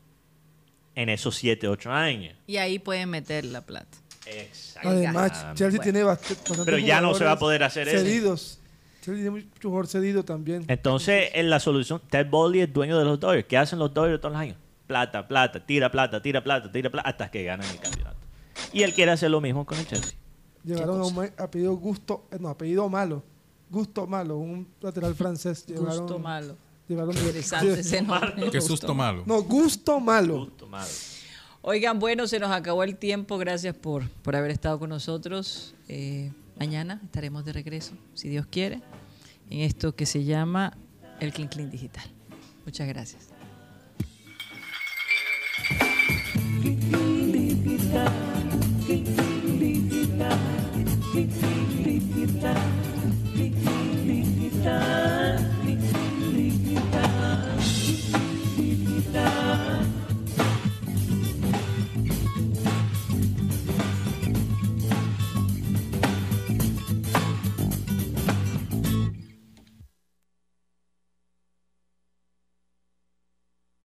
en 0.97 1.09
esos 1.09 1.37
7, 1.37 1.69
8 1.69 1.93
años. 1.93 2.35
Y 2.47 2.57
ahí 2.57 2.79
pueden 2.81 3.09
meter 3.11 3.45
la 3.45 3.61
plata. 3.65 3.97
Exacto. 4.27 4.89
Además, 4.91 5.33
Chelsea 5.55 5.69
Bueno. 5.79 5.83
tiene 5.83 6.01
bast- 6.03 6.29
bastantes 6.29 6.65
Pero 6.65 6.79
ya 6.79 7.01
no 7.01 7.15
se 7.15 7.25
va 7.25 7.33
a 7.33 7.39
poder 7.39 7.63
hacer 7.63 7.89
eso. 7.89 8.05
Chelsea 9.09 9.31
tiene 9.31 9.31
mucho 9.31 9.69
jugador 9.69 9.87
cedido 9.87 10.23
también. 10.23 10.65
Entonces, 10.69 11.31
en 11.33 11.49
la 11.49 11.61
solución, 11.61 12.01
Ted 12.11 12.29
Bolly 12.29 12.61
es 12.61 12.73
dueño 12.73 12.99
de 12.99 13.05
los 13.05 13.19
Dodgers. 13.19 13.47
¿Qué 13.47 13.57
hacen 13.57 13.79
los 13.79 13.95
Dodgers 13.95 14.21
todos 14.21 14.33
los 14.33 14.41
años? 14.43 14.57
Plata, 14.87 15.27
plata, 15.27 15.65
tira 15.65 15.91
plata, 15.91 16.21
tira 16.21 16.43
plata, 16.45 16.71
tira 16.71 16.91
plata, 16.91 17.09
hasta 17.09 17.31
que 17.31 17.45
ganan 17.45 17.69
el 17.71 17.79
campeonato. 17.79 18.19
Y 18.73 18.83
él 18.83 18.93
quiere 18.93 19.13
hacer 19.13 19.31
lo 19.31 19.41
mismo 19.41 19.65
con 19.65 19.79
el 19.79 19.87
Chelsea. 19.87 20.17
Llevaron 20.65 21.01
a 21.01 21.05
un 21.05 21.31
apellido 21.39 21.75
Gusto, 21.77 22.27
eh, 22.31 22.37
no, 22.39 22.49
apellido 22.49 22.89
Malo. 22.89 23.23
Gusto 23.71 24.07
Malo, 24.07 24.37
un 24.37 24.69
lateral 24.81 25.15
francés. 25.15 25.65
Llevaron, 25.67 26.01
Gusto 26.01 26.19
malo. 26.19 26.57
Llevaron 26.87 27.17
Interesante 27.17 27.73
ese 27.81 28.03
nombre. 28.03 28.35
Qué 28.37 28.59
Gusto 28.59 28.61
susto 28.61 28.95
malo. 28.95 29.23
No, 29.27 29.43
Gusto 29.43 30.01
Malo. 30.01 30.45
Justo, 30.45 30.67
madre. 30.67 30.93
Oigan, 31.63 31.99
bueno, 31.99 32.27
se 32.27 32.39
nos 32.39 32.51
acabó 32.51 32.83
el 32.83 32.97
tiempo. 32.97 33.39
Gracias 33.39 33.75
por, 33.75 34.09
por 34.09 34.37
haber 34.37 34.51
estado 34.51 34.79
con 34.79 34.91
nosotros. 34.91 35.75
Eh, 35.89 36.31
Mañana 36.59 37.01
estaremos 37.05 37.45
de 37.45 37.53
regreso, 37.53 37.95
si 38.15 38.29
Dios 38.29 38.47
quiere, 38.47 38.83
en 39.49 39.61
esto 39.61 39.95
que 39.95 40.07
se 40.07 40.25
llama 40.25 40.77
el 41.21 41.33
Clean 41.33 41.49
Clean 41.49 41.71
Digital. 41.71 42.05
Muchas 42.65 42.89
gracias. 42.89 43.29